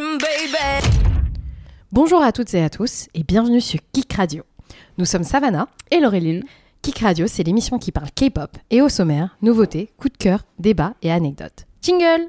baby. 0.00 0.88
Bonjour 1.92 2.20
à 2.22 2.32
toutes 2.32 2.52
et 2.54 2.62
à 2.64 2.68
tous 2.68 3.06
et 3.14 3.22
bienvenue 3.22 3.60
sur 3.60 3.78
Kick 3.92 4.12
Radio. 4.14 4.42
Nous 4.98 5.04
sommes 5.04 5.22
Savannah. 5.22 5.68
Et 5.92 6.00
Laureline. 6.00 6.42
Kick 6.82 6.98
Radio, 6.98 7.28
c'est 7.28 7.44
l'émission 7.44 7.78
qui 7.78 7.92
parle 7.92 8.10
K-pop 8.10 8.50
et 8.70 8.82
au 8.82 8.88
sommaire, 8.88 9.36
nouveautés, 9.40 9.92
coups 9.96 10.12
de 10.12 10.18
cœur, 10.18 10.40
débats 10.58 10.94
et 11.02 11.12
anecdotes. 11.12 11.66
Jingle 11.80 12.28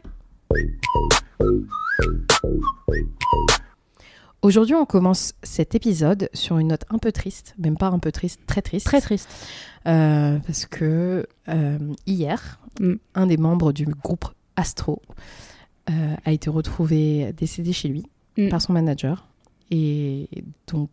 Aujourd'hui, 4.43 4.75
on 4.75 4.85
commence 4.85 5.33
cet 5.41 5.73
épisode 5.73 6.29
sur 6.33 6.59
une 6.59 6.67
note 6.67 6.83
un 6.91 6.99
peu 6.99 7.11
triste, 7.11 7.55
même 7.57 7.77
pas 7.77 7.87
un 7.87 7.97
peu 7.97 8.11
triste, 8.11 8.41
très 8.45 8.61
triste. 8.61 8.85
Très 8.85 9.01
triste. 9.01 9.27
Euh, 9.87 10.37
parce 10.45 10.67
que 10.67 11.25
euh, 11.49 11.79
hier, 12.05 12.59
Mm. 12.79 12.95
un 13.15 13.27
des 13.27 13.37
membres 13.37 13.71
du 13.71 13.85
groupe 13.85 14.25
Astro 14.55 15.01
euh, 15.89 16.15
a 16.25 16.31
été 16.31 16.49
retrouvé 16.49 17.33
décédé 17.37 17.73
chez 17.73 17.87
lui 17.89 18.03
Mm. 18.37 18.49
par 18.49 18.61
son 18.61 18.73
manager. 18.73 19.27
Et 19.71 20.27
donc, 20.67 20.89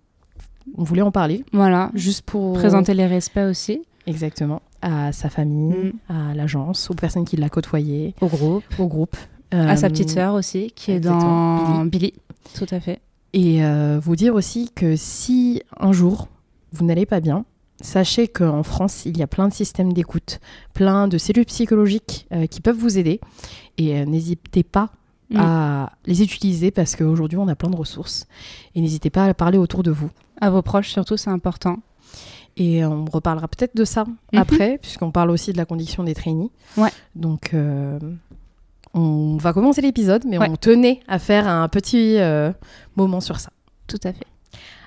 on 0.78 0.84
voulait 0.84 1.02
en 1.02 1.10
parler, 1.10 1.44
Voilà. 1.52 1.90
juste 1.94 2.22
pour 2.22 2.52
Présenter 2.54 2.94
les 2.94 3.06
respects 3.06 3.38
aussi 3.50 3.82
exactement 4.06 4.62
à 4.80 5.10
sa 5.12 5.28
famille, 5.28 5.92
à 6.08 6.34
l'agence, 6.34 6.88
aux 6.90 6.94
personnes 6.94 7.24
qui 7.24 7.36
l'a 7.36 7.48
côtoyé, 7.48 8.14
au 8.20 8.26
groupe. 8.28 8.64
au 8.78 8.86
groupe. 8.86 9.16
à 9.50 9.76
sa 9.76 9.86
Euh, 9.86 9.90
petite 9.90 10.10
sœur 10.10 10.34
aussi, 10.34 10.70
qui 10.74 10.92
est 10.92 11.00
dans 11.00 11.84
Billy. 11.84 12.14
Tout 12.54 12.66
à 12.70 12.80
fait. 12.80 13.00
Et 13.32 13.64
euh, 13.64 13.98
vous 14.02 14.14
dire 14.16 14.34
aussi 14.34 14.70
que 14.74 14.94
si 14.96 15.62
un 15.80 15.92
jour 15.92 16.28
vous 16.72 16.84
n'allez 16.86 17.06
pas 17.06 17.20
bien, 17.20 17.44
sachez 17.82 18.28
qu'en 18.28 18.62
France, 18.62 19.04
il 19.04 19.18
y 19.18 19.22
a 19.22 19.26
plein 19.26 19.48
de 19.48 19.52
systèmes 19.52 19.92
d'écoute, 19.92 20.40
plein 20.72 21.08
de 21.08 21.18
cellules 21.18 21.44
psychologiques 21.46 22.26
euh, 22.32 22.46
qui 22.46 22.60
peuvent 22.62 22.76
vous 22.78 22.96
aider. 22.98 23.20
Et 23.78 23.96
euh, 23.98 24.04
n'hésitez 24.06 24.62
pas 24.62 24.90
Mm. 25.30 25.36
à 25.40 25.92
les 26.04 26.22
utiliser 26.22 26.70
parce 26.70 26.94
qu'aujourd'hui, 26.94 27.38
on 27.38 27.48
a 27.48 27.54
plein 27.54 27.70
de 27.70 27.76
ressources. 27.76 28.26
Et 28.74 28.82
n'hésitez 28.82 29.08
pas 29.08 29.24
à 29.24 29.32
parler 29.32 29.56
autour 29.56 29.82
de 29.82 29.90
vous. 29.90 30.10
À 30.42 30.50
vos 30.50 30.60
proches, 30.60 30.90
surtout, 30.90 31.16
c'est 31.16 31.30
important. 31.30 31.78
Et 32.58 32.84
on 32.84 33.06
reparlera 33.06 33.48
peut-être 33.48 33.74
de 33.74 33.86
ça 33.86 34.04
Mhm. 34.04 34.38
après, 34.38 34.76
puisqu'on 34.82 35.10
parle 35.10 35.30
aussi 35.30 35.50
de 35.52 35.56
la 35.56 35.64
condition 35.64 36.04
des 36.04 36.12
trainees. 36.12 36.50
Ouais. 36.76 36.90
Donc, 37.16 37.54
euh, 37.54 37.98
on 38.92 39.38
va 39.38 39.54
commencer 39.54 39.80
l'épisode, 39.80 40.24
mais 40.28 40.36
Ouais. 40.36 40.48
on 40.50 40.56
tenait 40.56 41.00
à 41.08 41.18
faire 41.18 41.48
un 41.48 41.66
petit 41.68 42.18
euh, 42.18 42.52
moment 42.96 43.22
sur 43.22 43.40
ça. 43.40 43.48
Tout 43.86 44.00
à 44.04 44.12
fait. 44.12 44.26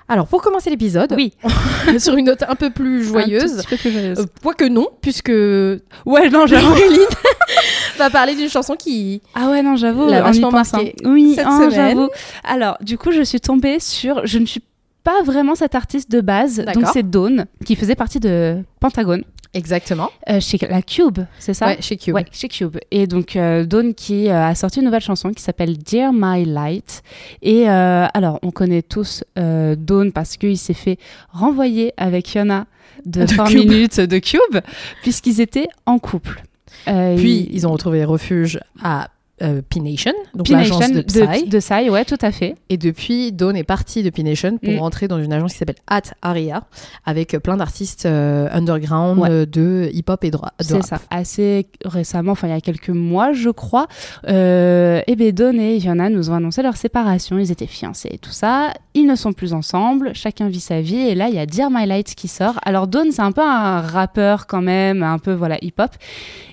Alors, 0.07 0.27
pour 0.27 0.41
commencer 0.41 0.69
l'épisode, 0.69 1.13
Oui. 1.17 1.33
sur 1.99 2.15
une 2.15 2.25
note 2.25 2.43
un 2.47 2.55
peu 2.55 2.69
plus 2.69 3.03
joyeuse, 3.03 3.63
peu 3.67 3.75
plus 3.75 3.91
joyeuse. 3.91 4.19
euh, 4.19 4.25
quoique 4.43 4.65
non, 4.65 4.87
puisque 5.01 5.29
ouais, 6.05 6.29
non, 6.29 6.45
j'avoue. 6.45 6.75
Va 7.97 8.09
parler 8.09 8.35
d'une 8.35 8.49
chanson 8.49 8.75
qui... 8.75 9.21
Ah 9.33 9.49
ouais, 9.49 9.63
non, 9.63 9.75
j'avoue. 9.75 10.07
L'a 10.07 10.21
vachement 10.21 10.51
pensant. 10.51 10.77
marqué 10.77 10.95
Oui, 11.05 11.33
cette 11.35 11.45
hein, 11.47 11.69
semaine. 11.69 11.71
j'avoue. 11.97 12.09
Alors, 12.43 12.77
du 12.81 12.97
coup, 12.97 13.11
je 13.11 13.21
suis 13.23 13.39
tombée 13.39 13.79
sur. 13.79 14.25
Je 14.27 14.37
ne 14.37 14.45
suis 14.45 14.61
pas 15.03 15.23
vraiment 15.23 15.55
cette 15.55 15.75
artiste 15.75 16.11
de 16.11 16.19
base. 16.21 16.63
Donc, 16.73 16.83
c'est 16.91 17.03
Dawn, 17.09 17.45
qui 17.63 17.75
faisait 17.75 17.95
partie 17.95 18.19
de 18.19 18.57
Pentagone, 18.79 19.23
Exactement. 19.55 20.11
euh, 20.29 20.39
chez 20.39 20.57
la 20.69 20.81
Cube, 20.83 21.19
c'est 21.39 21.53
ça? 21.55 21.67
Ouais, 21.67 21.77
chez 21.81 21.97
Cube. 21.97 22.13
Ouais, 22.13 22.25
chez 22.31 22.47
Cube. 22.47 22.77
Et 22.91 23.07
donc, 23.07 23.35
euh, 23.35 23.65
Dawn 23.65 23.93
qui 23.95 24.29
euh, 24.29 24.47
a 24.47 24.53
sorti 24.53 24.79
une 24.79 24.85
nouvelle 24.85 25.01
chanson 25.01 25.31
qui 25.31 25.41
s'appelle 25.41 25.77
Dear 25.77 26.11
My 26.13 26.45
Light. 26.45 27.01
Et 27.41 27.67
euh, 27.69 28.05
alors, 28.13 28.37
on 28.43 28.51
connaît 28.51 28.81
tous 28.83 29.23
Dawn 29.35 30.11
parce 30.11 30.37
qu'il 30.37 30.57
s'est 30.57 30.73
fait 30.73 30.97
renvoyer 31.31 31.93
avec 31.97 32.33
Yona 32.35 32.65
de, 33.05 33.21
De 33.25 33.33
4 33.35 33.49
Cube. 33.49 33.57
minutes 33.69 33.99
de 33.99 34.19
Cube, 34.19 34.59
puisqu'ils 35.01 35.41
étaient 35.41 35.67
en 35.85 35.97
couple. 35.99 36.43
Puis, 36.85 37.49
ils 37.51 37.65
ont 37.65 37.71
retrouvé 37.71 38.03
refuge 38.05 38.59
à 38.83 39.07
euh, 39.41 39.61
P-Nation, 39.69 40.13
donc 40.33 40.47
l'agence 40.47 40.91
de 40.91 41.01
Psy. 41.01 41.45
de, 41.45 41.49
de 41.49 41.59
Psy, 41.59 41.89
ouais, 41.89 42.05
tout 42.05 42.17
à 42.21 42.31
fait. 42.31 42.55
Et 42.69 42.77
depuis, 42.77 43.31
Dawn 43.33 43.55
est 43.57 43.63
partie 43.65 44.01
de 44.01 44.09
P-Nation 44.09 44.57
pour 44.57 44.71
Mm. 44.73 44.79
rentrer 44.79 45.07
dans 45.09 45.21
une 45.21 45.33
agence 45.33 45.51
qui 45.53 45.57
s'appelle 45.59 45.75
At 45.87 46.01
Aria, 46.21 46.63
avec 47.05 47.33
euh, 47.33 47.39
plein 47.39 47.57
d'artistes 47.57 48.05
euh, 48.05 48.47
underground 48.51 49.19
Ouais. 49.19 49.29
euh, 49.29 49.45
de 49.45 49.89
hip-hop 49.93 50.23
et 50.23 50.31
de, 50.31 50.37
ra- 50.37 50.53
de 50.59 50.63
C'est 50.63 50.73
rap. 50.75 50.83
ça. 50.85 50.99
Assez 51.09 51.67
récemment, 51.83 52.31
enfin 52.31 52.47
il 52.47 52.51
y 52.51 52.57
a 52.57 52.61
quelques 52.61 52.89
mois, 52.89 53.33
je 53.33 53.49
crois, 53.49 53.87
euh, 54.29 55.01
et 55.07 55.15
ben 55.15 55.31
Dawn 55.31 55.59
et 55.59 55.77
Yona 55.77 56.09
nous 56.09 56.29
ont 56.29 56.35
annoncé 56.35 56.61
leur 56.61 56.77
séparation. 56.77 57.37
Ils 57.37 57.51
étaient 57.51 57.67
fiancés 57.67 58.09
et 58.13 58.17
tout 58.17 58.31
ça. 58.31 58.71
Ils 58.93 59.05
ne 59.05 59.15
sont 59.15 59.33
plus 59.33 59.53
ensemble. 59.53 60.11
Chacun 60.13 60.47
vit 60.47 60.59
sa 60.61 60.79
vie. 60.79 60.95
Et 60.95 61.15
là, 61.15 61.27
il 61.27 61.35
y 61.35 61.39
a 61.39 61.45
Dear 61.45 61.69
My 61.69 61.85
Light 61.85 62.15
qui 62.15 62.27
sort. 62.29 62.55
Alors 62.63 62.87
Dawn, 62.87 63.11
c'est 63.11 63.21
un 63.21 63.31
peu 63.33 63.41
un 63.41 63.81
rappeur 63.81 64.47
quand 64.47 64.61
même, 64.61 65.03
un 65.03 65.19
peu 65.19 65.33
voilà 65.33 65.57
hip-hop. 65.61 65.91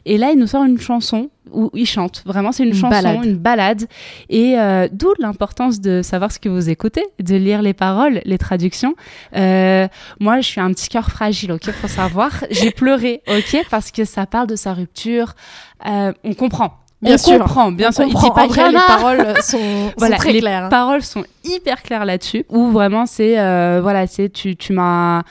Et 0.05 0.19
là, 0.19 0.31
il 0.33 0.39
nous 0.39 0.47
sort 0.47 0.65
une 0.65 0.81
chanson 0.81 1.31
où 1.53 1.71
il 1.75 1.87
chante. 1.87 2.23
Vraiment, 2.25 2.51
c'est 2.53 2.63
une, 2.63 2.71
Une 2.71 2.75
chanson, 2.75 2.89
balade. 2.89 3.25
une 3.25 3.37
balade. 3.37 3.85
Et 4.31 4.59
euh, 4.59 4.89
d'où 4.91 5.13
l'importance 5.19 5.81
de 5.81 6.01
savoir 6.03 6.33
ce 6.33 6.39
que 6.39 6.49
vous 6.49 6.71
écoutez, 6.71 7.05
de 7.21 7.37
lire 7.37 7.63
les 7.63 7.75
paroles, 7.75 8.21
les 8.25 8.39
traductions. 8.39 8.95
Euh, 9.37 9.87
moi, 10.19 10.41
je 10.41 10.47
suis 10.47 10.61
un 10.61 10.73
petit 10.73 10.89
cœur 10.89 11.11
fragile, 11.11 11.53
ok, 11.53 11.71
faut 11.73 11.89
savoir. 11.89 12.31
J'ai 12.51 12.71
pleuré, 12.71 13.23
ok, 13.29 13.65
parce 13.71 13.91
que 13.91 14.05
ça 14.05 14.27
parle 14.27 14.47
de 14.47 14.57
sa 14.57 14.73
rupture. 14.73 15.35
Euh, 15.87 16.13
on 16.25 16.35
comprend. 16.35 16.79
Bien 17.03 17.15
on 17.15 17.19
sûr. 17.19 17.39
comprend, 17.39 17.73
bien 17.73 17.89
On 17.89 17.93
sûr. 17.93 18.05
Il 18.07 18.13
comprend. 18.15 18.29
dit 18.29 18.33
pas 18.35 18.45
En 18.45 18.47
vrai, 18.49 18.71
les 18.71 18.79
paroles 18.87 19.35
sont, 19.43 19.59
sont 19.59 19.93
Voilà, 19.99 20.17
très 20.17 20.33
les 20.33 20.41
claires. 20.41 20.69
paroles 20.69 21.03
sont 21.03 21.25
hyper 21.45 21.83
claires 21.83 22.05
là-dessus. 22.05 22.45
Où 22.49 22.71
vraiment, 22.71 23.07
c'est 23.07 23.39
euh, 23.41 23.81
voilà, 23.83 24.07
c'est 24.07 24.29
tu, 24.33 24.57
tu 24.57 24.73
m'as. 24.73 25.23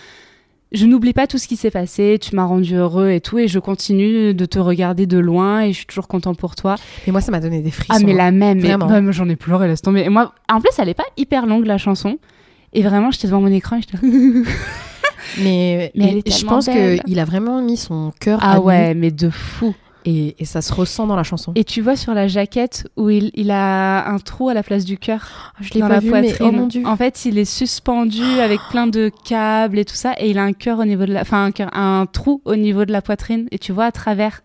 Je 0.71 0.85
n'oublie 0.85 1.11
pas 1.11 1.27
tout 1.27 1.37
ce 1.37 1.49
qui 1.49 1.57
s'est 1.57 1.71
passé, 1.71 2.17
tu 2.21 2.33
m'as 2.35 2.45
rendu 2.45 2.75
heureux 2.75 3.09
et 3.09 3.19
tout, 3.19 3.37
et 3.39 3.49
je 3.49 3.59
continue 3.59 4.33
de 4.33 4.45
te 4.45 4.57
regarder 4.57 5.05
de 5.05 5.17
loin, 5.17 5.63
et 5.63 5.73
je 5.73 5.77
suis 5.79 5.85
toujours 5.85 6.07
content 6.07 6.33
pour 6.33 6.55
toi. 6.55 6.75
Et 7.05 7.11
moi, 7.11 7.19
ça 7.19 7.31
m'a 7.31 7.41
donné 7.41 7.61
des 7.61 7.71
frissons. 7.71 7.93
Ah, 7.93 8.05
mais 8.05 8.13
la 8.13 8.31
même, 8.31 8.61
moi, 8.77 9.11
j'en 9.11 9.27
ai 9.27 9.35
pleuré, 9.35 9.67
laisse 9.67 9.81
tomber. 9.81 10.01
Et 10.01 10.09
moi, 10.09 10.33
en 10.49 10.61
plus, 10.61 10.71
elle 10.77 10.87
est 10.87 10.93
pas 10.93 11.05
hyper 11.17 11.45
longue 11.45 11.65
la 11.65 11.77
chanson, 11.77 12.19
et 12.71 12.83
vraiment, 12.83 13.11
j'étais 13.11 13.27
devant 13.27 13.41
mon 13.41 13.51
écran, 13.51 13.77
et 13.77 13.81
j'étais. 13.81 13.97
Mais, 15.37 15.91
Mais 15.95 16.21
je 16.25 16.45
pense 16.45 16.65
qu'il 16.65 17.19
a 17.19 17.25
vraiment 17.25 17.61
mis 17.61 17.77
son 17.77 18.11
cœur 18.19 18.43
à 18.43 18.53
ah 18.53 18.59
nu 18.59 18.65
ouais, 18.65 18.93
mais 18.93 19.11
de 19.11 19.29
fou. 19.29 19.75
Et, 20.05 20.35
et 20.39 20.45
ça 20.45 20.61
se 20.61 20.73
ressent 20.73 21.07
dans 21.07 21.15
la 21.15 21.23
chanson. 21.23 21.51
Et 21.55 21.63
tu 21.63 21.81
vois 21.81 21.95
sur 21.95 22.13
la 22.13 22.27
jaquette 22.27 22.87
où 22.97 23.09
il, 23.09 23.31
il 23.35 23.51
a 23.51 24.07
un 24.09 24.17
trou 24.19 24.49
à 24.49 24.53
la 24.53 24.63
place 24.63 24.85
du 24.85 24.97
cœur. 24.97 25.53
je 25.61 25.73
l'ai 25.73 25.79
pas 25.81 25.89
la 25.89 25.99
vu, 25.99 26.09
mais 26.11 26.21
poitrine. 26.23 26.47
oh 26.47 26.51
mon 26.51 26.67
dieu. 26.67 26.83
En 26.85 26.97
fait, 26.97 27.25
il 27.25 27.37
est 27.37 27.45
suspendu 27.45 28.23
avec 28.41 28.59
plein 28.69 28.87
de 28.87 29.11
câbles 29.25 29.77
et 29.79 29.85
tout 29.85 29.95
ça, 29.95 30.13
et 30.17 30.29
il 30.29 30.37
a 30.37 30.43
un 30.43 30.53
cœur 30.53 30.79
au 30.79 30.85
niveau 30.85 31.05
de 31.05 31.13
la, 31.13 31.21
enfin 31.21 31.45
un 31.45 31.51
cœur, 31.51 31.69
un 31.75 32.05
trou 32.11 32.41
au 32.45 32.55
niveau 32.55 32.85
de 32.85 32.91
la 32.91 33.01
poitrine, 33.01 33.47
et 33.51 33.59
tu 33.59 33.71
vois 33.71 33.85
à 33.85 33.91
travers. 33.91 34.41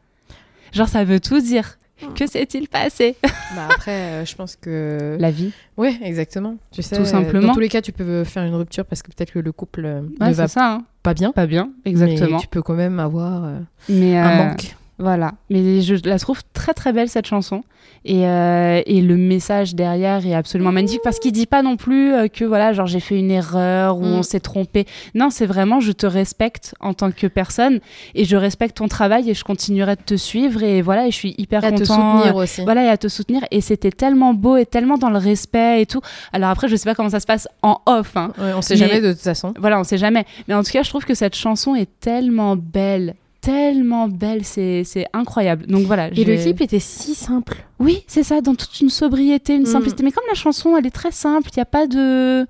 Genre, 0.72 0.88
ça 0.88 1.04
veut 1.04 1.20
tout 1.20 1.40
dire. 1.40 1.78
Que 2.14 2.26
s'est-il 2.26 2.68
passé? 2.68 3.16
Bah 3.22 3.68
après, 3.74 3.90
euh, 3.92 4.24
je 4.26 4.34
pense 4.34 4.54
que. 4.56 5.16
La 5.20 5.30
vie. 5.30 5.52
Ouais, 5.78 5.98
exactement. 6.02 6.56
Tu 6.70 6.82
sais, 6.82 6.94
Tout 6.94 7.02
euh, 7.02 7.06
simplement. 7.06 7.46
Dans 7.48 7.54
tous 7.54 7.60
les 7.60 7.70
cas, 7.70 7.80
tu 7.80 7.92
peux 7.92 8.22
faire 8.24 8.42
une 8.42 8.54
rupture 8.54 8.84
parce 8.84 9.00
que 9.00 9.08
peut-être 9.10 9.32
que 9.32 9.38
le 9.38 9.50
couple 9.50 9.86
euh, 9.86 10.02
Ouais, 10.20 10.28
ne 10.28 10.34
va 10.34 10.46
ça. 10.46 10.72
hein. 10.74 10.84
pas 11.02 11.14
bien. 11.14 11.32
Pas 11.32 11.46
bien, 11.46 11.70
exactement. 11.86 12.36
Mais 12.36 12.42
tu 12.42 12.48
peux 12.48 12.60
quand 12.60 12.74
même 12.74 13.00
avoir 13.00 13.44
euh, 13.46 13.58
Mais, 13.88 14.18
un 14.18 14.48
manque. 14.48 14.76
Voilà, 14.98 15.34
mais 15.50 15.82
je 15.82 15.94
la 16.08 16.18
trouve 16.18 16.40
très 16.54 16.72
très 16.72 16.92
belle 16.94 17.10
cette 17.10 17.26
chanson 17.26 17.62
et, 18.06 18.26
euh, 18.26 18.80
et 18.86 19.02
le 19.02 19.16
message 19.18 19.74
derrière 19.74 20.24
est 20.26 20.32
absolument 20.32 20.72
magnifique 20.72 21.02
parce 21.04 21.18
qu'il 21.18 21.32
dit 21.32 21.44
pas 21.44 21.60
non 21.62 21.76
plus 21.76 22.14
euh, 22.14 22.28
que 22.28 22.44
voilà 22.46 22.72
genre 22.72 22.86
j'ai 22.86 23.00
fait 23.00 23.18
une 23.18 23.30
erreur 23.30 23.98
ou 23.98 24.02
Mm. 24.06 24.12
on 24.14 24.22
s'est 24.22 24.40
trompé. 24.40 24.86
Non, 25.14 25.28
c'est 25.28 25.44
vraiment 25.44 25.80
je 25.80 25.92
te 25.92 26.06
respecte 26.06 26.74
en 26.80 26.94
tant 26.94 27.10
que 27.10 27.26
personne 27.26 27.80
et 28.14 28.24
je 28.24 28.36
respecte 28.36 28.78
ton 28.78 28.88
travail 28.88 29.28
et 29.28 29.34
je 29.34 29.44
continuerai 29.44 29.96
de 29.96 30.00
te 30.02 30.14
suivre 30.14 30.62
et 30.62 30.80
voilà 30.80 31.06
et 31.06 31.10
je 31.10 31.16
suis 31.16 31.34
hyper 31.36 31.62
Et 31.62 31.66
à 31.66 31.70
content. 31.72 31.82
te 31.82 31.88
soutenir 31.88 32.36
euh, 32.38 32.42
aussi. 32.44 32.62
Voilà, 32.62 32.84
et 32.86 32.88
à 32.88 32.96
te 32.96 33.08
soutenir. 33.08 33.42
Et 33.50 33.60
c'était 33.60 33.90
tellement 33.92 34.32
beau 34.32 34.56
et 34.56 34.64
tellement 34.64 34.96
dans 34.96 35.10
le 35.10 35.18
respect 35.18 35.82
et 35.82 35.86
tout. 35.86 36.00
Alors 36.32 36.48
après, 36.48 36.68
je 36.68 36.76
sais 36.76 36.88
pas 36.88 36.94
comment 36.94 37.10
ça 37.10 37.20
se 37.20 37.26
passe 37.26 37.48
en 37.62 37.80
off. 37.84 38.16
Hein. 38.16 38.32
Ouais, 38.38 38.52
on 38.56 38.62
sait 38.62 38.74
Mais- 38.74 38.80
jamais 38.88 39.00
de 39.02 39.12
toute 39.12 39.20
façon. 39.22 39.52
Voilà, 39.58 39.78
on 39.78 39.84
sait 39.84 39.98
jamais. 39.98 40.24
Mais 40.48 40.54
en 40.54 40.62
tout 40.62 40.70
cas, 40.72 40.82
je 40.82 40.88
trouve 40.88 41.04
que 41.04 41.14
cette 41.14 41.34
chanson 41.36 41.74
est 41.74 41.88
tellement 42.00 42.56
belle. 42.56 43.14
Tellement 43.46 44.08
belle, 44.08 44.44
c'est 44.44 44.84
incroyable. 45.12 45.66
Donc 45.66 45.86
voilà. 45.86 46.08
Et 46.08 46.24
le 46.24 46.36
clip 46.36 46.60
était 46.60 46.80
si 46.80 47.14
simple. 47.14 47.54
Oui, 47.78 48.02
c'est 48.08 48.24
ça, 48.24 48.40
dans 48.40 48.56
toute 48.56 48.80
une 48.80 48.90
sobriété, 48.90 49.54
une 49.54 49.62
Mm. 49.62 49.66
simplicité. 49.66 50.02
Mais 50.02 50.10
comme 50.10 50.24
la 50.28 50.34
chanson, 50.34 50.76
elle 50.76 50.84
est 50.84 50.90
très 50.90 51.12
simple, 51.12 51.48
il 51.52 51.58
n'y 51.58 51.62
a 51.62 51.66
pas 51.66 51.86
de, 51.86 52.44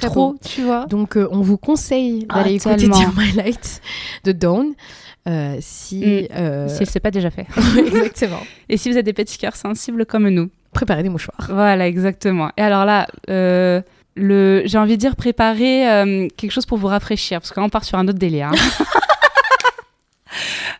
trop, 0.00 0.34
tu 0.44 0.62
vois. 0.62 0.86
Donc, 0.86 1.16
euh, 1.16 1.28
on 1.30 1.40
vous 1.40 1.56
conseille 1.56 2.26
Ah, 2.28 2.42
d'aller 2.42 2.54
écouter 2.56 2.76
tellement. 2.78 2.98
Dear 2.98 3.12
My 3.16 3.30
Light 3.32 3.80
de 4.24 4.32
Dawn. 4.32 4.72
euh, 5.28 5.56
si. 5.60 5.98
Mm. 6.00 6.34
euh, 6.36 6.68
Si 6.68 6.84
c'est 6.86 6.98
pas 7.00 7.12
déjà 7.12 7.30
fait. 7.30 7.46
exactement. 7.78 8.40
Et 8.68 8.76
si 8.76 8.90
vous 8.90 8.98
êtes 8.98 9.06
des 9.06 9.12
petits 9.12 9.38
cœurs 9.38 9.54
sensibles 9.56 10.04
comme 10.04 10.28
nous. 10.28 10.50
Préparez 10.72 11.04
des 11.04 11.10
mouchoirs. 11.10 11.46
Voilà, 11.48 11.86
exactement. 11.86 12.50
Et 12.56 12.62
alors 12.62 12.84
là, 12.84 13.06
euh, 13.30 13.80
le, 14.16 14.62
j'ai 14.64 14.78
envie 14.78 14.94
de 14.96 15.00
dire 15.00 15.14
préparer 15.14 15.88
euh, 15.88 16.26
quelque 16.36 16.50
chose 16.50 16.66
pour 16.66 16.78
vous 16.78 16.88
rafraîchir, 16.88 17.38
parce 17.40 17.52
qu'on 17.52 17.68
part 17.68 17.84
sur 17.84 17.98
un 17.98 18.08
autre 18.08 18.18
délire. 18.18 18.48
hein. 18.52 18.84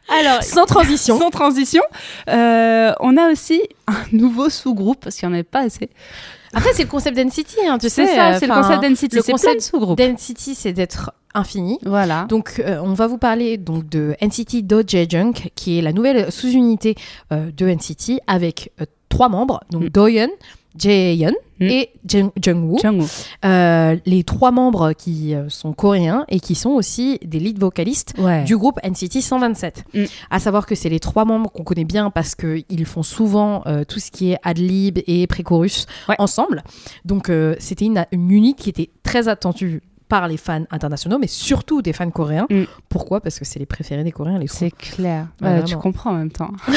alors, 0.09 0.43
Sans 0.43 0.67
transition. 0.67 1.19
sans 1.19 1.31
transition, 1.31 1.83
euh, 2.29 2.93
on 3.01 3.17
a 3.17 3.31
aussi 3.31 3.61
un 3.87 3.95
nouveau 4.13 4.51
sous-groupe, 4.51 4.99
parce 5.03 5.17
qu'il 5.17 5.29
n'y 5.29 5.33
en 5.33 5.35
avait 5.35 5.43
pas 5.45 5.61
assez. 5.61 5.91
Après, 6.53 6.71
c'est 6.73 6.85
le 6.85 6.89
concept 6.89 7.17
d'NCT, 7.17 7.67
hein, 7.69 7.79
tu 7.79 7.89
sais. 7.89 8.07
C'est 8.07 8.15
ça, 8.15 8.31
euh, 8.35 8.37
c'est 8.39 8.47
le 8.47 8.55
concept 8.55 8.83
d'NCT. 8.83 9.15
le 9.15 9.23
concept. 9.23 9.73
D'NCT, 9.99 10.55
c'est 10.55 10.73
d'être 10.73 11.13
infini. 11.35 11.79
Voilà. 11.85 12.27
Donc, 12.29 12.61
euh, 12.65 12.79
on 12.83 12.93
va 12.95 13.09
vous 13.09 13.19
parler 13.19 13.57
donc 13.57 13.89
de 13.89 14.15
NCT 14.21 14.63
Doja 14.63 15.09
Junk, 15.09 15.51
qui 15.57 15.79
est 15.79 15.83
la 15.83 15.93
nouvelle 15.93 16.31
sous-unité 16.31 16.95
euh, 17.33 17.51
de 17.51 17.67
NCT 17.67 18.21
avec 18.29 18.71
trois 19.09 19.29
membres, 19.29 19.61
donc 19.71 19.83
Mm. 19.85 19.89
Doyeon, 19.89 20.29
Jaehyun 20.79 21.33
Mm. 21.61 21.65
et 21.67 21.91
Jung- 22.05 22.33
Jungwoo. 22.43 22.79
Jungwoo. 22.83 23.07
Euh, 23.45 23.97
les 24.07 24.25
trois 24.25 24.51
membres 24.51 24.93
qui 24.93 25.37
euh, 25.37 25.49
sont 25.49 25.73
coréens 25.73 26.25
et 26.29 26.41
qui 26.41 26.57
sont 26.57 26.71
aussi 26.71 27.21
des 27.25 27.39
lead 27.39 27.61
vocalistes 27.61 28.13
Ouais. 28.19 28.43
du 28.43 28.57
groupe 28.57 28.81
NCT 28.83 29.21
127. 29.21 29.85
Mm. 29.95 30.05
À 30.31 30.41
savoir 30.41 30.67
que 30.67 30.75
c'est 30.75 30.89
les 30.89 30.99
trois 30.99 31.25
membres 31.25 31.53
qu'on 31.53 31.63
connaît 31.63 31.85
bien 31.85 32.11
parce 32.11 32.35
qu'ils 32.35 32.87
font 32.87 33.05
souvent 33.05 33.63
euh, 33.67 33.85
tout 33.85 34.01
ce 34.01 34.11
qui 34.11 34.33
est 34.33 34.39
ad-lib 34.43 34.99
et 35.07 35.29
pré-chorus 35.29 35.87
Ouais. 36.09 36.17
ensemble. 36.19 36.65
Donc 37.05 37.31
euh, 37.31 37.55
c'était 37.61 37.85
une, 37.85 38.05
une 38.11 38.33
unité 38.33 38.63
qui 38.65 38.71
était 38.71 38.91
très 39.05 39.29
attendue 39.29 39.81
par 40.15 40.29
les 40.29 40.37
fans 40.37 40.65
internationaux, 40.71 41.19
mais 41.19 41.27
surtout 41.27 41.83
des 41.83 41.93
fans 41.93 42.09
coréens. 42.11 42.47
Mm. 42.51 42.65
Pourquoi? 42.89 43.21
Parce 43.21 43.39
que 43.41 43.45
c'est 43.45 43.59
les 43.59 43.67
préférés 43.67 44.05
des 44.05 44.13
Coréens, 44.13 44.39
les. 44.39 44.47
C'est 44.47 44.71
clair. 44.71 45.27
Tu 45.67 45.77
comprends 45.77 46.11
en 46.11 46.15
même 46.15 46.31
temps. 46.31 46.51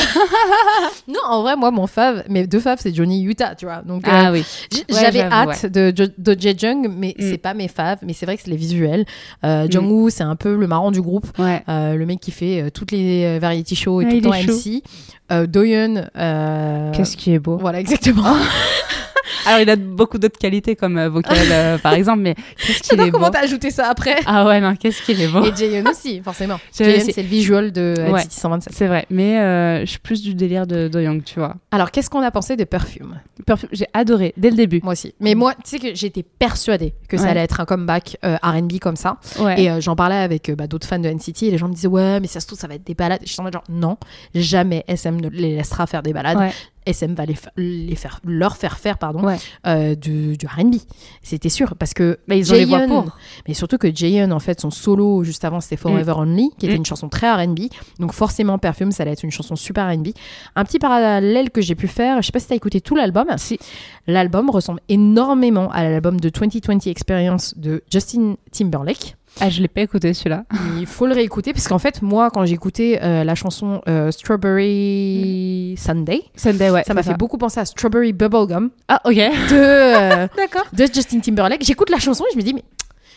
Non, 1.07 1.19
en 1.29 1.41
vrai, 1.41 1.55
moi, 1.55 1.71
mon 1.71 1.87
fave, 1.87 2.23
mes 2.29 2.47
deux 2.47 2.59
faves, 2.59 2.79
c'est 2.81 2.93
Johnny 2.93 3.23
Utah, 3.23 3.55
tu 3.55 3.65
vois. 3.65 3.81
Donc, 3.81 4.07
euh, 4.07 4.11
Ah 4.13 4.31
oui. 4.31 4.43
J- 4.73 4.83
Ouais, 4.89 4.99
J'avais 5.01 5.21
hâte 5.21 5.65
de, 5.65 5.91
de, 5.91 6.11
de 6.17 6.35
Jae-jung, 6.39 6.89
mais 6.93 7.15
Mm. 7.17 7.21
c'est 7.29 7.37
pas 7.37 7.53
mes 7.53 7.67
faves. 7.67 7.99
Mais 8.01 8.13
c'est 8.13 8.25
vrai 8.25 8.35
que 8.37 8.43
c'est 8.43 8.49
les 8.51 8.57
visuels. 8.57 9.05
Euh, 9.45 9.65
Mm. 9.67 9.71
Jungwoo, 9.71 10.09
c'est 10.09 10.23
un 10.23 10.35
peu 10.35 10.55
le 10.55 10.67
marrant 10.67 10.91
du 10.91 11.01
groupe. 11.01 11.27
Ouais. 11.39 11.63
Euh, 11.69 11.95
le 11.95 12.05
mec 12.05 12.19
qui 12.19 12.31
fait 12.31 12.61
euh, 12.63 12.69
toutes 12.69 12.91
les 12.91 13.23
euh, 13.25 13.39
variety 13.39 13.75
shows 13.75 14.01
et 14.01 14.05
tout 14.09 14.15
le 14.15 14.21
temps. 14.21 14.31
MC. 14.33 14.83
Euh, 15.31 15.45
Doyeon. 15.47 16.05
euh, 16.17 16.91
Qu'est-ce 16.91 17.15
qui 17.17 17.33
est 17.33 17.39
beau. 17.39 17.57
Voilà, 17.57 17.79
exactement. 17.85 18.35
Alors, 19.45 19.59
il 19.59 19.69
a 19.69 19.75
beaucoup 19.75 20.17
d'autres 20.17 20.37
qualités 20.39 20.75
comme 20.75 20.97
euh, 20.97 21.09
vocal, 21.09 21.37
euh, 21.51 21.77
par 21.77 21.93
exemple, 21.95 22.19
mais 22.21 22.35
qu'est-ce 22.57 22.81
qu'il 22.89 22.99
est 22.99 23.11
comment 23.11 23.29
t'as 23.29 23.41
ajouté 23.43 23.71
ça 23.71 23.89
après. 23.89 24.15
Ah 24.25 24.45
ouais, 24.45 24.59
non, 24.61 24.75
qu'est-ce 24.75 25.01
qu'il 25.01 25.21
est 25.21 25.27
beau. 25.27 25.43
Et 25.43 25.55
Jaehyun 25.55 25.89
aussi, 25.89 26.21
forcément. 26.21 26.55
Aussi. 26.79 27.11
c'est 27.13 27.21
le 27.23 27.27
visual 27.27 27.71
de 27.71 27.95
Ouais. 28.11 28.21
NCT 28.23 28.31
127. 28.31 28.73
C'est 28.73 28.87
vrai, 28.87 29.05
mais 29.09 29.39
euh, 29.39 29.81
je 29.81 29.85
suis 29.91 29.99
plus 29.99 30.21
du 30.21 30.33
délire 30.35 30.67
de 30.67 30.87
Doyoung, 30.87 31.21
tu 31.23 31.39
vois. 31.39 31.55
Alors, 31.71 31.91
qu'est-ce 31.91 32.09
qu'on 32.09 32.21
a 32.21 32.31
pensé 32.31 32.55
de 32.55 32.63
Perfume? 32.63 33.19
Perfume, 33.45 33.69
j'ai 33.71 33.87
adoré 33.93 34.33
dès 34.37 34.49
le 34.49 34.55
début. 34.55 34.79
Moi 34.83 34.93
aussi. 34.93 35.13
Mais 35.19 35.35
moi, 35.35 35.53
tu 35.55 35.61
sais 35.71 35.79
que 35.79 35.95
j'étais 35.95 36.23
persuadée 36.23 36.93
que 37.07 37.17
ça 37.17 37.23
Ouais. 37.23 37.29
allait 37.31 37.41
être 37.41 37.59
un 37.59 37.65
comeback 37.65 38.17
euh, 38.25 38.37
R&B 38.43 38.79
comme 38.79 38.95
ça. 38.95 39.17
Ouais. 39.39 39.61
Et 39.61 39.81
j'en 39.81 39.95
parlais 39.95 40.15
avec 40.15 40.51
bah, 40.55 40.67
d'autres 40.67 40.87
fans 40.87 40.99
de 40.99 41.09
NCT 41.09 41.43
et 41.43 41.51
les 41.51 41.57
gens 41.57 41.67
me 41.67 41.73
disaient 41.73 41.87
ouais 41.87 42.19
mais 42.19 42.27
ça 42.27 42.39
se 42.39 42.47
trouve 42.47 42.57
ça 42.59 42.67
va 42.67 42.75
être 42.75 42.85
des 42.85 42.93
balades. 42.93 43.19
Je 43.25 43.29
suis 43.31 43.39
en 43.39 43.43
mode 43.43 43.53
genre 43.53 43.63
non, 43.69 43.97
jamais 44.35 44.83
SM 44.87 45.19
ne 45.19 45.29
les 45.29 45.55
laissera 45.55 45.87
faire 45.87 46.03
des 46.03 46.13
balades. 46.13 46.51
SM 46.87 47.13
va 47.13 47.25
les, 47.25 47.35
fa- 47.35 47.51
les 47.57 47.95
faire, 47.95 48.19
leur 48.25 48.57
faire 48.57 48.77
faire 48.79 48.97
pardon 48.97 49.23
Ouais. 49.23 49.37
euh, 49.67 49.95
du, 49.95 50.37
du 50.37 50.45
R&B. 50.45 50.75
C'était 51.21 51.49
sûr 51.49 51.75
parce 51.77 51.93
que 51.93 52.17
Mais 52.27 52.39
ils 52.39 52.51
ont 52.51 52.55
les 52.55 52.65
voix 52.65 52.87
pour. 52.87 53.05
Mais 53.47 53.53
surtout 53.53 53.77
que 53.77 53.93
Jaehyun 53.93 54.31
en 54.31 54.39
fait 54.39 54.59
son 54.61 54.71
solo 54.71 55.23
juste 55.23 55.43
avant 55.45 55.59
c'était 55.61 55.77
Forever 55.77 56.13
Only 56.17 56.49
qui 56.57 56.65
était 56.65 56.75
Mm. 56.75 56.77
une 56.77 56.85
chanson 56.85 57.09
très 57.09 57.31
R&B. 57.31 57.59
Donc 57.99 58.13
forcément 58.13 58.57
Perfume 58.57 58.91
ça 58.91 59.03
allait 59.03 59.11
être 59.13 59.23
une 59.23 59.31
chanson 59.31 59.55
super 59.55 59.87
R&B. 59.91 60.07
Un 60.55 60.63
petit 60.63 60.79
parallèle 60.79 61.51
que 61.51 61.61
j'ai 61.61 61.75
pu 61.75 61.87
faire, 61.87 62.21
je 62.21 62.27
sais 62.27 62.31
pas 62.31 62.39
si 62.39 62.47
t'as 62.47 62.55
écouté 62.55 62.81
tout 62.81 62.95
l'album. 62.95 63.25
Si. 63.37 63.59
L'album 64.07 64.49
ressemble 64.49 64.79
énormément 64.89 65.69
à 65.71 65.83
l'album 65.83 66.19
de 66.19 66.29
2020 66.29 66.87
Experience 66.87 67.53
de 67.57 67.83
Justin 67.91 68.35
Timberlake. 68.51 69.15
Ah, 69.39 69.49
je 69.49 69.61
l'ai 69.61 69.67
pas 69.67 69.81
écouté 69.81 70.13
celui-là. 70.13 70.45
Il 70.79 70.85
faut 70.85 71.05
le 71.05 71.13
réécouter 71.13 71.53
parce 71.53 71.67
qu'en 71.67 71.79
fait, 71.79 72.01
moi, 72.01 72.29
quand 72.31 72.45
j'ai 72.45 72.53
écouté 72.55 72.99
euh, 73.03 73.23
la 73.23 73.35
chanson 73.35 73.81
euh, 73.87 74.09
Strawberry 74.11 75.75
Sunday, 75.77 76.23
Sunday, 76.35 76.69
ouais. 76.69 76.83
ça 76.85 76.93
m'a 76.93 77.03
fait 77.03 77.15
beaucoup 77.17 77.37
penser 77.37 77.59
à 77.59 77.65
Strawberry 77.65 78.13
Bubblegum 78.13 78.69
Ah, 78.87 79.01
ok. 79.05 79.15
de, 79.15 79.53
euh, 79.53 80.27
de 80.73 80.85
Justin 80.93 81.19
Timberlake. 81.19 81.63
J'écoute 81.63 81.89
la 81.89 81.99
chanson 81.99 82.23
et 82.29 82.33
je 82.33 82.37
me 82.37 82.43
dis, 82.43 82.53
mais 82.53 82.63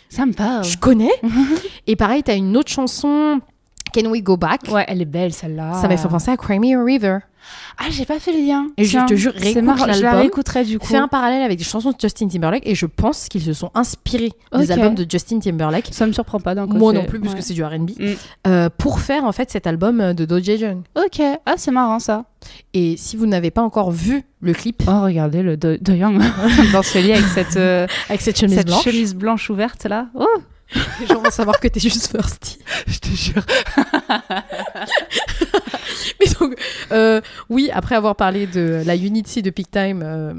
Ça 0.09 0.27
me 0.27 0.33
parle. 0.33 0.65
je 0.65 0.77
connais. 0.77 1.11
et 1.87 1.97
pareil, 1.97 2.23
t'as 2.23 2.37
une 2.37 2.57
autre 2.57 2.71
chanson, 2.71 3.41
Can 3.93 4.07
We 4.11 4.23
Go 4.23 4.37
Back? 4.37 4.63
Ouais, 4.71 4.85
elle 4.89 5.01
est 5.03 5.07
belle 5.07 5.33
celle-là. 5.33 5.75
Ça 5.75 5.89
m'a 5.89 5.97
fait 5.97 6.09
penser 6.09 6.31
à 6.31 6.37
Cry 6.37 6.59
Me 6.59 6.79
a 6.81 6.85
River. 6.85 7.19
Ah, 7.79 7.85
j'ai 7.91 8.05
pas 8.05 8.19
fait 8.21 8.33
le 8.33 8.47
lien. 8.47 8.67
Et 8.77 8.85
je 8.85 8.99
te 9.07 9.15
jure, 9.15 9.33
réécoute 9.35 9.63
marrant, 9.63 9.85
Je 9.87 9.87
la 9.89 10.01
l'album. 10.01 10.21
réécouterai 10.21 10.65
du 10.65 10.79
coup. 10.79 10.87
Fais 10.87 10.99
un 10.99 11.09
parallèle 11.09 11.43
avec 11.43 11.57
des 11.57 11.65
chansons 11.65 11.91
de 11.91 11.97
Justin 11.99 12.29
Timberlake 12.29 12.63
et 12.67 12.75
je 12.75 12.85
pense 12.85 13.29
qu'ils 13.29 13.41
se 13.43 13.55
sont 13.55 13.71
inspirés 13.75 14.33
des 14.55 14.71
albums 14.71 14.95
de 14.95 15.07
Justin 15.11 15.39
Timberlake. 15.39 15.89
Ça 15.91 16.07
me 16.07 16.13
surprend 16.13 16.39
pas 16.39 16.55
d'un 16.55 16.67
côté. 16.67 16.79
Moi 16.79 16.93
non 16.93 17.05
plus, 17.07 17.19
puisque 17.19 17.37
Ouais. 17.37 17.43
c'est 17.43 17.55
du 17.55 17.65
R&B. 17.65 17.91
Mm. 17.99 18.05
euh, 18.47 18.69
pour 18.77 19.01
faire 19.01 19.25
en 19.25 19.33
fait 19.33 19.51
cet 19.51 19.67
album 19.67 20.01
euh, 20.03 20.13
de 20.13 20.27
Do 20.27 20.39
Jae-jung. 20.39 20.83
Ok. 20.97 21.23
Ah, 21.47 21.55
c'est 21.57 21.71
marrant 21.71 21.99
ça. 21.99 22.27
Et 22.75 22.97
si 22.99 23.17
vous 23.17 23.27
n'avez 23.27 23.51
pas 23.51 23.63
encore 23.63 23.91
vu 23.91 24.23
le 24.43 24.53
clip 24.53 24.83
Oh, 24.87 25.01
regardez 25.03 25.43
le 25.43 25.57
Do 25.57 25.77
Do 25.79 25.93
Young 25.95 26.21
dans 26.73 26.83
ce 26.83 26.99
lit 26.99 27.13
avec 27.13 27.25
cette, 27.27 27.57
euh, 27.57 27.87
avec 28.11 28.21
cette 28.21 28.39
chemise 28.39 28.57
cette 28.59 28.67
blanche, 28.67 28.85
chemise 28.85 29.15
blanche 29.15 29.49
ouverte 29.49 29.85
là. 29.87 30.09
Oh, 30.15 30.27
les 31.01 31.07
gens 31.07 31.21
vont 31.23 31.31
savoir 31.31 31.59
que 31.61 31.69
t'es 31.69 31.81
juste 31.81 32.11
thirsty. 32.11 32.59
je 32.87 32.99
te 32.99 33.09
jure. 33.09 33.43
Mais 36.21 36.27
donc, 36.41 36.55
euh, 36.93 37.21
oui, 37.49 37.71
après 37.73 37.95
avoir 37.97 38.17
parlé 38.17 38.47
de 38.47 38.83
la 38.85 38.97
Unity 38.97 39.43
de 39.43 39.51
Peak 39.51 39.71
Time, 39.71 40.03
euh, 40.05 40.35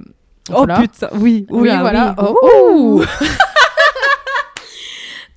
Oh 0.49 0.53
voilà. 0.57 0.79
putain, 0.79 1.07
oui. 1.13 1.45
Oui, 1.49 1.69
voilà. 1.79 2.15
oui. 2.17 2.25
Oh, 2.41 3.01
ouh. 3.01 3.05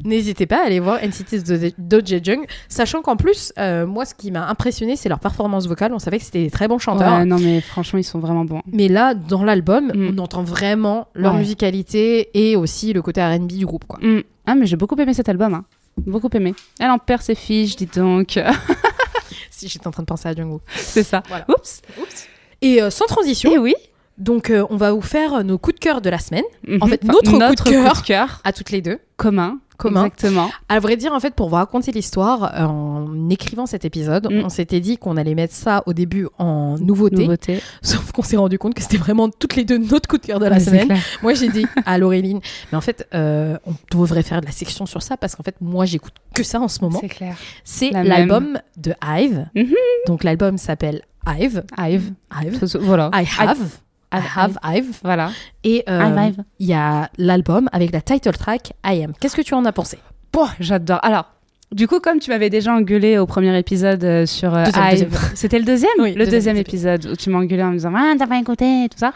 N'hésitez 0.05 0.46
pas 0.46 0.62
à 0.62 0.67
aller 0.67 0.81
voir 0.81 0.99
NCT 1.02 1.44
de 1.44 1.73
Do 1.79 2.00
Jae-jung, 2.05 2.44
sachant 2.69 3.00
qu'en 3.02 3.17
plus, 3.17 3.52
euh, 3.58 3.87
moi, 3.87 4.05
ce 4.05 4.14
qui 4.14 4.31
m'a 4.32 4.49
impressionné, 4.49 4.96
c'est 4.96 5.08
leur 5.08 5.20
performance 5.20 5.67
vocale. 5.69 5.93
On 5.94 5.99
savait 6.00 6.19
que 6.19 6.25
c'était 6.25 6.43
des 6.43 6.50
très 6.50 6.67
bons 6.67 6.79
chanteurs. 6.79 7.19
Ouais, 7.19 7.25
non 7.25 7.38
mais 7.38 7.61
franchement 7.61 7.99
ils 8.00 8.05
sont 8.05 8.19
vraiment 8.19 8.44
bons. 8.44 8.61
Mais 8.73 8.88
là, 8.88 9.14
dans 9.14 9.44
l'album, 9.44 9.93
Mm. 9.94 10.14
on 10.14 10.19
entend 10.19 10.43
vraiment 10.43 11.06
leur 11.14 11.35
Ouais. 11.35 11.38
musicalité 11.38 12.31
et 12.35 12.56
aussi 12.56 12.93
le 12.93 13.02
côté 13.02 13.23
R&B 13.23 13.46
du 13.52 13.67
groupe. 13.67 13.85
Quoi. 13.87 14.00
Mm. 14.02 14.23
Ah 14.46 14.55
mais 14.56 14.67
j'ai 14.67 14.76
beaucoup 14.76 14.96
aimé 14.96 15.14
cet 15.14 15.29
album. 15.29 15.55
hein. 15.55 15.64
Beaucoup 15.99 16.29
aimé. 16.35 16.55
Elle 16.81 16.91
en 16.91 16.99
perd 16.99 17.23
ses 17.23 17.37
fiches, 17.37 17.76
dis 17.76 17.87
donc. 17.87 18.38
Si 19.50 19.69
j'étais 19.69 19.87
en 19.87 19.91
train 19.93 20.02
de 20.02 20.06
penser 20.08 20.29
à 20.29 20.35
Jungkook. 20.35 20.62
c'est 20.75 21.05
ça. 21.05 21.23
Voilà. 21.29 21.46
Oups. 21.49 21.81
Et 22.61 22.82
euh, 22.82 22.91
sans 22.91 23.06
transition, 23.06 23.52
Et 23.52 23.58
oui. 23.58 23.75
donc 24.19 24.50
euh, 24.50 24.67
on 24.70 24.76
va 24.76 24.93
vous 24.93 25.00
faire 25.00 25.44
nos 25.44 25.58
coups 25.58 25.76
de 25.76 25.81
cœur 25.81 26.00
de 26.00 26.11
la 26.11 26.19
semaine 26.19 26.44
En 26.69 26.87
Mhm. 26.87 26.88
fait, 26.88 27.05
notre 27.05 27.31
coup 27.31 27.32
de 27.32 27.38
notre 27.38 27.64
cœur. 27.64 27.93
coup 27.94 28.00
de 28.00 28.06
cœur 28.06 28.41
à 28.44 28.52
toutes 28.52 28.70
les 28.70 28.82
deux. 28.82 28.99
commun. 29.17 29.58
Commun. 29.76 30.04
Exactement. 30.06 30.50
À 30.68 30.78
vrai 30.80 30.96
dire, 30.96 31.12
en 31.12 31.20
fait, 31.20 31.34
pour 31.34 31.48
vous 31.48 31.56
raconter 31.56 31.90
l'histoire, 31.92 32.52
en 32.68 33.28
écrivant 33.30 33.66
cet 33.66 33.84
épisode, 33.84 34.28
Mm. 34.30 34.42
on 34.44 34.48
s'était 34.48 34.80
dit 34.80 34.98
qu'on 34.98 35.16
allait 35.16 35.34
mettre 35.34 35.54
ça 35.54 35.82
au 35.86 35.92
début 35.92 36.28
en 36.38 36.76
nouveauté, 36.78 37.22
Nouveauté. 37.24 37.60
sauf 37.82 38.12
qu'on 38.12 38.22
s'est 38.22 38.36
rendu 38.36 38.58
compte 38.58 38.74
que 38.74 38.82
c'était 38.82 38.96
vraiment 38.96 39.28
toutes 39.28 39.56
les 39.56 39.64
deux 39.64 39.78
notre 39.78 40.08
coup 40.08 40.18
de 40.18 40.26
cœur 40.26 40.38
de 40.40 40.46
la 40.46 40.60
semaine. 40.60 40.96
Moi, 41.22 41.34
j'ai 41.34 41.48
dit 41.48 41.66
à 41.86 41.98
Laureline, 41.98 42.40
mais 42.72 42.78
en 42.78 42.80
fait, 42.80 43.06
euh, 43.14 43.56
on 43.66 43.72
devrait 43.90 44.22
faire 44.22 44.40
de 44.40 44.46
la 44.46 44.52
section 44.52 44.86
sur 44.86 45.02
ça 45.02 45.16
parce 45.16 45.34
qu'en 45.34 45.43
fait, 45.43 45.56
moi, 45.60 45.84
j'écoute 45.84 46.14
que 46.34 46.43
ça 46.43 46.60
en 46.60 46.69
ce 46.69 46.81
moment. 46.81 46.98
C'est 47.00 47.08
clair. 47.08 47.36
C'est 47.64 47.90
la 47.90 48.04
l'album 48.04 48.58
de 48.76 48.94
Hive. 49.04 49.46
Mhm. 49.54 49.74
Donc, 50.06 50.24
l'album 50.24 50.58
s'appelle 50.58 51.02
Hive. 51.26 51.64
Hive. 51.78 52.12
Hive. 52.40 52.64
Voilà. 52.81 53.10
I 53.14 53.24
have. 53.40 53.58
I 54.14 54.20
Hive. 54.20 54.36
have 54.36 54.58
Hive. 54.62 54.98
Voilà. 55.02 55.30
Et 55.64 55.84
euh, 55.88 56.30
il 56.58 56.66
y 56.66 56.74
a 56.74 57.10
l'album 57.18 57.68
avec 57.72 57.92
la 57.92 58.00
title 58.00 58.32
track 58.32 58.72
I 58.84 59.04
Am. 59.04 59.12
Qu'est-ce 59.20 59.36
que 59.36 59.42
tu 59.42 59.54
en 59.54 59.64
as 59.64 59.72
pensé? 59.72 59.98
Bon, 60.32 60.46
j'adore. 60.60 61.00
Alors, 61.02 61.26
du 61.72 61.88
coup, 61.88 61.98
comme 62.00 62.20
tu 62.20 62.30
m'avais 62.30 62.50
déjà 62.50 62.72
engueulé 62.72 63.18
au 63.18 63.26
premier 63.26 63.56
épisode 63.58 64.04
euh, 64.04 64.26
sur 64.26 64.54
euh, 64.54 64.64
deuxième. 64.64 65.10
c'était 65.34 65.58
le 65.58 65.64
deuxième 65.64 65.90
Oui, 65.98 66.10
Le 66.10 66.24
deuxième 66.24 66.30
deuxième 66.30 66.56
épisode 66.58 67.06
où 67.06 67.16
tu 67.16 67.30
m'as 67.30 67.38
engueulé 67.38 67.62
en 67.62 67.70
me 67.70 67.74
disant 67.74 67.92
Ah, 67.96 68.14
t'as 68.18 68.26
pas 68.26 68.38
écouté 68.38 68.84
et 68.84 68.88
tout 68.88 68.98
ça. 68.98 69.12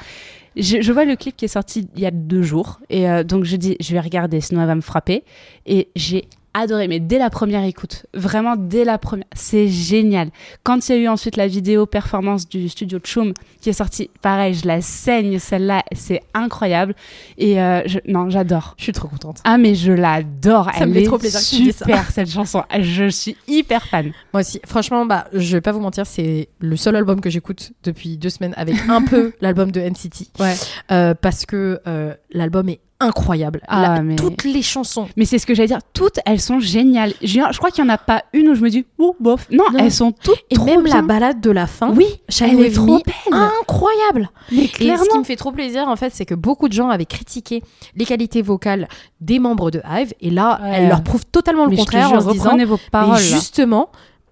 Je, 0.56 0.80
je 0.80 0.92
vois 0.92 1.04
le 1.04 1.14
clip 1.14 1.36
qui 1.36 1.44
est 1.44 1.48
sorti 1.48 1.88
il 1.94 2.02
y 2.02 2.06
a 2.06 2.10
deux 2.10 2.42
jours. 2.42 2.80
Et 2.90 3.08
euh, 3.08 3.22
donc, 3.22 3.44
je 3.44 3.54
dis 3.56 3.76
Je 3.80 3.92
vais 3.92 4.00
regarder, 4.00 4.40
sinon 4.40 4.60
elle 4.62 4.66
va 4.66 4.74
me 4.74 4.80
frapper. 4.80 5.22
Et 5.66 5.88
j'ai 5.94 6.24
adoré, 6.58 6.88
mais 6.88 7.00
dès 7.00 7.18
la 7.18 7.30
première 7.30 7.64
écoute, 7.64 8.06
vraiment 8.14 8.54
dès 8.56 8.84
la 8.84 8.98
première, 8.98 9.26
c'est 9.34 9.68
génial. 9.68 10.30
Quand 10.62 10.88
il 10.88 10.92
y 10.94 10.98
a 10.98 10.98
eu 11.02 11.08
ensuite 11.08 11.36
la 11.36 11.46
vidéo 11.48 11.86
performance 11.86 12.48
du 12.48 12.68
studio 12.68 12.98
Chum 12.98 13.32
qui 13.60 13.70
est 13.70 13.72
sortie, 13.74 14.10
pareil, 14.22 14.54
je 14.54 14.66
la 14.66 14.80
saigne, 14.80 15.38
celle-là, 15.38 15.82
c'est 15.94 16.22
incroyable. 16.34 16.94
Et 17.36 17.60
euh, 17.60 17.82
je- 17.86 17.98
non, 18.06 18.30
j'adore. 18.30 18.74
Je 18.78 18.84
suis 18.84 18.92
trop 18.92 19.08
contente. 19.08 19.38
Ah 19.44 19.58
mais 19.58 19.74
je 19.74 19.92
l'adore, 19.92 20.66
Ça 20.66 20.72
elle 20.80 20.88
me 20.88 20.94
fait 20.94 21.02
est 21.02 21.06
trop 21.06 21.18
plaisir 21.18 21.40
dises 21.40 21.76
ça. 21.76 21.84
super 21.84 22.10
cette 22.10 22.30
chanson. 22.30 22.62
Je 22.80 23.08
suis 23.08 23.36
hyper 23.46 23.86
fan. 23.86 24.12
Moi 24.32 24.40
aussi, 24.42 24.60
franchement, 24.66 25.06
bah, 25.06 25.26
je 25.32 25.56
vais 25.56 25.60
pas 25.60 25.72
vous 25.72 25.80
mentir, 25.80 26.06
c'est 26.06 26.48
le 26.60 26.76
seul 26.76 26.96
album 26.96 27.20
que 27.20 27.30
j'écoute 27.30 27.72
depuis 27.84 28.16
deux 28.16 28.30
semaines 28.30 28.54
avec 28.56 28.76
un 28.88 29.02
peu 29.04 29.32
l'album 29.40 29.70
de 29.70 29.80
NCT. 29.80 30.28
Ouais. 30.40 30.54
Euh, 30.92 31.14
parce 31.14 31.46
que 31.46 31.80
euh, 31.86 32.14
l'album 32.30 32.68
est 32.68 32.80
incroyable. 33.00 33.60
Ah, 33.68 33.82
La- 33.94 34.02
mais- 34.02 34.16
Toutes 34.16 34.44
les 34.44 34.62
chansons. 34.62 35.06
Mais 35.16 35.24
c'est 35.24 35.38
ce 35.38 35.46
que 35.46 35.54
j'allais 35.54 35.68
dire, 35.68 35.78
toutes 35.92 36.18
elles 36.26 36.40
sont 36.40 36.58
géniales. 36.60 37.12
Je, 37.22 37.40
je 37.50 37.58
crois 37.58 37.70
qu'il 37.70 37.84
y 37.84 37.86
en 37.86 37.90
a 37.90 37.98
pas 37.98 38.24
une 38.32 38.48
où 38.48 38.54
je 38.54 38.60
me 38.62 38.70
dis 38.70 38.84
oh 38.98 39.14
bof. 39.20 39.46
Non, 39.50 39.64
Non. 39.72 39.78
elles 39.78 39.92
sont 39.92 40.10
toutes 40.12 40.38
Et 40.50 40.56
trop 40.56 40.66
même 40.66 40.82
bien. 40.82 40.96
la 40.96 41.02
balade 41.02 41.40
de 41.40 41.50
la 41.50 41.66
fin. 41.66 41.92
Oui, 41.94 42.06
elle 42.40 42.60
est 42.60 42.70
trop 42.74 42.98
belle. 42.98 43.40
incroyable. 43.60 44.30
mais 44.50 44.58
Et 44.58 44.66
ce 44.66 44.72
qui 44.72 44.84
clairement. 44.84 45.18
me 45.20 45.24
fait 45.24 45.36
trop 45.36 45.52
plaisir, 45.52 45.86
en 45.88 45.96
fait, 45.96 46.10
c'est 46.12 46.26
que 46.26 46.34
beaucoup 46.34 46.68
de 46.68 46.72
gens 46.72 46.88
avaient 46.88 47.06
critiqué 47.06 47.62
les 47.94 48.04
qualités 48.04 48.42
vocales 48.42 48.88
des 49.20 49.38
membres 49.38 49.70
de 49.70 49.80
Hive. 49.88 50.12
Et 50.20 50.30
là, 50.30 50.58
Ouais. 50.62 50.70
elle 50.74 50.88
leur 50.88 51.02
prouve 51.02 51.24
totalement 51.26 51.64
le 51.64 51.70
Mais 51.70 51.76
contraire 51.76 52.08
jure, 52.08 52.18
en 52.18 52.20
se 52.20 52.32
disant 52.32 52.50
vos 52.66 52.78
Mais 53.06 53.20
là. 53.20 53.36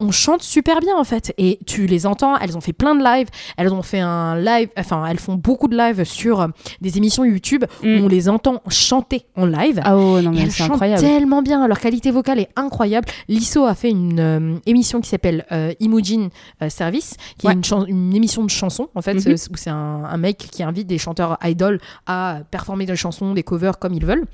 On 0.00 0.11
chante 0.11 0.43
super 0.43 0.81
bien 0.81 0.97
en 0.97 1.05
fait 1.05 1.33
et 1.38 1.59
tu 1.67 1.87
les 1.87 2.07
entends 2.07 2.37
elles 2.38 2.57
ont 2.57 2.61
fait 2.61 2.73
plein 2.73 2.95
de 2.95 3.03
lives 3.03 3.29
elles 3.57 3.73
ont 3.73 3.83
fait 3.83 4.00
un 4.00 4.37
live 4.38 4.69
enfin 4.79 5.05
elles 5.07 5.19
font 5.19 5.35
beaucoup 5.35 5.69
de 5.69 5.76
lives 5.76 6.05
sur 6.05 6.41
euh, 6.41 6.49
des 6.81 6.97
émissions 6.99 7.25
YouTube 7.25 7.65
Mm. 7.83 7.87
où 8.00 8.05
on 8.05 8.09
les 8.09 8.29
entend 8.29 8.62
chanter 8.69 9.23
en 9.37 9.47
live 9.47 9.81
Ah 9.85 9.97
oh, 9.97 10.21
non, 10.21 10.33
et 10.33 10.35
mais 10.37 10.41
elles 10.43 10.50
c'est 10.50 10.59
chantent 10.65 10.73
incroyable. 10.73 11.00
tellement 11.03 11.43
bien, 11.43 11.67
leur 11.69 11.79
qualité 11.81 12.11
vocale 12.11 12.38
est 12.41 12.49
incroyable. 12.57 13.09
Lisso 13.29 13.65
a 13.65 13.75
fait 13.75 13.91
une 13.91 14.19
euh, 14.21 14.59
émission 14.67 15.00
qui 15.00 15.09
s'appelle 15.09 15.45
euh, 15.53 15.73
Imogen 15.81 16.31
euh, 16.62 16.69
Service, 16.69 17.17
qui 17.38 17.47
Ouais. 17.47 17.53
est 17.55 17.71
une, 17.88 18.15
émission 18.15 18.45
de 18.45 18.50
chansons 18.50 18.88
en 18.95 19.03
fait, 19.03 19.15
Mhm. 19.15 19.23
euh, 19.29 19.37
où 19.53 19.57
c'est 19.57 19.71
un, 19.71 20.05
un 20.05 20.17
mec 20.17 20.38
qui 20.38 20.62
invite 20.62 20.87
des 20.87 20.99
chanteurs 20.99 21.38
idol 21.45 21.81
à 22.07 22.41
performer 22.50 22.87
des 22.87 22.97
chansons, 22.97 23.35
des 23.35 23.43
covers 23.43 23.79
comme 23.79 23.95
ils 23.95 24.05
veulent. 24.05 24.25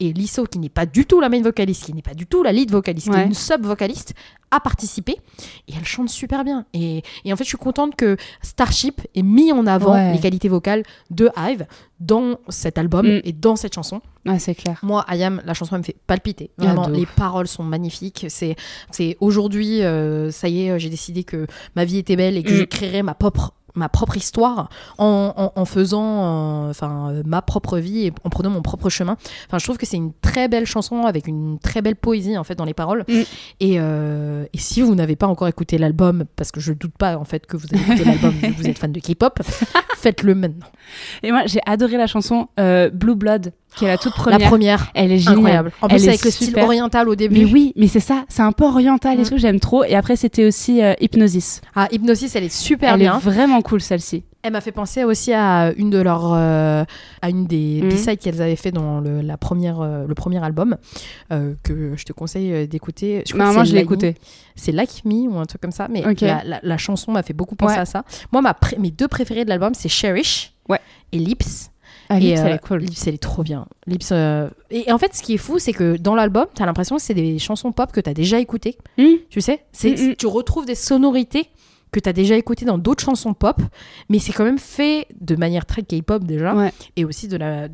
Et 0.00 0.12
Lisso, 0.12 0.44
qui 0.44 0.58
n'est 0.58 0.68
pas 0.68 0.86
du 0.86 1.04
tout 1.06 1.20
la 1.20 1.28
main 1.28 1.40
vocaliste, 1.42 1.84
qui 1.86 1.92
n'est 1.94 2.02
pas 2.02 2.14
du 2.14 2.26
tout 2.26 2.42
la 2.42 2.52
lead 2.52 2.70
vocaliste, 2.70 3.10
qui 3.10 3.16
est 3.18 3.24
une 3.24 3.34
sub 3.34 3.64
vocaliste, 3.64 4.14
a 4.50 4.60
participé 4.60 5.07
et 5.12 5.72
elle 5.76 5.84
chante 5.84 6.08
super 6.08 6.44
bien. 6.44 6.66
Et, 6.74 7.02
et 7.24 7.32
en 7.32 7.36
fait, 7.36 7.44
je 7.44 7.48
suis 7.48 7.56
contente 7.58 7.94
que 7.96 8.16
Starship 8.42 9.00
ait 9.14 9.22
mis 9.22 9.52
en 9.52 9.66
avant 9.66 9.92
Ouais. 9.94 10.12
les 10.12 10.18
qualités 10.18 10.48
vocales 10.48 10.82
de 11.10 11.30
Hive 11.36 11.66
dans 12.00 12.38
cet 12.48 12.78
album 12.78 13.06
Mm. 13.06 13.20
et 13.24 13.32
dans 13.32 13.56
cette 13.56 13.74
chanson. 13.74 14.00
Ah, 14.26 14.38
c'est 14.38 14.54
clair. 14.54 14.78
Moi, 14.82 15.04
Ayam, 15.08 15.40
la 15.44 15.54
chanson 15.54 15.74
elle 15.76 15.80
me 15.80 15.84
fait 15.84 15.96
palpiter. 16.06 16.50
Vraiment, 16.58 16.88
les 16.88 17.06
paroles 17.06 17.48
sont 17.48 17.64
magnifiques. 17.64 18.26
C'est, 18.28 18.56
c'est 18.90 19.16
aujourd'hui, 19.20 19.82
euh, 19.82 20.30
ça 20.30 20.48
y 20.48 20.66
est, 20.66 20.78
j'ai 20.78 20.90
décidé 20.90 21.24
que 21.24 21.46
ma 21.76 21.84
vie 21.84 21.98
était 21.98 22.16
belle 22.16 22.36
et 22.36 22.42
que 22.42 22.52
Mm. 22.52 22.56
j'écrirais 22.56 23.02
ma 23.02 23.14
propre 23.14 23.52
ma 23.74 23.88
propre 23.88 24.16
histoire 24.16 24.68
en, 24.98 25.32
en- 25.36 25.52
en 25.60 25.64
faisant 25.64 26.66
euh, 26.66 26.70
enfin 26.70 27.10
euh, 27.12 27.22
ma 27.26 27.42
propre 27.42 27.78
vie 27.78 28.06
et 28.06 28.12
en 28.24 28.30
prenant 28.30 28.50
mon 28.50 28.62
propre 28.62 28.88
chemin. 28.90 29.16
Enfin 29.46 29.58
je 29.58 29.64
trouve 29.64 29.78
que 29.78 29.86
c'est 29.86 29.96
une 29.96 30.12
très 30.20 30.48
belle 30.48 30.66
chanson 30.66 31.02
avec 31.04 31.26
une 31.26 31.58
très 31.58 31.82
belle 31.82 31.96
poésie 31.96 32.36
en 32.38 32.44
fait 32.44 32.54
dans 32.54 32.64
les 32.64 32.74
paroles. 32.74 33.04
Mm. 33.08 33.12
et, 33.60 33.76
euh, 33.78 34.44
et 34.52 34.58
si 34.58 34.82
vous 34.82 34.94
n'avez 34.94 35.16
pas 35.16 35.26
encore 35.26 35.48
écouté 35.48 35.78
l'album 35.78 36.24
parce 36.36 36.50
que 36.50 36.60
je 36.60 36.72
doute 36.72 36.96
pas 36.98 37.16
en 37.16 37.24
fait 37.24 37.46
que 37.46 37.56
vous 37.56 37.66
avez 37.72 37.82
écouté 37.82 38.04
l'album 38.04 38.34
vous 38.56 38.66
êtes 38.66 38.78
fan 38.78 38.92
de 38.92 39.00
K-pop 39.00 39.38
faites-le 39.96 40.34
maintenant. 40.34 40.66
Et 41.22 41.32
moi, 41.32 41.42
j'ai 41.46 41.60
adoré 41.66 41.96
la 41.96 42.06
chanson 42.06 42.48
Blue 42.92 43.14
Blood, 43.16 43.52
qui 43.76 43.84
est 43.84 43.88
la 43.88 43.98
toute 43.98 44.14
première. 44.14 44.38
la 44.38 44.46
première 44.46 44.90
Elle 44.94 45.12
est 45.12 45.18
géniale. 45.18 45.34
incroyable 45.38 45.72
en 45.82 45.88
Elle 45.88 45.96
plus 45.96 46.04
est 46.04 46.08
avec 46.08 46.24
le 46.24 46.30
style 46.30 46.58
oriental 46.58 47.08
au 47.08 47.14
début 47.14 47.44
Mais 47.44 47.52
oui, 47.52 47.72
mais 47.76 47.86
c'est 47.86 48.00
ça, 48.00 48.24
c'est 48.28 48.42
un 48.42 48.52
peu 48.52 48.64
oriental 48.64 49.18
et 49.18 49.22
Mm. 49.22 49.28
tout, 49.28 49.38
j'aime 49.38 49.60
trop. 49.60 49.84
Et 49.84 49.94
après, 49.94 50.16
c'était 50.16 50.44
aussi 50.46 50.82
euh, 50.82 50.94
Hypnosis. 51.00 51.60
Ah, 51.76 51.86
Hypnosis, 51.92 52.34
elle 52.34 52.44
est 52.44 52.52
super 52.54 52.94
Elle 52.94 53.00
bien. 53.00 53.16
est 53.18 53.22
vraiment 53.22 53.60
cool 53.62 53.80
celle-ci. 53.80 54.24
Elle 54.42 54.52
m'a 54.52 54.60
fait 54.60 54.72
penser 54.72 55.02
aussi 55.04 55.32
à 55.32 55.72
une 55.76 55.90
de 55.90 55.98
leurs, 55.98 56.32
euh, 56.32 56.84
à 57.22 57.28
une 57.28 57.46
des 57.46 57.80
Mhm. 57.82 57.88
B-sides 57.90 58.18
qu'elles 58.18 58.40
avaient 58.40 58.56
fait 58.56 58.70
dans 58.70 59.00
le, 59.00 59.20
la 59.20 59.36
première, 59.36 59.80
euh, 59.80 60.06
le 60.06 60.14
premier 60.14 60.42
album 60.42 60.76
que 61.62 61.92
je 61.96 62.04
te 62.04 62.12
conseille 62.12 62.66
d'écouter. 62.68 63.22
C'est 63.26 63.36
je 63.64 63.74
l'ai 63.74 63.80
écouté. 63.80 64.14
C'est 64.56 64.72
Like 64.72 65.04
Me 65.04 65.28
ou 65.28 65.38
un 65.38 65.44
truc 65.44 65.60
comme 65.60 65.72
ça, 65.72 65.88
mais 65.90 66.02
la, 66.20 66.42
la- 66.44 66.60
la 66.62 66.76
chanson 66.78 67.12
m'a 67.12 67.22
fait 67.22 67.32
beaucoup 67.34 67.54
penser 67.56 67.74
Ouais. 67.74 67.80
à 67.80 67.84
ça. 67.84 68.04
Moi, 68.32 68.42
ma 68.42 68.56
mes 68.78 68.90
deux 68.90 69.08
préférés 69.08 69.44
de 69.44 69.50
l'album, 69.50 69.72
c'est 69.74 69.88
Cherish 69.88 70.52
Ouais. 70.68 70.80
et 71.12 71.18
Lips. 71.18 71.70
Ah, 72.10 72.16
et 72.18 72.20
Lips, 72.20 72.38
elle 72.40 72.46
euh, 72.52 72.54
est 72.54 72.58
cool. 72.66 72.78
Lips, 72.80 73.06
elle 73.06 73.14
est 73.14 73.22
trop 73.22 73.42
bien. 73.42 73.66
Lips, 73.86 74.08
euh, 74.12 74.48
Et 74.70 74.90
en 74.90 74.98
fait, 74.98 75.14
ce 75.14 75.22
qui 75.22 75.34
est 75.34 75.38
fou, 75.38 75.58
c'est 75.58 75.72
que 75.72 75.96
dans 75.96 76.14
l'album, 76.14 76.46
t'as 76.54 76.64
l'impression 76.66 76.96
que 76.96 77.02
c'est 77.02 77.14
des 77.14 77.38
chansons 77.38 77.72
pop 77.72 77.92
que 77.92 78.00
t'as 78.00 78.14
déjà 78.14 78.38
écoutées. 78.38 78.78
Hmm. 78.96 79.16
Tu 79.30 79.40
sais, 79.40 79.64
c'est, 79.72 79.90
Mm, 79.90 80.10
mm. 80.10 80.16
tu 80.16 80.26
retrouves 80.26 80.64
des 80.66 80.74
sonorités 80.74 81.48
que 81.92 82.00
tu 82.00 82.08
as 82.08 82.12
déjà 82.12 82.36
écoutées 82.36 82.64
dans 82.64 82.78
d'autres 82.78 83.02
chansons 83.04 83.34
pop, 83.34 83.60
mais 84.08 84.18
c'est 84.18 84.32
quand 84.32 84.44
même 84.44 84.58
fait 84.58 85.06
de 85.20 85.36
manière 85.36 85.66
très 85.66 85.82
K-pop 85.82 86.24
déjà, 86.24 86.54
Ouais. 86.54 86.72
et 86.96 87.04
aussi 87.04 87.28
de 87.28 87.36
la... 87.36 87.68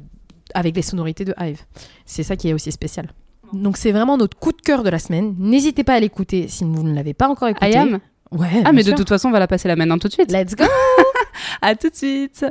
avec 0.54 0.74
les 0.76 0.82
sonorités 0.82 1.24
de 1.24 1.34
Hive. 1.40 1.60
C'est 2.04 2.22
ça 2.22 2.36
qui 2.36 2.48
est 2.48 2.52
aussi 2.52 2.70
spécial. 2.72 3.12
Donc 3.52 3.76
c'est 3.76 3.92
vraiment 3.92 4.16
notre 4.16 4.36
coup 4.36 4.52
de 4.52 4.60
cœur 4.60 4.82
de 4.82 4.88
la 4.90 4.98
semaine. 4.98 5.34
N'hésitez 5.38 5.84
pas 5.84 5.94
à 5.94 6.00
l'écouter 6.00 6.48
si 6.48 6.64
vous 6.64 6.82
ne 6.82 6.92
l'avez 6.94 7.14
pas 7.14 7.28
encore 7.28 7.48
écouté. 7.48 7.66
Ayam 7.66 8.00
Ouais. 8.32 8.62
Ah, 8.64 8.72
mais 8.72 8.82
de 8.82 8.90
toute 8.92 9.08
façon, 9.08 9.28
on 9.28 9.32
va 9.32 9.38
la 9.38 9.46
passer 9.46 9.68
là 9.68 9.76
maintenant 9.76 9.98
tout 9.98 10.08
de 10.08 10.12
suite. 10.12 10.32
Let's 10.32 10.56
go. 10.56 10.64
À 11.62 11.76
tout 11.76 11.88
de 11.88 11.94
suite. 11.94 12.44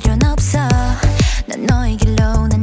필요는 0.00 0.26
없어. 0.30 0.58
넌 1.46 1.64
너의 1.64 1.96
길로 1.96 2.46
난나 2.48 2.55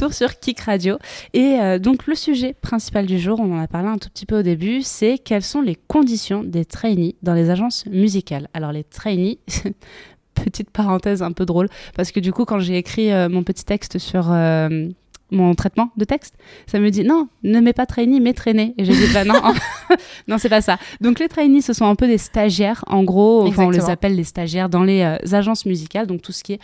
retour 0.00 0.14
sur 0.14 0.38
Kick 0.40 0.60
Radio. 0.60 0.98
Et 1.34 1.58
euh, 1.60 1.78
donc, 1.78 2.06
le 2.06 2.14
sujet 2.14 2.54
principal 2.54 3.04
du 3.04 3.18
jour, 3.18 3.38
on 3.38 3.54
en 3.54 3.60
a 3.60 3.66
parlé 3.66 3.88
un 3.88 3.98
tout 3.98 4.08
petit 4.08 4.24
peu 4.24 4.38
au 4.38 4.42
début, 4.42 4.80
c'est 4.82 5.18
quelles 5.18 5.42
sont 5.42 5.60
les 5.60 5.76
conditions 5.76 6.42
des 6.42 6.64
trainees 6.64 7.16
dans 7.22 7.34
les 7.34 7.50
agences 7.50 7.84
musicales. 7.86 8.48
Alors, 8.54 8.72
les 8.72 8.84
trainees, 8.84 9.38
petite 10.34 10.70
parenthèse 10.70 11.22
un 11.22 11.32
peu 11.32 11.44
drôle, 11.44 11.68
parce 11.94 12.12
que 12.12 12.20
du 12.20 12.32
coup, 12.32 12.46
quand 12.46 12.60
j'ai 12.60 12.78
écrit 12.78 13.12
euh, 13.12 13.28
mon 13.28 13.42
petit 13.42 13.64
texte 13.64 13.98
sur. 13.98 14.32
euh, 14.32 14.88
mon 15.32 15.54
traitement 15.54 15.90
de 15.96 16.04
texte, 16.04 16.34
ça 16.66 16.80
me 16.80 16.90
dit 16.90 17.04
non, 17.04 17.28
ne 17.44 17.60
mets 17.60 17.72
pas 17.72 17.86
trainee, 17.86 18.18
mets 18.18 18.32
traîner. 18.32 18.74
Et 18.78 18.84
j'ai 18.84 18.92
dit 18.92 19.12
bah 19.14 19.24
non, 19.24 19.40
non 20.26 20.38
c'est 20.38 20.48
pas 20.48 20.60
ça. 20.60 20.76
Donc 21.00 21.20
les 21.20 21.28
trainees, 21.28 21.62
ce 21.62 21.72
sont 21.72 21.86
un 21.86 21.94
peu 21.94 22.08
des 22.08 22.18
stagiaires, 22.18 22.84
en 22.88 23.04
gros, 23.04 23.46
enfin 23.46 23.66
on 23.66 23.70
les 23.70 23.90
appelle 23.90 24.16
les 24.16 24.24
stagiaires 24.24 24.68
dans 24.68 24.82
les 24.82 25.02
euh, 25.02 25.36
agences 25.36 25.66
musicales, 25.66 26.08
donc 26.08 26.20
tout 26.20 26.32
ce 26.32 26.42
qui 26.42 26.54
est, 26.54 26.60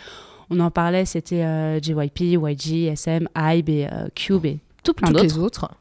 on 0.49 0.59
en 0.59 0.71
parlait, 0.71 1.05
c'était 1.05 1.43
euh, 1.43 1.79
JYP, 1.81 2.19
YG, 2.21 2.87
SM, 2.87 3.27
Hybe 3.35 3.69
et 3.69 3.87
euh, 3.91 4.07
Cube 4.15 4.45
et 4.45 4.59
tout 4.83 4.93
plein 4.93 5.07
Toutes 5.07 5.17
d'autres. 5.17 5.35
les 5.35 5.39
autres. 5.39 5.71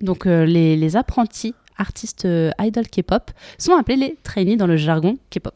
Donc 0.00 0.26
euh, 0.26 0.44
les, 0.44 0.76
les 0.76 0.96
apprentis 0.96 1.54
artistes 1.78 2.26
idol 2.60 2.86
K-pop 2.88 3.30
sont 3.58 3.74
appelés 3.74 3.96
les 3.96 4.16
trainees 4.22 4.56
dans 4.56 4.66
le 4.66 4.76
jargon 4.76 5.16
K-pop. 5.30 5.54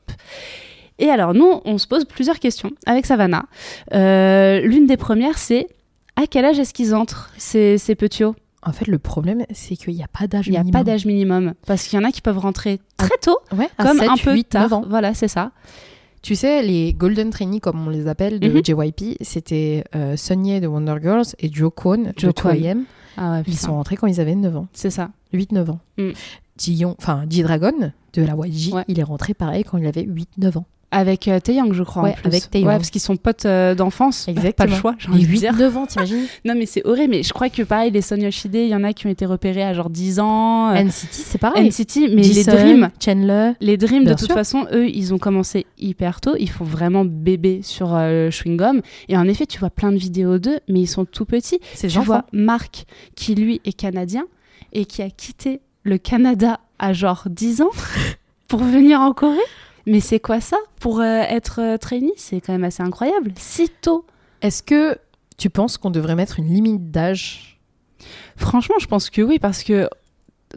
Et 0.98 1.08
alors 1.08 1.32
nous, 1.34 1.60
on 1.64 1.78
se 1.78 1.86
pose 1.86 2.04
plusieurs 2.04 2.38
questions 2.38 2.70
avec 2.86 3.06
Savannah. 3.06 3.46
L'une 3.92 4.86
des 4.86 4.96
premières, 4.98 5.38
c'est 5.38 5.66
à 6.16 6.26
quel 6.26 6.44
âge 6.44 6.58
est-ce 6.58 6.74
qu'ils 6.74 6.94
entrent 6.94 7.30
ces, 7.38 7.78
ces 7.78 7.94
petits 7.94 8.24
hauts? 8.24 8.36
En 8.62 8.72
fait, 8.72 8.86
le 8.88 8.98
problème, 8.98 9.46
c'est 9.54 9.74
qu'il 9.76 9.94
n'y 9.94 10.02
a 10.02 10.08
pas 10.08 10.26
d'âge 10.26 10.46
Il 10.46 10.50
n'y 10.50 10.56
a 10.58 10.60
minimum. 10.60 10.78
pas 10.80 10.84
d'âge 10.84 11.06
minimum 11.06 11.54
parce 11.66 11.86
qu'il 11.88 11.98
y 11.98 12.02
en 12.02 12.06
a 12.06 12.12
qui 12.12 12.20
peuvent 12.20 12.36
rentrer 12.38 12.78
très 12.98 13.16
tôt, 13.22 13.38
Ouais, 13.56 13.70
comme 13.78 13.98
7, 13.98 14.08
un 14.10 14.16
peu 14.18 14.34
8, 14.34 14.44
tard. 14.50 14.62
9 14.64 14.72
ans. 14.74 14.84
Voilà, 14.86 15.14
c'est 15.14 15.28
ça. 15.28 15.52
Tu 16.22 16.34
sais, 16.36 16.62
les 16.62 16.92
Golden 16.92 17.30
Trainees, 17.30 17.60
comme 17.60 17.86
on 17.86 17.90
les 17.90 18.06
appelle, 18.06 18.40
de 18.40 18.48
Mhm. 18.48 18.62
JYP, 18.64 19.16
c'était 19.22 19.84
euh, 19.94 20.16
Sunny 20.16 20.60
de 20.60 20.66
Wonder 20.66 20.96
Girls 21.00 21.24
et 21.38 21.50
Jo 21.50 21.70
Kwon 21.70 21.96
de 21.98 22.12
Jo 22.16 22.32
Kwon. 22.32 22.52
2AM. 22.52 22.84
Ah 23.16 23.32
ouais, 23.38 23.42
Ils 23.46 23.56
sont 23.56 23.72
rentrés 23.72 23.96
quand 23.96 24.06
ils 24.06 24.20
avaient 24.20 24.34
9 24.34 24.54
ans. 24.56 24.68
C'est 24.72 24.90
ça. 24.90 25.10
8-9 25.32 25.70
ans. 25.70 25.80
Mm. 25.98 26.10
Enfin, 26.98 27.24
G-Dragon 27.28 27.92
de 28.12 28.22
la 28.22 28.34
YG, 28.46 28.72
Ouais. 28.74 28.84
il 28.88 29.00
est 29.00 29.02
rentré 29.02 29.32
pareil 29.32 29.64
quand 29.64 29.78
il 29.78 29.86
avait 29.86 30.04
8-9 30.04 30.58
ans. 30.58 30.66
Avec 30.92 31.28
euh, 31.28 31.38
Taeyang, 31.38 31.72
je 31.72 31.84
crois. 31.84 32.02
en 32.02 32.04
Ouais, 32.06 32.14
plus. 32.14 32.26
avec 32.26 32.50
Taeyang. 32.50 32.66
Ouais, 32.68 32.76
parce 32.76 32.90
qu'ils 32.90 33.00
sont 33.00 33.16
potes 33.16 33.46
euh, 33.46 33.76
d'enfance. 33.76 34.24
Pas 34.26 34.32
le 34.32 34.38
Exactement. 34.38 34.76
choix, 34.76 34.94
j'ai 34.98 35.08
envie 35.08 35.24
de 35.26 35.32
dire. 35.36 35.52
8-9 35.54 35.76
ans, 35.76 35.86
t'imagines 35.86 36.24
Non, 36.44 36.54
mais 36.56 36.66
c'est 36.66 36.84
horrible. 36.84 37.10
Mais 37.10 37.22
je 37.22 37.32
crois 37.32 37.48
que 37.48 37.62
pareil, 37.62 37.92
les 37.92 38.02
Son 38.02 38.16
Yoshide, 38.16 38.54
il 38.56 38.66
y 38.68 38.74
en 38.74 38.82
a 38.82 38.92
qui 38.92 39.06
ont 39.06 39.10
été 39.10 39.24
repérés 39.24 39.62
à 39.62 39.72
genre 39.72 39.88
10 39.88 40.18
ans. 40.18 40.70
euh, 40.70 40.82
NCT, 40.82 41.08
c'est 41.12 41.38
pareil. 41.38 41.68
NCT, 41.68 42.08
mais 42.08 42.22
les 42.22 42.22
Jisung, 42.24 42.54
Dream, 42.56 42.90
Chandler. 43.04 43.52
les 43.60 43.76
Dream, 43.76 44.02
de 44.04 44.10
toute 44.14 44.26
sûr. 44.26 44.34
façon, 44.34 44.66
eux, 44.72 44.88
ils 44.88 45.14
ont 45.14 45.18
commencé 45.18 45.64
hyper 45.78 46.20
tôt. 46.20 46.34
Ils 46.38 46.50
font 46.50 46.64
vraiment 46.64 47.04
bébé 47.04 47.60
sur 47.62 47.94
euh, 47.94 48.24
le 48.26 48.30
chewing 48.32 48.56
gum. 48.56 48.80
Et 49.08 49.16
en 49.16 49.28
effet, 49.28 49.46
tu 49.46 49.60
vois 49.60 49.70
plein 49.70 49.92
de 49.92 49.96
vidéos 49.98 50.38
d'eux, 50.38 50.58
mais 50.68 50.80
ils 50.80 50.86
sont 50.88 51.04
tout 51.04 51.24
petits. 51.24 51.60
Tu 51.78 51.86
vois 52.00 52.24
Marc, 52.32 52.84
qui 53.14 53.36
lui 53.36 53.60
est 53.64 53.72
canadien 53.72 54.24
et 54.72 54.86
qui 54.86 55.02
a 55.02 55.10
quitté 55.10 55.60
le 55.84 55.98
Canada 55.98 56.58
à 56.80 56.92
genre 56.92 57.24
10 57.30 57.62
ans 57.62 57.70
pour 58.48 58.64
venir 58.64 59.00
en 59.00 59.12
Corée. 59.12 59.36
Mais 59.90 60.00
c'est 60.00 60.20
quoi 60.20 60.40
ça 60.40 60.56
Pour 60.78 61.00
euh, 61.00 61.22
être 61.28 61.60
euh, 61.60 61.76
trainee, 61.76 62.12
c'est 62.16 62.40
quand 62.40 62.52
même 62.52 62.64
assez 62.64 62.82
incroyable. 62.82 63.32
Si 63.36 63.68
tôt. 63.82 64.04
Est-ce 64.42 64.62
que 64.62 64.96
tu 65.36 65.50
penses 65.50 65.78
qu'on 65.78 65.90
devrait 65.90 66.14
mettre 66.14 66.38
une 66.38 66.46
limite 66.52 66.90
d'âge? 66.90 67.58
Franchement, 68.36 68.76
je 68.80 68.86
pense 68.86 69.10
que 69.10 69.20
oui, 69.22 69.38
parce 69.38 69.62
que 69.62 69.88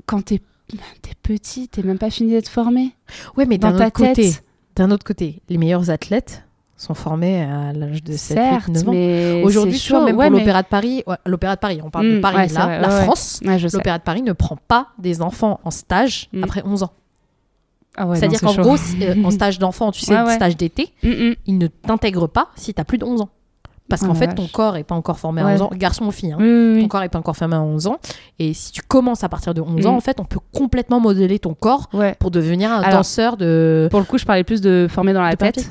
quand 0.05 0.21
t'es 0.25 0.35
es 0.73 1.15
petit, 1.21 1.67
t'es 1.67 1.83
même 1.83 1.97
pas 1.97 2.09
fini 2.09 2.31
d'être 2.31 2.47
formé. 2.49 2.95
Ouais, 3.37 3.45
mais 3.45 3.57
d'un 3.57 3.75
autre 3.75 3.89
côté, 3.91 4.31
d'un 4.75 4.91
autre 4.91 5.03
côté, 5.05 5.41
les 5.49 5.57
meilleurs 5.57 5.89
athlètes 5.89 6.43
sont 6.77 6.93
formés 6.93 7.41
à 7.43 7.71
l'âge 7.73 8.03
de 8.03 8.13
7, 8.13 8.37
certes, 8.37 8.67
8, 8.67 8.73
9 8.85 8.89
ans. 8.89 9.45
Aujourd'hui, 9.45 9.77
tu 9.79 9.89
vois, 9.91 10.03
même 10.05 10.17
Ouais, 10.17 10.27
pour 10.27 10.33
mais- 10.33 10.39
l'Opéra 10.39 10.63
de 10.63 10.67
Paris, 10.67 11.03
ouais, 11.07 11.15
l'Opéra 11.25 11.55
de 11.55 11.59
Paris, 11.59 11.79
on 11.83 11.89
parle 11.89 12.09
de 12.09 12.17
Mm, 12.17 12.21
Paris 12.21 12.35
ouais, 12.37 12.47
là, 12.47 12.65
vrai, 12.65 12.81
la. 12.81 12.89
France, 13.03 13.39
l'Opéra 13.73 13.97
de 13.99 14.03
Paris 14.03 14.21
ne 14.21 14.33
prend 14.33 14.57
pas 14.67 14.89
des 14.99 15.21
enfants 15.21 15.59
en 15.63 15.71
stage 15.71 16.29
Mm. 16.33 16.43
après 16.43 16.61
11 16.65 16.83
ans. 16.83 16.93
Ah 17.97 18.07
ouais, 18.07 18.17
C'est-à-dire 18.17 18.41
qu'en 18.41 18.53
c'est 18.53 18.61
gros, 18.61 18.77
si, 18.77 18.97
euh, 19.05 19.15
en 19.23 19.29
stage 19.31 19.59
d'enfant, 19.59 19.91
tu 19.91 20.01
sais, 20.01 20.19
Ouais, 20.19 20.35
stage 20.35 20.57
d'été, 20.57 20.89
Mm, 21.03 21.09
mm. 21.09 21.33
ils 21.45 21.57
ne 21.57 21.67
t'intègrent 21.67 22.27
pas 22.27 22.49
si 22.55 22.73
tu 22.73 22.81
as 22.81 22.85
plus 22.85 22.97
de 22.97 23.05
11 23.05 23.21
ans. 23.21 23.29
Parce 23.89 24.01
Oh 24.03 24.07
qu'en 24.07 24.13
fait, 24.15 24.33
ton 24.33 24.47
corps 24.47 24.77
est 24.77 24.83
pas 24.85 24.95
encore 24.95 25.19
formé 25.19 25.41
à 25.41 25.45
Ouais. 25.45 25.53
11 25.55 25.61
ans, 25.63 25.69
garçon 25.75 26.05
ou 26.05 26.11
fille. 26.11 26.31
hein. 26.31 26.37
Oui, 26.39 26.73
oui, 26.75 26.81
Ton 26.83 26.87
corps 26.87 27.03
est 27.03 27.09
pas 27.09 27.19
encore 27.19 27.35
formé 27.35 27.55
à 27.55 27.61
11 27.61 27.85
ans. 27.87 27.97
Et 28.39 28.53
si 28.53 28.71
tu 28.71 28.81
commences 28.81 29.23
à 29.25 29.29
partir 29.29 29.53
de 29.53 29.61
11 29.61 29.85
ans, 29.85 29.93
Mm. 29.93 29.97
en 29.97 29.99
fait, 29.99 30.19
on 30.21 30.25
peut 30.25 30.39
complètement 30.53 30.99
modeler 31.01 31.37
ton 31.37 31.53
corps 31.53 31.89
pour 32.19 32.31
devenir 32.31 32.71
un 32.71 32.79
Alors, 32.81 32.99
danseur 32.99 33.35
de. 33.37 33.89
Pour 33.91 33.99
le 33.99 34.05
coup, 34.05 34.17
je 34.17 34.25
parlais 34.25 34.43
plus 34.45 34.61
de 34.61 34.87
former 34.89 35.13
dans 35.13 35.21
la 35.21 35.31
De 35.31 35.35
tête 35.35 35.55
papier. 35.55 35.69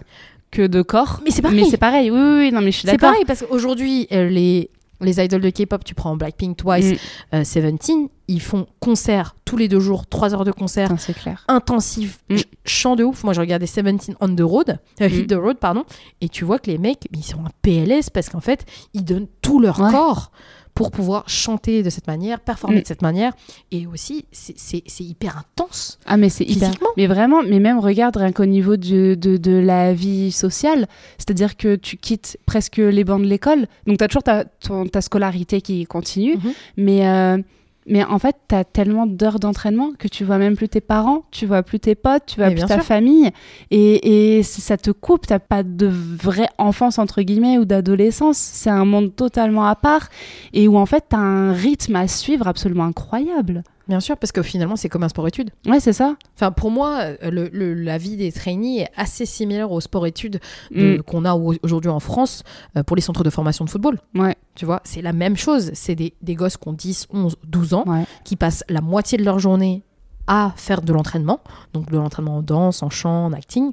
que 0.51 0.67
de 0.67 0.83
corps. 0.83 1.21
Mais 1.25 1.31
c'est 1.31 1.41
pareil. 1.43 1.63
Mais 1.63 1.71
c'est 1.71 1.77
pareil. 1.79 2.11
Oui, 2.11 2.21
oui, 2.21 2.37
oui, 2.39 2.53
non, 2.53 2.61
mais 2.61 2.71
je 2.71 2.79
suis 2.79 2.87
C'est 2.87 2.93
d'accord. 2.97 3.11
pareil 3.11 3.25
parce 3.27 3.43
qu'aujourd'hui, 3.43 4.07
euh, 4.13 4.29
les, 4.29 4.69
les 5.05 5.23
idoles 5.23 5.41
de 5.41 5.51
K-pop, 5.51 5.85
tu 5.85 5.95
prends 5.95 6.17
Blackpink, 6.17 6.57
Twice, 6.57 6.93
Mm. 6.93 6.97
euh, 7.37 7.45
Seventeen, 7.45 8.09
ils 8.29 8.41
font 8.41 8.67
concert 8.81 9.37
tous 9.45 9.57
les 9.57 9.69
deux 9.69 9.81
jours, 9.81 10.07
3 10.07 10.35
heures 10.35 10.45
de 10.45 10.53
concert 10.53 10.89
Putain, 10.89 10.99
c'est 11.01 11.13
clair. 11.15 11.45
intensif, 11.49 12.19
Mm. 12.31 12.37
ch- 12.37 12.47
chant 12.65 12.97
de 12.97 13.05
ouf. 13.05 13.25
Moi, 13.25 13.33
je 13.35 13.41
regardais 13.41 13.67
Seventeen 13.67 14.15
on 14.21 14.35
the 14.35 14.41
road, 14.41 14.79
euh, 15.01 15.09
Mm. 15.09 15.13
Hit 15.13 15.27
the 15.29 15.35
road, 15.35 15.57
pardon, 15.59 15.85
et 16.21 16.29
tu 16.29 16.45
vois 16.45 16.59
que 16.59 16.71
les 16.71 16.79
mecs, 16.79 17.09
ils 17.13 17.25
sont 17.25 17.39
en 17.39 17.49
PLS 17.63 18.11
parce 18.11 18.29
qu'en 18.29 18.41
fait, 18.41 18.65
ils 18.95 19.05
donnent 19.05 19.29
tout 19.43 19.61
leur 19.61 19.79
Ouais. 19.81 19.91
corps 19.91 20.31
pour 20.75 20.91
pouvoir 20.91 21.29
chanter 21.29 21.83
de 21.83 21.91
cette 21.91 22.07
manière, 22.07 22.41
performer 22.41 22.79
Mm. 22.79 22.83
de 22.83 22.87
cette 22.87 23.03
manière, 23.03 23.33
et 23.71 23.87
aussi, 23.87 24.25
c'est- 24.33 24.55
hyper 25.01 25.37
intense. 25.37 25.99
Ah, 26.07 26.17
mais 26.17 26.29
c'est 26.31 26.45
hyper. 26.45 26.71
Mais 26.97 27.07
vraiment, 27.07 27.43
mais 27.43 27.59
même 27.61 27.79
regarde 27.79 28.17
rien 28.17 28.33
qu'au 28.33 28.47
niveau 28.47 28.77
de, 28.77 29.15
de, 29.15 29.37
de 29.37 29.53
la 29.53 29.93
vie 29.93 30.33
sociale, 30.33 30.87
c'est-à-dire 31.19 31.57
que 31.57 31.77
tu 31.77 31.97
quittes 31.99 32.39
presque 32.47 32.77
les 32.79 33.05
bancs 33.05 33.21
de 33.21 33.27
l'école, 33.27 33.67
donc 33.87 33.99
tu 33.99 34.05
as 34.05 34.09
toujours 34.09 34.23
ta, 34.23 34.45
ton- 34.45 34.87
ta 34.87 35.01
scolarité 35.03 35.61
qui 35.61 35.85
continue, 35.85 36.37
Mhm. 36.37 36.53
mais, 36.79 37.07
euh, 37.07 37.39
mais 37.87 38.05
en 38.05 38.19
fait, 38.19 38.37
tu 38.49 38.55
as 38.55 38.65
tellement 38.65 39.07
d'heures 39.07 39.41
d'entraînement 39.41 39.91
que 39.99 40.09
tu 40.09 40.25
vois 40.25 40.39
même 40.39 40.57
plus 40.57 40.69
tes 40.69 40.81
parents, 40.81 41.25
tu 41.31 41.47
vois 41.47 41.63
plus 41.63 41.81
tes 41.81 41.95
potes, 41.95 42.27
tu 42.27 42.37
vois 42.37 42.49
Mais 42.49 42.55
plus 42.55 42.67
ta 42.67 42.75
sûr. 42.75 42.85
famille, 42.85 43.31
et, 43.71 44.37
et 44.39 44.43
ça 44.43 44.77
te 44.77 44.91
coupe, 44.91 45.27
t'as 45.27 45.39
pas 45.39 45.63
de 45.63 45.87
vraie 45.87 46.49
enfance, 46.59 46.99
entre 46.99 47.23
guillemets, 47.23 47.59
ou 47.59 47.65
d'adolescence, 47.65 48.39
c'est 48.39 48.71
un 48.71 48.85
monde 48.85 49.15
totalement 49.15 49.67
à 49.67 49.75
part, 49.75 50.09
et 50.53 50.69
où 50.69 50.77
en 50.77 50.87
fait, 50.87 51.07
tu 51.11 51.17
as 51.17 51.21
un 51.21 51.53
rythme 51.53 51.97
à 51.97 52.07
suivre 52.09 52.47
absolument 52.47 52.85
incroyable. 52.85 53.63
Bien 53.89 54.01
sûr, 54.01 54.17
parce 54.17 54.33
que 54.33 54.43
finalement, 54.43 54.77
c'est 54.77 54.89
comme 54.89 55.03
un 55.03 55.09
sport-études. 55.09 55.51
Ouais, 55.67 55.81
c'est 55.81 55.93
ça. 55.93 56.17
Enfin, 56.37 56.53
pour 56.53 56.71
moi, 56.71 57.01
euh, 57.01 57.31
le, 57.31 57.49
le- 57.53 57.75
la 57.75 57.99
vie 57.99 58.17
des 58.17 58.31
trainees 58.31 58.79
est 58.83 58.89
assez 58.97 59.27
similaire 59.27 59.73
au 59.73 59.81
sport-études 59.81 60.41
de- 60.71 60.99
Mm. 60.99 61.03
qu'on 61.03 61.25
a 61.25 61.35
au- 61.35 61.55
aujourd'hui 61.63 61.91
en 61.91 62.01
France 62.01 62.45
euh, 62.77 62.83
pour 62.83 62.95
les 62.97 63.03
centres 63.03 63.25
de 63.25 63.31
formation 63.31 63.65
de 63.65 63.71
football. 63.71 63.99
Ouais. 64.15 64.37
Tu 64.55 64.65
vois, 64.67 64.81
c'est 64.85 65.03
la 65.03 65.13
même 65.13 65.37
chose. 65.37 65.71
C'est 65.75 65.95
des, 65.95 66.15
des 66.23 66.35
gosses 66.35 66.57
qui 66.57 66.69
ont 66.69 66.73
10, 66.73 67.07
11, 67.13 67.37
12 67.45 67.75
ans, 67.75 67.85
Ouais. 67.87 68.05
qui 68.25 68.37
passent 68.37 68.65
la 68.69 68.81
moitié 68.81 69.19
de 69.19 69.25
leur 69.25 69.39
journée 69.39 69.83
à 70.29 70.53
faire 70.57 70.83
de 70.83 70.93
l'entraînement. 70.93 71.41
Donc 71.73 71.91
de 71.91 71.97
l'entraînement 71.97 72.37
en 72.37 72.43
danse, 72.43 72.83
en 72.85 72.91
chant, 72.91 73.27
en 73.27 73.33
acting. 73.33 73.73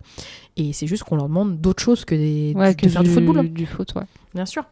Et 0.58 0.74
c'est 0.74 0.88
juste 0.88 1.04
qu'on 1.04 1.15
leur 1.17 1.28
demande 1.28 1.62
d'autres 1.62 1.84
choses 1.84 2.04
que, 2.04 2.15
des, 2.15 2.54
Ouais, 2.56 2.74
de 2.74 2.89
faire 2.89 3.04
du 3.04 3.12
football. 3.12 3.48
Du 3.50 3.65
foot, 3.67 3.93
ouais. 3.95 4.02
Bien 4.36 4.46
sûr. 4.46 4.63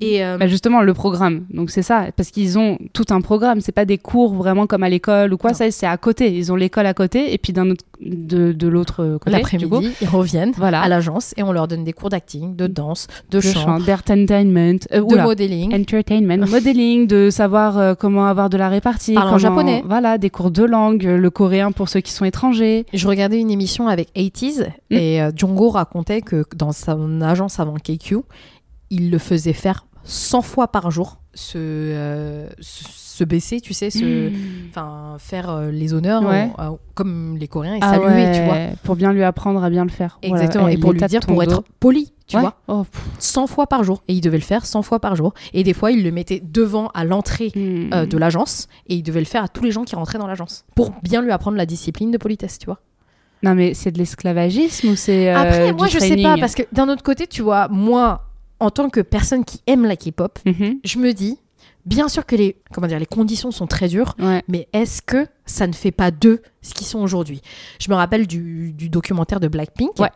Et 0.00 0.22
euh, 0.24 0.36
Bah, 0.38 0.46
justement, 0.46 0.82
le 0.82 0.92
programme. 0.94 1.46
Donc 1.50 1.70
c'est 1.70 1.82
ça, 1.82 2.06
parce 2.16 2.30
qu'ils 2.30 2.58
ont 2.58 2.78
tout 2.92 3.06
un 3.10 3.20
programme. 3.22 3.60
C'est 3.60 3.72
pas 3.72 3.84
des 3.86 3.96
cours 3.98 4.34
vraiment 4.34 4.66
comme 4.66 4.82
à 4.82 4.88
l'école 4.90 5.32
ou 5.32 5.38
quoi. 5.38 5.50
Non. 5.52 5.56
Ça, 5.56 5.70
c'est 5.70 5.86
à 5.86 5.96
côté. 5.96 6.36
Ils 6.36 6.52
ont 6.52 6.56
l'école 6.56 6.84
à 6.86 6.92
côté 6.94 7.32
et 7.32 7.38
puis 7.38 7.52
d'un 7.54 7.70
autre, 7.70 7.84
de, 8.00 8.52
de 8.52 8.68
l'autre 8.68 9.18
côté. 9.18 9.30
du 9.56 9.66
coup, 9.68 9.76
l'après-midi, 9.80 9.92
ils 10.02 10.08
reviennent 10.08 10.52
Voilà. 10.56 10.82
à 10.82 10.88
l'agence 10.88 11.32
et 11.38 11.42
on 11.42 11.52
leur 11.52 11.68
donne 11.68 11.84
des 11.84 11.92
cours 11.94 12.10
d'acting, 12.10 12.54
de 12.54 12.66
danse, 12.66 13.06
de, 13.30 13.38
de 13.38 13.40
chant, 13.40 13.78
d'entertainment, 13.78 14.78
euh, 14.92 15.00
de 15.02 15.22
modeling. 15.22 15.74
entertainment, 15.74 16.46
modeling, 16.50 17.06
de 17.06 17.30
savoir 17.30 17.78
euh, 17.78 17.94
comment 17.94 18.26
avoir 18.26 18.50
de 18.50 18.56
la 18.58 18.68
répartie, 18.68 19.14
Parler 19.14 19.28
en 19.28 19.30
comment- 19.32 19.38
japonais. 19.38 19.82
Voilà, 19.86 20.18
des 20.18 20.30
cours 20.30 20.50
de 20.50 20.64
langue, 20.64 21.06
euh, 21.06 21.16
le 21.16 21.30
coréen 21.30 21.72
pour 21.72 21.88
ceux 21.88 22.00
qui 22.00 22.12
sont 22.12 22.24
étrangers. 22.24 22.84
Je 22.92 23.08
regardais 23.08 23.40
une 23.40 23.50
émission 23.50 23.88
avec 23.88 24.08
80s 24.14 24.66
Mm. 24.90 24.94
et 24.94 25.22
euh, 25.22 25.30
Django 25.34 25.68
racontait 25.70 26.20
que 26.22 26.44
dans 26.56 26.72
son 26.72 27.20
agence 27.20 27.60
avant 27.60 27.74
KQ, 27.76 28.18
il 28.90 29.10
le 29.10 29.18
faisait 29.18 29.52
faire 29.52 29.86
100 30.04 30.42
fois 30.42 30.68
par 30.68 30.90
jour, 30.90 31.18
se, 31.34 31.58
euh, 31.58 32.48
se, 32.60 32.84
se 33.18 33.24
baisser, 33.24 33.60
tu 33.60 33.74
sais, 33.74 33.90
se, 33.90 34.30
enfin 34.70 35.16
faire 35.18 35.50
euh, 35.50 35.70
les 35.70 35.92
honneurs 35.92 36.22
Ouais. 36.22 36.50
euh, 36.58 36.70
comme 36.94 37.36
les 37.36 37.48
Coréens 37.48 37.74
et 37.74 37.80
Ah 37.82 37.94
saluer, 37.94 38.06
ouais, 38.24 38.32
tu 38.32 38.42
vois. 38.44 38.56
Pour 38.84 38.96
bien 38.96 39.12
lui 39.12 39.22
apprendre 39.22 39.62
à 39.62 39.68
bien 39.70 39.84
le 39.84 39.90
faire. 39.90 40.18
Exactement. 40.22 40.68
et 40.68 40.78
pour 40.78 40.92
lui 40.92 41.00
dire, 41.02 41.20
pour 41.20 41.42
être 41.42 41.56
dos. 41.58 41.64
poli, 41.80 42.12
tu 42.26 42.36
Ouais. 42.36 42.42
vois. 42.42 42.56
Oh, 42.68 42.84
pff. 42.84 43.02
100 43.18 43.46
fois 43.48 43.66
par 43.66 43.84
jour. 43.84 44.02
Et 44.08 44.14
il 44.14 44.20
devait 44.20 44.38
le 44.38 44.42
faire 44.44 44.64
100 44.64 44.82
fois 44.82 44.98
par 45.00 45.14
jour. 45.16 45.34
Et 45.52 45.62
des 45.64 45.74
fois, 45.74 45.90
il 45.90 46.02
le 46.02 46.10
mettait 46.10 46.40
devant 46.44 46.88
à 46.94 47.04
l'entrée 47.04 47.52
Hmm. 47.54 47.92
euh, 47.92 48.06
de 48.06 48.16
l'agence 48.18 48.66
et 48.86 48.94
il 48.94 49.02
devait 49.02 49.20
le 49.20 49.26
faire 49.26 49.44
à 49.44 49.48
tous 49.48 49.64
les 49.64 49.72
gens 49.72 49.84
qui 49.84 49.94
rentraient 49.96 50.18
dans 50.18 50.26
l'agence 50.26 50.64
pour 50.74 50.92
bien 51.02 51.20
lui 51.22 51.30
apprendre 51.32 51.56
la 51.56 51.66
discipline 51.66 52.10
de 52.10 52.18
politesse, 52.18 52.58
tu 52.58 52.66
vois. 52.66 52.80
Non, 53.42 53.54
mais 53.54 53.74
c'est 53.74 53.92
de 53.92 53.98
l'esclavagisme 53.98 54.88
ou 54.88 54.96
c'est. 54.96 55.28
euh, 55.30 55.36
Après, 55.36 55.66
du 55.68 55.74
moi, 55.74 55.86
je 55.88 55.92
sais 55.98 56.06
training? 56.08 56.24
pas, 56.24 56.36
parce 56.38 56.54
que 56.54 56.62
d'un 56.72 56.88
autre 56.88 57.02
côté, 57.04 57.26
tu 57.26 57.42
vois, 57.42 57.68
moi, 57.68 58.24
en 58.60 58.70
tant 58.70 58.90
que 58.90 59.00
personne 59.00 59.44
qui 59.44 59.60
aime 59.66 59.84
la 59.84 59.96
K-pop, 59.96 60.38
Mhm. 60.46 60.80
je 60.84 60.98
me 60.98 61.12
dis, 61.12 61.38
bien 61.86 62.08
sûr 62.08 62.26
que 62.26 62.36
les, 62.36 62.56
comment 62.72 62.86
dire, 62.86 62.98
les 62.98 63.06
conditions 63.06 63.50
sont 63.50 63.66
très 63.66 63.88
dures, 63.88 64.14
Ouais. 64.18 64.42
mais 64.48 64.68
est-ce 64.72 65.00
que 65.02 65.26
ça 65.46 65.66
ne 65.66 65.72
fait 65.72 65.90
pas 65.92 66.10
d'eux 66.10 66.42
ce 66.62 66.74
qu'ils 66.74 66.86
sont 66.86 67.00
aujourd'hui? 67.00 67.40
Je 67.80 67.88
me 67.90 67.94
rappelle 67.94 68.26
du, 68.26 68.72
du 68.72 68.88
documentaire 68.88 69.40
de 69.40 69.48
Blackpink. 69.48 69.98
Ouais. 69.98 70.10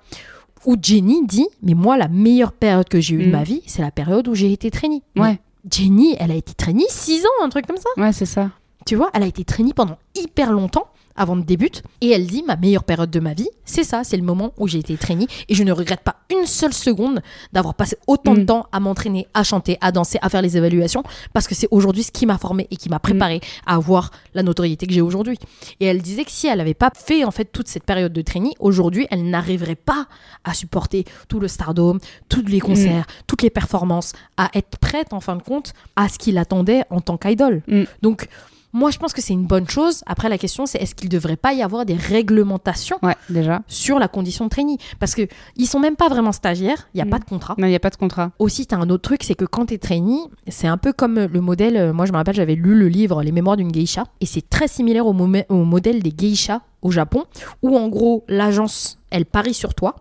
Où 0.64 0.76
Jennie 0.80 1.26
dit, 1.26 1.48
mais 1.62 1.74
moi, 1.74 1.96
la 1.96 2.06
meilleure 2.08 2.52
période 2.52 2.88
que 2.88 3.00
j'ai 3.00 3.16
eue 3.16 3.24
de 3.24 3.28
Mm. 3.28 3.32
ma 3.32 3.42
vie, 3.42 3.62
c'est 3.66 3.82
la 3.82 3.90
période 3.90 4.28
où 4.28 4.34
j'ai 4.34 4.52
été. 4.52 4.70
Mais 5.16 5.20
Ouais. 5.20 5.40
Jenny, 5.70 6.14
elle 6.18 6.30
a 6.30 6.34
été 6.34 6.54
trainee 6.54 6.86
6 6.88 7.24
ans, 7.24 7.44
un 7.44 7.48
truc 7.48 7.66
comme 7.66 7.76
ça? 7.78 7.88
Ouais, 7.96 8.12
c'est 8.12 8.26
ça. 8.26 8.50
Tu 8.86 8.94
vois, 8.96 9.10
elle 9.14 9.22
a 9.22 9.26
été 9.26 9.44
trainee 9.44 9.72
pendant 9.74 9.96
hyper 10.16 10.52
longtemps 10.52 10.88
avant 11.16 11.36
de 11.36 11.42
débuter. 11.42 11.82
Et 12.00 12.10
elle 12.10 12.26
dit, 12.26 12.42
ma 12.46 12.56
meilleure 12.56 12.84
période 12.84 13.10
de 13.10 13.20
ma 13.20 13.34
vie, 13.34 13.48
c'est 13.64 13.84
ça, 13.84 14.04
c'est 14.04 14.16
le 14.16 14.22
moment 14.22 14.52
où 14.58 14.68
j'ai 14.68 14.78
été 14.78 14.96
trainee. 14.96 15.26
Et 15.48 15.54
je 15.54 15.62
ne 15.64 15.72
regrette 15.72 16.00
pas 16.02 16.16
une 16.30 16.46
seule 16.46 16.72
seconde 16.72 17.20
d'avoir 17.52 17.74
passé 17.74 17.96
autant 18.06 18.34
de 18.34 18.40
Mm. 18.42 18.46
temps 18.46 18.66
à 18.72 18.80
m'entraîner, 18.80 19.26
à 19.34 19.42
chanter, 19.44 19.78
à 19.80 19.92
danser, 19.92 20.18
à 20.22 20.28
faire 20.28 20.42
les 20.42 20.56
évaluations, 20.56 21.02
parce 21.32 21.46
que 21.46 21.54
c'est 21.54 21.68
aujourd'hui 21.70 22.02
ce 22.02 22.10
qui 22.12 22.26
m'a 22.26 22.38
formée 22.38 22.66
et 22.70 22.76
qui 22.76 22.88
m'a 22.88 22.98
préparée 22.98 23.40
à 23.66 23.74
avoir 23.76 24.10
la 24.34 24.42
notoriété 24.42 24.86
que 24.86 24.92
j'ai 24.92 25.00
aujourd'hui. 25.00 25.38
Et 25.80 25.86
elle 25.86 26.02
disait 26.02 26.24
que 26.24 26.30
si 26.30 26.46
elle 26.46 26.58
n'avait 26.58 26.74
pas 26.74 26.90
fait 26.94 27.24
en 27.24 27.30
fait 27.30 27.44
toute 27.46 27.68
cette 27.68 27.84
période 27.84 28.12
de 28.12 28.22
trainee, 28.22 28.54
aujourd'hui, 28.58 29.06
elle 29.10 29.28
n'arriverait 29.28 29.74
pas 29.76 30.06
à 30.44 30.54
supporter 30.54 31.04
tout 31.28 31.40
le 31.40 31.48
stardom, 31.48 31.98
tous 32.28 32.44
les 32.46 32.60
concerts, 32.60 33.06
toutes 33.26 33.42
les 33.42 33.50
performances, 33.50 34.12
à 34.36 34.50
être 34.54 34.78
prête 34.78 35.12
en 35.12 35.20
fin 35.20 35.36
de 35.36 35.42
compte 35.42 35.72
à 35.96 36.08
ce 36.08 36.18
qui 36.18 36.32
l'attendait 36.32 36.82
en 36.90 37.00
tant 37.00 37.16
qu'idole. 37.16 37.62
Mm. 37.68 37.84
Donc, 38.02 38.28
moi, 38.72 38.90
je 38.90 38.98
pense 38.98 39.12
que 39.12 39.20
c'est 39.20 39.32
une 39.34 39.44
bonne 39.46 39.68
chose. 39.68 40.02
Après, 40.06 40.28
la 40.28 40.38
question, 40.38 40.64
c'est 40.66 40.78
est-ce 40.78 40.94
qu'il 40.94 41.08
ne 41.08 41.12
devrait 41.12 41.36
pas 41.36 41.52
y 41.52 41.62
avoir 41.62 41.84
des 41.84 41.94
réglementations 41.94 42.98
Ouais, 43.02 43.14
déjà. 43.28 43.62
sur 43.68 43.98
la 43.98 44.08
condition 44.08 44.44
de 44.46 44.50
trainee? 44.50 44.78
Parce 44.98 45.14
qu'ils 45.14 45.28
ne 45.58 45.64
sont 45.66 45.78
même 45.80 45.96
pas 45.96 46.08
vraiment 46.08 46.32
stagiaires, 46.32 46.88
il 46.94 46.98
n'y 46.98 47.02
a 47.02 47.04
Mm. 47.04 47.10
pas 47.10 47.18
de 47.18 47.24
contrat. 47.24 47.54
Non, 47.58 47.66
il 47.66 47.70
n'y 47.70 47.76
a 47.76 47.80
pas 47.80 47.90
de 47.90 47.96
contrat. 47.96 48.32
Aussi, 48.38 48.66
tu 48.66 48.74
as 48.74 48.78
un 48.78 48.88
autre 48.90 49.02
truc, 49.02 49.22
c'est 49.24 49.34
que 49.34 49.44
quand 49.44 49.66
tu 49.66 49.74
es 49.74 49.78
trainee, 49.78 50.20
c'est 50.48 50.66
un 50.68 50.78
peu 50.78 50.92
comme 50.92 51.18
le 51.18 51.40
modèle. 51.40 51.76
euh, 51.76 51.92
Moi, 51.92 52.06
je 52.06 52.12
me 52.12 52.16
rappelle, 52.16 52.34
j'avais 52.34 52.54
lu 52.54 52.74
le 52.74 52.88
livre 52.88 53.22
Les 53.22 53.32
Mémoires 53.32 53.56
d'une 53.56 53.70
geisha, 53.72 54.04
et 54.20 54.26
c'est 54.26 54.48
très 54.48 54.68
similaire 54.68 55.06
au, 55.06 55.12
modèle 55.12 56.02
des 56.02 56.12
geishas 56.16 56.60
au 56.80 56.90
Japon, 56.90 57.24
où 57.62 57.76
en 57.76 57.88
gros, 57.88 58.24
l'agence, 58.28 58.98
elle 59.10 59.26
parie 59.26 59.54
sur 59.54 59.74
toi 59.74 59.96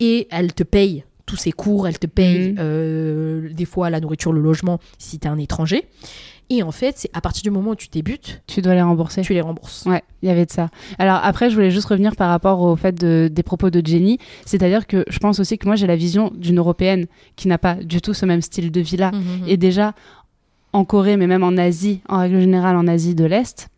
et 0.00 0.26
elle 0.30 0.52
te 0.54 0.62
paye 0.62 1.04
tous 1.26 1.36
ses 1.36 1.50
cours, 1.52 1.88
elle 1.88 1.98
te 1.98 2.06
paye 2.06 2.52
Mhm. 2.52 2.56
euh, 2.60 3.48
des 3.52 3.64
fois 3.64 3.90
la 3.90 4.00
nourriture, 4.00 4.32
le 4.32 4.40
logement 4.40 4.78
si 4.98 5.18
tu 5.18 5.26
es 5.26 5.30
un 5.30 5.38
étranger. 5.38 5.88
Et 6.48 6.62
en 6.62 6.70
fait, 6.70 6.94
c'est 6.98 7.10
à 7.12 7.20
partir 7.20 7.42
du 7.42 7.50
moment 7.50 7.72
où 7.72 7.74
tu 7.74 7.88
débutes, 7.88 8.40
Tu 8.46 8.62
dois 8.62 8.74
les 8.74 8.82
rembourser. 8.82 9.22
tu 9.22 9.34
les 9.34 9.40
rembourses. 9.40 9.84
Ouais, 9.84 10.02
il 10.22 10.28
y 10.28 10.30
avait 10.30 10.46
de 10.46 10.50
ça. 10.52 10.68
Alors 10.98 11.18
après, 11.22 11.50
je 11.50 11.54
voulais 11.56 11.72
juste 11.72 11.88
revenir 11.88 12.14
par 12.14 12.28
rapport 12.30 12.60
au 12.60 12.76
fait 12.76 12.92
de- 12.94 13.28
des 13.32 13.42
propos 13.42 13.68
de 13.70 13.84
Jenny. 13.84 14.18
C'est-à-dire 14.44 14.86
que 14.86 15.04
je 15.08 15.18
pense 15.18 15.40
aussi 15.40 15.58
que 15.58 15.66
moi, 15.66 15.74
j'ai 15.74 15.88
la 15.88 15.96
vision 15.96 16.30
d'une 16.36 16.58
Européenne 16.58 17.06
qui 17.34 17.48
n'a 17.48 17.58
pas 17.58 17.74
du 17.74 18.00
tout 18.00 18.14
ce 18.14 18.24
même 18.26 18.42
style 18.42 18.70
de 18.70 18.80
vie-là. 18.80 19.10
Mhm. 19.10 19.48
Et 19.48 19.56
déjà, 19.56 19.94
en 20.72 20.84
Corée, 20.84 21.16
mais 21.16 21.26
même 21.26 21.42
en 21.42 21.56
Asie, 21.56 22.00
en 22.08 22.18
règle 22.20 22.38
générale 22.40 22.76
en 22.76 22.86
Asie 22.86 23.14
de 23.16 23.24
l'Est 23.24 23.68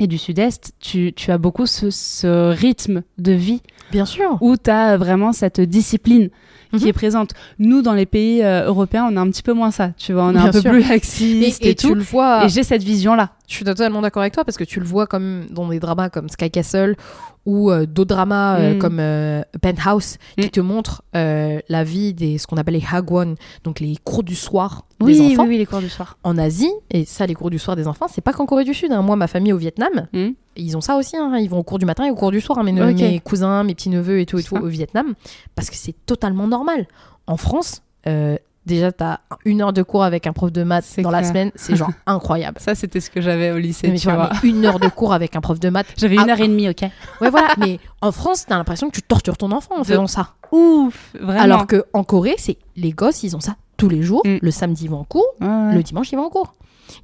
et 0.00 0.06
du 0.08 0.18
Sud-Est, 0.18 0.72
tu, 0.80 1.12
tu 1.14 1.30
as 1.30 1.38
beaucoup 1.38 1.66
ce, 1.66 1.90
ce 1.90 2.52
rythme 2.52 3.02
de 3.18 3.32
vie 3.32 3.62
Bien 3.92 4.04
sûr. 4.06 4.36
où 4.40 4.56
tu 4.56 4.70
as 4.70 4.96
vraiment 4.96 5.32
cette 5.32 5.60
discipline 5.60 6.30
qui 6.76 6.84
Mhm. 6.84 6.90
est 6.90 6.92
présente. 6.92 7.30
Nous, 7.58 7.82
dans 7.82 7.94
les 7.94 8.06
pays 8.06 8.42
euh, 8.42 8.66
européens, 8.66 9.08
on 9.10 9.16
a 9.16 9.20
un 9.20 9.30
petit 9.30 9.42
peu 9.42 9.52
moins 9.52 9.70
ça, 9.70 9.90
tu 9.96 10.12
vois, 10.12 10.24
on 10.24 10.30
est 10.30 10.32
Bien 10.34 10.46
un 10.46 10.50
peu 10.52 10.62
plus 10.62 10.80
Et, 10.82 10.88
laxiste 10.88 11.64
et, 11.64 11.70
et 11.70 11.74
tu 11.74 11.88
tout. 11.88 11.94
le 11.94 12.02
vois, 12.02 12.44
Et 12.44 12.48
j'ai 12.48 12.62
cette 12.62 12.82
vision-là. 12.82 13.30
je 13.48 13.54
suis 13.54 13.64
totalement 13.64 14.02
d'accord 14.02 14.22
avec 14.22 14.34
toi 14.34 14.44
parce 14.44 14.56
que 14.56 14.64
tu 14.64 14.80
le 14.80 14.86
vois 14.86 15.06
comme 15.06 15.46
dans 15.50 15.68
des 15.68 15.80
dramas 15.80 16.08
comme 16.10 16.28
Sky 16.28 16.50
Castle 16.50 16.96
ou 17.44 17.70
euh, 17.70 17.86
d'autres 17.86 18.14
dramas 18.14 18.58
euh, 18.58 18.74
Mm. 18.74 18.78
comme 18.78 18.98
euh, 18.98 19.42
Penthouse 19.62 20.16
qui 20.38 20.46
Mm. 20.46 20.50
te 20.50 20.60
montrent 20.60 21.02
la 21.12 21.84
vie 21.84 22.12
des 22.14 22.38
ce 22.38 22.46
qu'on 22.46 22.56
appelle 22.56 22.74
les 22.74 22.84
hagwon, 22.92 23.34
donc 23.64 23.80
les 23.80 23.96
cours 24.04 24.22
du 24.24 24.34
soir 24.34 24.86
Oui, 25.00 25.14
des 25.14 25.20
oui, 25.20 25.32
enfants 25.34 25.46
oui, 25.48 25.58
les 25.58 25.66
cours 25.66 25.80
du 25.80 25.88
soir. 25.88 26.18
en 26.24 26.36
Asie. 26.38 26.70
Et 26.90 27.04
ça, 27.04 27.26
les 27.26 27.34
cours 27.34 27.50
du 27.50 27.58
soir 27.58 27.76
des 27.76 27.86
enfants, 27.86 28.06
c'est 28.10 28.20
pas 28.20 28.32
qu'en 28.32 28.46
Corée 28.46 28.64
du 28.64 28.74
Sud. 28.74 28.90
hein. 28.92 29.02
Moi, 29.02 29.16
ma 29.16 29.26
famille 29.28 29.52
au 29.52 29.58
Vietnam, 29.58 30.06
Mm. 30.12 30.28
Ils 30.56 30.76
ont 30.76 30.80
ça 30.80 30.96
aussi. 30.96 31.16
hein. 31.16 31.36
Ils 31.38 31.48
vont 31.50 31.58
au 31.58 31.62
cours 31.62 31.78
du 31.78 31.86
matin 31.86 32.04
et 32.06 32.10
au 32.10 32.14
cours 32.14 32.30
du 32.30 32.40
soir. 32.40 32.58
hein, 32.58 32.62
Mes, 32.64 33.20
cousins, 33.20 33.62
mes 33.64 33.74
petits 33.74 33.90
neveux 33.90 34.20
et 34.20 34.26
tout 34.26 34.38
et 34.38 34.42
tout 34.42 34.56
ça. 34.56 34.62
au 34.62 34.66
Vietnam, 34.66 35.14
parce 35.54 35.70
que 35.70 35.76
c'est 35.76 35.94
totalement 36.06 36.46
normal. 36.48 36.86
En 37.26 37.36
France. 37.36 37.82
euh, 38.06 38.36
Déjà, 38.66 38.90
t'as 38.90 39.18
une 39.44 39.62
heure 39.62 39.72
de 39.72 39.84
cours 39.84 40.02
avec 40.02 40.26
un 40.26 40.32
prof 40.32 40.50
de 40.50 40.64
maths 40.64 40.98
dans 40.98 41.12
la 41.12 41.22
semaine, 41.22 41.52
c'est 41.54 41.76
genre 41.76 41.92
incroyable. 42.06 42.58
Ça, 42.60 42.74
c'était 42.74 42.98
ce 42.98 43.10
que 43.10 43.20
j'avais 43.20 43.52
au 43.52 43.58
lycée, 43.58 43.86
Mais 43.86 43.96
tu 43.96 44.10
vois, 44.10 44.28
mais 44.42 44.48
une 44.48 44.64
heure 44.66 44.80
de 44.80 44.88
cours 44.88 45.12
avec 45.12 45.36
un 45.36 45.40
prof 45.40 45.60
de 45.60 45.68
maths. 45.68 45.86
J'avais 45.96 46.16
une 46.16 46.28
heure 46.28 46.40
et 46.40 46.48
demie, 46.48 46.68
ok. 46.68 46.80
Ouais, 47.20 47.30
voilà. 47.30 47.50
Mais 47.58 47.78
en 48.00 48.10
France, 48.10 48.44
t'as 48.48 48.56
l'impression 48.56 48.88
que 48.90 48.94
tu 48.96 49.02
tortures 49.02 49.36
ton 49.36 49.52
enfant 49.52 49.76
en 49.76 49.82
De- 49.82 49.84
faisant 49.84 50.08
ça. 50.08 50.34
Ouf, 50.50 51.14
vraiment. 51.20 51.40
Alors 51.40 51.66
que 51.68 51.84
en 51.92 52.02
Corée, 52.02 52.34
c'est 52.38 52.58
les 52.74 52.90
gosses, 52.90 53.22
ils 53.22 53.36
ont 53.36 53.40
ça 53.40 53.54
tous 53.76 53.88
les 53.88 54.02
jours. 54.02 54.22
Mm. 54.24 54.38
Le 54.42 54.50
samedi, 54.50 54.86
ils 54.86 54.90
vont 54.90 54.98
en 54.98 55.04
cours. 55.04 55.26
Ouais, 55.40 55.46
ouais. 55.46 55.74
Le 55.76 55.82
dimanche, 55.84 56.10
ils 56.10 56.16
vont 56.16 56.24
en 56.26 56.30
cours. 56.30 56.54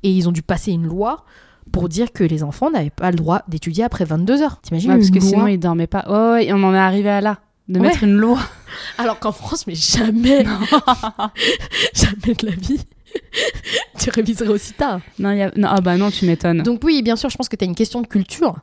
Et 0.02 0.10
ils 0.10 0.28
ont 0.28 0.32
dû 0.32 0.42
passer 0.42 0.72
une 0.72 0.88
loi 0.88 1.24
pour 1.70 1.88
dire 1.88 2.12
que 2.12 2.24
les 2.24 2.42
enfants 2.42 2.70
n'avaient 2.70 2.90
pas 2.90 3.10
le 3.10 3.16
droit 3.16 3.42
d'étudier 3.48 3.84
après 3.84 4.04
22 4.04 4.42
heures. 4.42 4.60
T'imagines 4.62 4.90
Ouais, 4.90 4.96
parce 4.98 5.10
que 5.10 5.18
loi 5.20 5.28
sinon, 5.28 5.46
ils 5.46 5.58
dormaient 5.58 5.86
pas. 5.86 6.04
Ouais, 6.08 6.46
et 6.46 6.52
on 6.52 6.62
en 6.64 6.74
est 6.74 6.78
arrivé 6.78 7.08
à 7.10 7.20
là. 7.20 7.38
De 7.68 7.78
Ouais. 7.78 7.86
mettre 7.86 8.02
une 8.02 8.16
loi. 8.16 8.38
Alors 8.98 9.20
qu'en 9.20 9.30
France, 9.32 9.66
mais 9.66 9.74
jamais, 9.76 10.44
jamais 11.94 12.34
de 12.34 12.46
la 12.46 12.52
vie, 12.56 12.80
tu 13.98 14.10
réviserais 14.10 14.48
aussi 14.48 14.72
tard. 14.72 15.00
Non, 15.18 15.30
il 15.32 15.38
y 15.38 15.42
a... 15.42 15.50
non, 15.56 15.68
ah 15.70 15.80
bah 15.80 15.96
non, 15.96 16.10
tu 16.10 16.24
m'étonnes. 16.26 16.62
Donc 16.62 16.80
oui, 16.84 17.02
bien 17.02 17.16
sûr, 17.16 17.30
je 17.30 17.36
pense 17.36 17.48
que 17.48 17.56
tu 17.56 17.64
as 17.64 17.68
une 17.68 17.74
question 17.74 18.00
de 18.02 18.06
culture. 18.06 18.56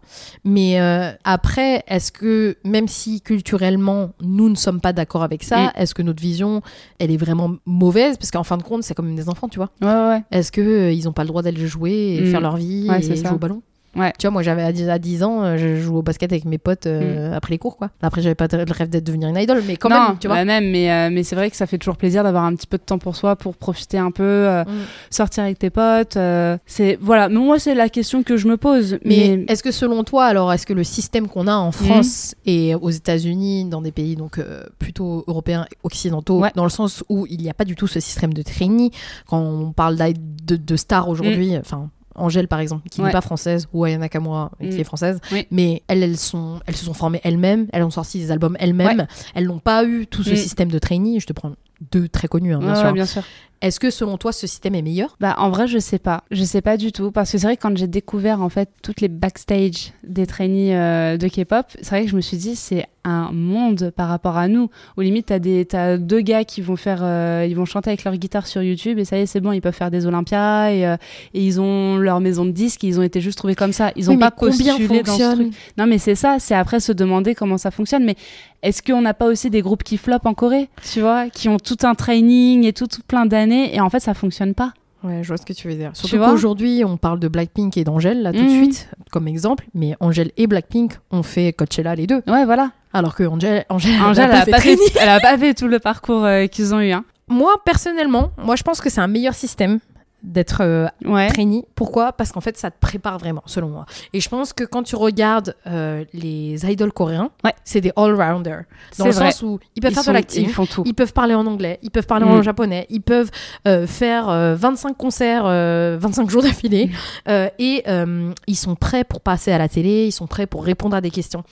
Mais 0.44 0.80
euh, 0.80 1.12
après, 1.24 1.84
est-ce 1.88 2.12
que, 2.12 2.58
même 2.64 2.88
si 2.88 3.22
culturellement, 3.22 4.12
nous 4.22 4.50
ne 4.50 4.56
sommes 4.56 4.82
pas 4.82 4.94
d'accord 4.94 5.24
avec 5.24 5.44
ça, 5.44 5.60
Mm. 5.68 5.72
est-ce 5.76 5.94
que 5.96 6.02
notre 6.02 6.22
vision, 6.22 6.62
elle 7.00 7.12
est 7.12 7.18
vraiment 7.18 7.56
mauvaise? 7.66 8.18
Parce 8.18 8.32
qu'en 8.32 8.44
fin 8.44 8.58
de 8.58 8.64
compte, 8.64 8.84
c'est 8.84 8.94
comme 8.94 9.16
des 9.16 9.30
enfants, 9.30 9.48
tu 9.50 9.60
vois. 9.60 9.70
Ouais. 9.82 10.22
Est-ce 10.32 10.52
qu'ils 10.52 11.04
n'ont 11.06 11.14
pas 11.14 11.24
le 11.24 11.30
droit 11.30 11.42
d'aller 11.42 11.68
jouer 11.68 12.18
et 12.18 12.22
Mm. 12.22 12.26
faire 12.32 12.42
leur 12.42 12.58
vie 12.58 12.88
Ouais, 12.90 13.00
et 13.00 13.02
jouer 13.04 13.16
ça. 13.16 13.34
au 13.34 13.38
ballon? 13.38 13.62
Ouais. 13.96 14.14
Tu 14.20 14.28
vois, 14.28 14.32
moi, 14.32 14.44
j'avais 14.44 14.62
à 14.62 14.72
10, 14.72 14.88
à 14.90 15.00
10 15.00 15.24
ans, 15.24 15.42
euh, 15.44 15.58
je 15.58 15.76
jouais 15.78 15.98
au 15.98 16.02
basket 16.04 16.32
avec 16.32 16.46
mes 16.46 16.58
potes 16.60 16.86
euh, 16.86 17.34
après 17.36 17.52
les 17.54 17.58
cours, 17.58 17.76
quoi. 17.76 17.90
Après, 18.02 18.22
j'avais 18.22 18.36
pas 18.36 18.48
le 18.52 18.64
rêve 18.72 18.90
d'être 18.90 19.04
devenir 19.04 19.30
une 19.30 19.38
idole, 19.38 19.64
mais 19.68 19.78
quand 19.78 19.90
Mm. 19.90 19.94
non, 19.94 20.08
même, 20.10 20.18
tu 20.20 20.28
vois. 20.28 20.36
bah 20.38 20.46
même, 20.46 20.70
mais, 20.70 20.92
euh, 20.92 21.10
mais 21.12 21.24
c'est 21.24 21.36
vrai 21.36 21.50
que 21.50 21.56
ça 21.56 21.66
fait 21.66 21.78
toujours 21.80 21.98
plaisir 21.98 22.24
d'avoir 22.24 22.44
un 22.44 22.54
petit 22.56 22.68
peu 22.68 22.78
de 22.78 22.84
temps 22.84 23.00
pour 23.00 23.16
soi, 23.16 23.36
pour 23.36 23.56
profiter 23.56 23.98
un 23.98 24.12
peu, 24.12 24.48
Mm. 24.66 24.66
sortir 25.10 25.44
avec 25.44 25.58
tes 25.60 25.70
potes. 25.72 26.18
c'est 26.66 26.98
voilà, 27.02 27.30
mais 27.30 27.36
moi 27.40 27.58
c'est 27.60 27.74
la 27.76 27.90
question 27.90 28.22
que 28.24 28.38
je 28.38 28.48
me 28.48 28.58
pose. 28.58 29.00
Mais, 29.06 29.36
Mais, 29.38 29.46
est-ce 29.48 29.64
que 29.64 29.72
selon 29.72 30.04
toi, 30.04 30.26
alors, 30.26 30.54
est-ce 30.54 30.66
que 30.66 30.74
le 30.74 30.84
système 30.84 31.28
qu'on 31.28 31.48
a 31.48 31.56
en 31.56 31.72
France 31.72 32.36
et 32.46 32.76
aux 32.76 32.90
États-Unis, 32.92 33.66
dans 33.66 33.82
des 33.82 33.92
pays 33.92 34.16
donc 34.16 34.40
plutôt 34.78 35.24
européens, 35.28 35.66
occidentaux, 35.84 36.40
Ouais. 36.42 36.52
dans 36.56 36.64
le 36.64 36.70
sens 36.70 37.04
où 37.10 37.26
il 37.30 37.42
n'y 37.42 37.50
a 37.50 37.54
pas 37.54 37.66
du 37.66 37.76
tout 37.76 37.88
ce 37.88 38.00
système 38.00 38.34
de 38.34 38.42
trainee, 38.44 38.92
quand 39.28 39.40
on 39.42 39.72
parle 39.72 39.96
d'aide- 39.96 40.18
de, 40.46 40.56
de 40.58 40.76
stars 40.76 41.10
aujourd'hui, 41.10 41.58
enfin. 41.58 41.90
Angèle 42.20 42.48
par 42.48 42.60
exemple, 42.60 42.88
qui. 42.90 43.02
Ouais. 43.02 43.08
n'est 43.08 43.12
pas 43.14 43.22
française, 43.22 43.68
ou 43.74 43.86
Ayana 43.86 44.10
Kamura, 44.10 44.52
qui 44.60 44.68
Mm. 44.68 44.80
est 44.80 44.84
française, 44.84 45.20
Oui. 45.32 45.48
mais 45.52 45.82
elles, 45.88 46.04
elles, 46.04 46.18
sont, 46.18 46.60
elles 46.68 46.76
se 46.76 46.86
sont 46.86 46.94
formées 46.94 47.22
elles-mêmes, 47.24 47.68
elles 47.74 47.84
ont 47.84 47.90
sorti 47.90 48.20
des 48.20 48.32
albums 48.32 48.56
elles-mêmes, 48.60 49.08
elles 49.36 49.46
n'ont 49.48 49.60
pas 49.60 49.84
eu 49.86 50.06
tout 50.08 50.24
ce 50.24 50.32
Mm. 50.32 50.36
système 50.36 50.72
de 50.72 50.80
trainee. 50.80 51.20
Je 51.20 51.26
te 51.28 51.34
prends 51.34 51.54
deux 51.92 52.08
très 52.10 52.28
connus, 52.28 52.54
hein, 52.54 52.60
bien 52.60 52.70
Ouais, 52.70 52.76
sûr. 52.76 52.86
ouais, 52.88 52.94
bien 52.94 53.06
sûr. 53.06 53.24
Est-ce 53.62 53.80
que 53.80 53.90
selon 53.90 54.18
toi, 54.18 54.32
ce 54.32 54.48
système 54.48 54.74
est 54.76 54.82
meilleur? 54.82 55.18
Bah, 55.20 55.36
en 55.38 55.50
vrai, 55.50 55.68
je 55.68 55.80
sais 55.80 56.00
pas. 56.00 56.24
Je 56.32 56.44
sais 56.44 56.62
pas 56.62 56.78
du 56.78 56.94
tout. 56.94 57.12
Parce 57.12 57.32
que 57.32 57.38
c'est 57.38 57.46
vrai 57.46 57.58
que 57.58 57.62
quand 57.62 57.78
j'ai 57.78 57.88
découvert, 57.88 58.42
en 58.42 58.50
fait, 58.50 58.70
toutes 58.82 59.02
les 59.02 59.10
backstage 59.10 59.92
des 60.04 60.26
trainees 60.26 60.76
euh, 60.76 61.18
de 61.18 61.28
K-pop, 61.28 61.66
c'est 61.82 61.90
vrai 61.90 62.06
que 62.06 62.10
je 62.10 62.16
me 62.16 62.22
suis 62.22 62.38
dit, 62.38 62.56
c'est 62.56 62.86
un 63.04 63.32
monde 63.32 63.92
par 63.96 64.08
rapport 64.08 64.38
à 64.38 64.48
nous. 64.48 64.70
Au 64.98 65.02
limite, 65.02 65.28
t'as 65.28 65.40
des, 65.40 65.66
t'as 65.66 65.98
deux 65.98 66.22
gars 66.22 66.44
qui 66.44 66.62
vont 66.62 66.76
faire, 66.76 67.00
euh, 67.02 67.46
ils 67.48 67.56
vont 67.56 67.66
chanter 67.66 67.90
avec 67.90 68.04
leur 68.04 68.16
guitare 68.16 68.46
sur 68.46 68.62
YouTube 68.62 69.00
et 69.00 69.06
ça 69.06 69.18
y 69.18 69.22
est, 69.22 69.26
c'est 69.26 69.40
bon, 69.40 69.52
ils 69.52 69.62
peuvent 69.62 69.74
faire 69.74 69.90
des 69.92 70.06
Olympias 70.06 70.72
et, 70.72 70.86
euh, 70.86 70.96
et 71.34 71.44
ils 71.44 71.60
ont 71.60 71.98
leur 71.98 72.20
maison 72.20 72.46
de 72.46 72.52
disques, 72.52 72.84
ils 72.84 73.00
ont 73.00 73.04
été 73.04 73.22
juste 73.22 73.38
trouvés 73.38 73.56
comme 73.56 73.74
ça. 73.74 73.92
Ils 73.96 74.10
ont 74.10 74.14
Oui, 74.14 74.18
mais 74.18 74.26
pas 74.26 74.32
postulé 74.32 75.02
dans 75.02 75.18
ce 75.18 75.36
truc. 75.36 75.54
Non, 75.78 75.88
mais 75.88 75.98
c'est 75.98 76.16
ça, 76.16 76.38
c'est 76.40 76.56
après 76.56 76.80
se 76.80 76.92
demander 76.92 77.36
comment 77.36 77.58
ça 77.58 77.72
fonctionne. 77.72 78.04
Mais 78.04 78.16
est-ce 78.62 78.82
qu'on 78.84 79.02
n'a 79.02 79.14
pas 79.14 79.26
aussi 79.26 79.50
des 79.50 79.62
groupes 79.62 79.84
qui 79.84 79.98
flopent 79.98 80.26
en 80.26 80.34
Corée, 80.34 80.70
tu 80.92 81.00
vois, 81.00 81.30
qui 81.30 81.48
ont 81.48 81.58
tout 81.58 81.78
un 81.84 81.96
training 81.96 82.66
et 82.66 82.74
tout, 82.74 82.88
tout 82.88 83.02
plein 83.08 83.26
d'années 83.26 83.49
et 83.52 83.80
en 83.82 83.90
fait, 83.90 84.00
ça 84.00 84.14
fonctionne 84.14 84.54
pas 84.54 84.74
Ouais, 85.02 85.20
je 85.24 85.30
vois 85.30 85.38
ce 85.38 85.46
que 85.46 85.54
tu 85.54 85.70
veux 85.70 85.76
dire. 85.76 85.92
Surtout 85.94 86.18
qu'aujourd'hui, 86.18 86.84
on 86.86 86.98
parle 86.98 87.22
de 87.22 87.30
Blackpink 87.30 87.78
et 87.78 87.86
d'Angèle, 87.86 88.22
là, 88.22 88.34
tout 88.34 88.40
de 88.40 88.44
Mhm. 88.44 88.50
suite, 88.58 88.90
comme 89.12 89.30
exemple. 89.30 89.66
Mais 89.74 89.96
Angèle 90.02 90.32
et 90.36 90.46
Blackpink 90.46 90.92
ont 91.12 91.24
fait 91.24 91.54
Coachella 91.54 91.96
les 91.96 92.06
deux. 92.06 92.22
Ouais, 92.28 92.44
voilà. 92.44 92.72
Alors 92.92 93.16
que 93.16 93.24
Angèle, 93.24 93.64
Angèle, 93.70 93.94
elle 93.96 94.02
Angèle, 94.04 94.24
a 94.26 94.28
elle 94.28 94.32
pas 94.32 94.40
a 94.42 94.46
fait 94.46 94.52
pas, 94.52 94.60
fait, 94.60 95.00
elle 95.00 95.08
a 95.10 95.20
pas 95.22 95.38
fait 95.38 95.54
tout 95.54 95.68
le 95.70 95.80
parcours 95.80 96.26
euh, 96.26 96.48
qu'ils 96.48 96.74
ont 96.76 96.82
eu. 96.82 96.92
Hein. 96.92 97.06
Moi, 97.30 97.54
personnellement, 97.64 98.32
moi, 98.44 98.58
je 98.58 98.64
pense 98.64 98.82
que 98.82 98.90
c'est 98.90 99.00
un 99.00 99.08
meilleur 99.08 99.36
système 99.36 99.80
d'être 100.24 100.62
euh, 100.62 100.88
Ouais. 101.06 101.28
trainee. 101.30 101.66
Pourquoi? 101.76 102.12
Parce 102.14 102.32
qu'en 102.32 102.42
fait, 102.42 102.58
ça 102.58 102.72
te 102.72 102.78
prépare 102.80 103.18
vraiment, 103.18 103.42
selon 103.46 103.70
moi. 103.70 103.86
Et 104.14 104.20
je 104.20 104.28
pense 104.30 104.52
que 104.54 104.64
quand 104.64 104.84
tu 104.84 104.96
regardes 104.96 105.56
euh, 105.68 106.04
les 106.14 106.66
idoles 106.70 106.92
coréens, 106.92 107.30
Ouais. 107.44 107.54
c'est 107.64 107.82
des 107.82 107.92
all-rounders. 107.96 108.64
Dans 108.98 109.06
le 109.06 109.12
vrai. 109.12 109.32
sens 109.32 109.42
où 109.44 109.60
ils 109.76 109.82
peuvent 109.82 109.92
Ils 109.92 109.96
faire 109.96 110.04
sont- 110.04 110.12
de 110.12 110.16
l'acting, 110.16 110.46
Ils 110.46 110.52
font 110.54 110.66
tout. 110.66 110.84
Ils 110.86 110.94
peuvent 110.94 111.14
parler 111.14 111.36
en 111.36 111.46
anglais, 111.46 111.80
ils 111.82 111.92
peuvent 111.92 112.06
parler 112.08 112.26
Mm. 112.26 112.30
en 112.32 112.42
japonais, 112.42 112.86
ils 112.90 113.02
peuvent 113.02 113.32
euh, 113.68 113.88
faire 113.88 114.30
euh, 114.30 114.56
25 114.56 114.98
concerts, 114.98 115.44
euh, 115.46 115.98
25 116.00 116.30
jours 116.30 116.42
d'affilée, 116.44 116.88
Mm. 116.88 116.92
euh, 117.30 117.50
et 117.60 117.84
euh, 117.88 118.34
ils 118.48 118.56
sont 118.58 118.76
prêts 118.76 119.04
pour 119.04 119.22
passer 119.22 119.52
à 119.52 119.58
la 119.58 119.70
télé, 119.70 120.06
ils 120.08 120.12
sont 120.12 120.28
prêts 120.28 120.48
pour 120.48 120.64
répondre 120.66 120.96
à 120.96 121.02
des 121.02 121.12
questions. 121.12 121.44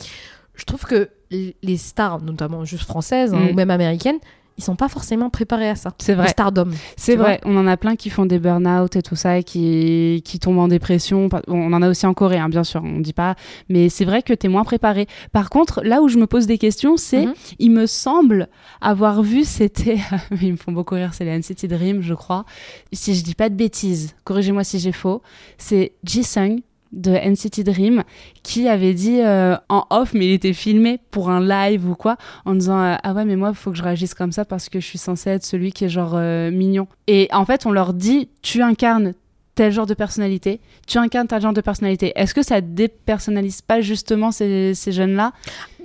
Je 0.56 0.66
trouve 0.66 0.84
que 0.86 1.10
les 1.30 1.78
stars, 1.78 2.22
notamment 2.22 2.66
juste 2.66 2.84
françaises 2.86 3.34
hein, 3.34 3.38
Mm. 3.40 3.50
ou 3.50 3.54
même 3.54 3.70
américaines, 3.70 4.18
ils 4.58 4.64
sont 4.64 4.76
pas 4.76 4.90
forcément 4.90 5.30
préparés 5.30 5.70
à 5.70 5.76
ça. 5.76 5.92
C'est 6.00 6.14
Le 6.14 6.20
vrai. 6.22 6.28
stardom. 6.30 6.70
C'est 6.96 7.16
vrai, 7.16 7.40
on 7.46 7.56
en 7.58 7.68
a 7.68 7.78
plein 7.78 7.96
qui 7.96 8.10
font 8.10 8.26
des 8.26 8.40
burn-out 8.40 8.96
et 8.96 9.02
tout 9.04 9.16
ça, 9.16 9.38
et 9.38 9.44
qui, 9.44 10.22
qui 10.26 10.40
tombent 10.40 10.60
en 10.60 10.68
dépression. 10.68 11.30
On 11.48 11.72
en 11.74 11.82
a 11.82 11.90
aussi 11.90 12.06
en 12.06 12.14
Corée, 12.14 12.38
hein, 12.40 12.50
bien 12.50 12.64
sûr, 12.64 12.82
on 12.84 13.00
dit 13.00 13.14
pas. 13.14 13.36
Mais 13.70 13.90
c'est 13.90 14.06
vrai 14.06 14.24
que 14.24 14.34
tu 14.34 14.48
es 14.48 14.50
moins 14.50 14.64
préparé. 14.64 15.08
Par 15.32 15.50
contre, 15.50 15.82
là 15.84 16.02
où 16.02 16.08
je 16.08 16.18
me 16.18 16.28
pose 16.28 16.48
des 16.48 16.58
questions, 16.58 16.98
c'est, 16.98 17.26
Mhm. 17.28 17.34
il 17.60 17.72
me 17.72 17.86
semble 17.86 18.48
avoir 18.82 19.22
vu, 19.22 19.44
c'était, 19.44 19.98
ils 20.42 20.52
me 20.54 20.58
font 20.58 20.72
beaucoup 20.72 20.96
rire, 20.96 21.12
c'est 21.14 21.26
les 21.26 21.32
NCT 21.38 21.68
Dream, 21.68 22.02
je 22.02 22.14
crois. 22.14 22.46
Si 22.92 23.14
je 23.16 23.24
dis 23.24 23.36
pas 23.36 23.50
de 23.50 23.56
bêtises, 23.56 24.16
corrigez-moi 24.24 24.64
si 24.64 24.80
j'ai 24.80 24.92
faux, 24.92 25.22
c'est 25.58 25.94
Jisung 26.04 26.62
de 26.92 27.12
NCT 27.12 27.64
Dream 27.64 28.04
qui 28.44 28.68
avait 28.68 28.94
dit 28.94 29.22
euh, 29.22 29.56
en 29.70 29.86
off 29.90 30.14
mais 30.14 30.28
il 30.28 30.34
était 30.34 30.54
filmé 30.54 31.00
pour 31.12 31.30
un 31.30 31.42
live 31.42 31.90
ou 31.90 31.96
quoi 31.96 32.18
en 32.46 32.56
disant 32.56 32.82
euh, 32.82 32.96
ah 33.02 33.14
ouais 33.14 33.26
mais 33.26 33.36
moi 33.36 33.54
faut 33.54 33.72
que 33.72 33.78
je 33.78 33.84
réagisse 33.84 34.14
comme 34.14 34.32
ça 34.32 34.46
parce 34.46 34.70
que 34.70 34.80
je 34.80 34.86
suis 34.86 34.98
censée 34.98 35.30
être 35.32 35.46
celui 35.46 35.72
qui 35.72 35.86
est 35.86 35.90
genre 35.90 36.14
euh, 36.16 36.52
mignon. 36.52 36.88
Et 37.08 37.28
en 37.32 37.46
fait 37.46 37.66
on 37.66 37.72
leur 37.72 37.94
dit 37.94 38.30
tu 38.42 38.62
incarnes 38.62 39.14
tel 39.56 39.72
genre 39.72 39.88
de 39.88 39.94
personnalité 39.94 40.62
tu 40.88 40.98
incarnes 40.98 41.28
tel 41.28 41.42
genre 41.42 41.54
de 41.54 41.62
personnalité. 41.62 42.14
Est-ce 42.16 42.34
que 42.34 42.42
ça 42.44 42.62
dépersonnalise 42.62 43.62
pas 43.62 43.82
justement 43.82 44.32
ces, 44.32 44.74
ces 44.74 44.92
jeunes 44.92 45.16
là 45.16 45.34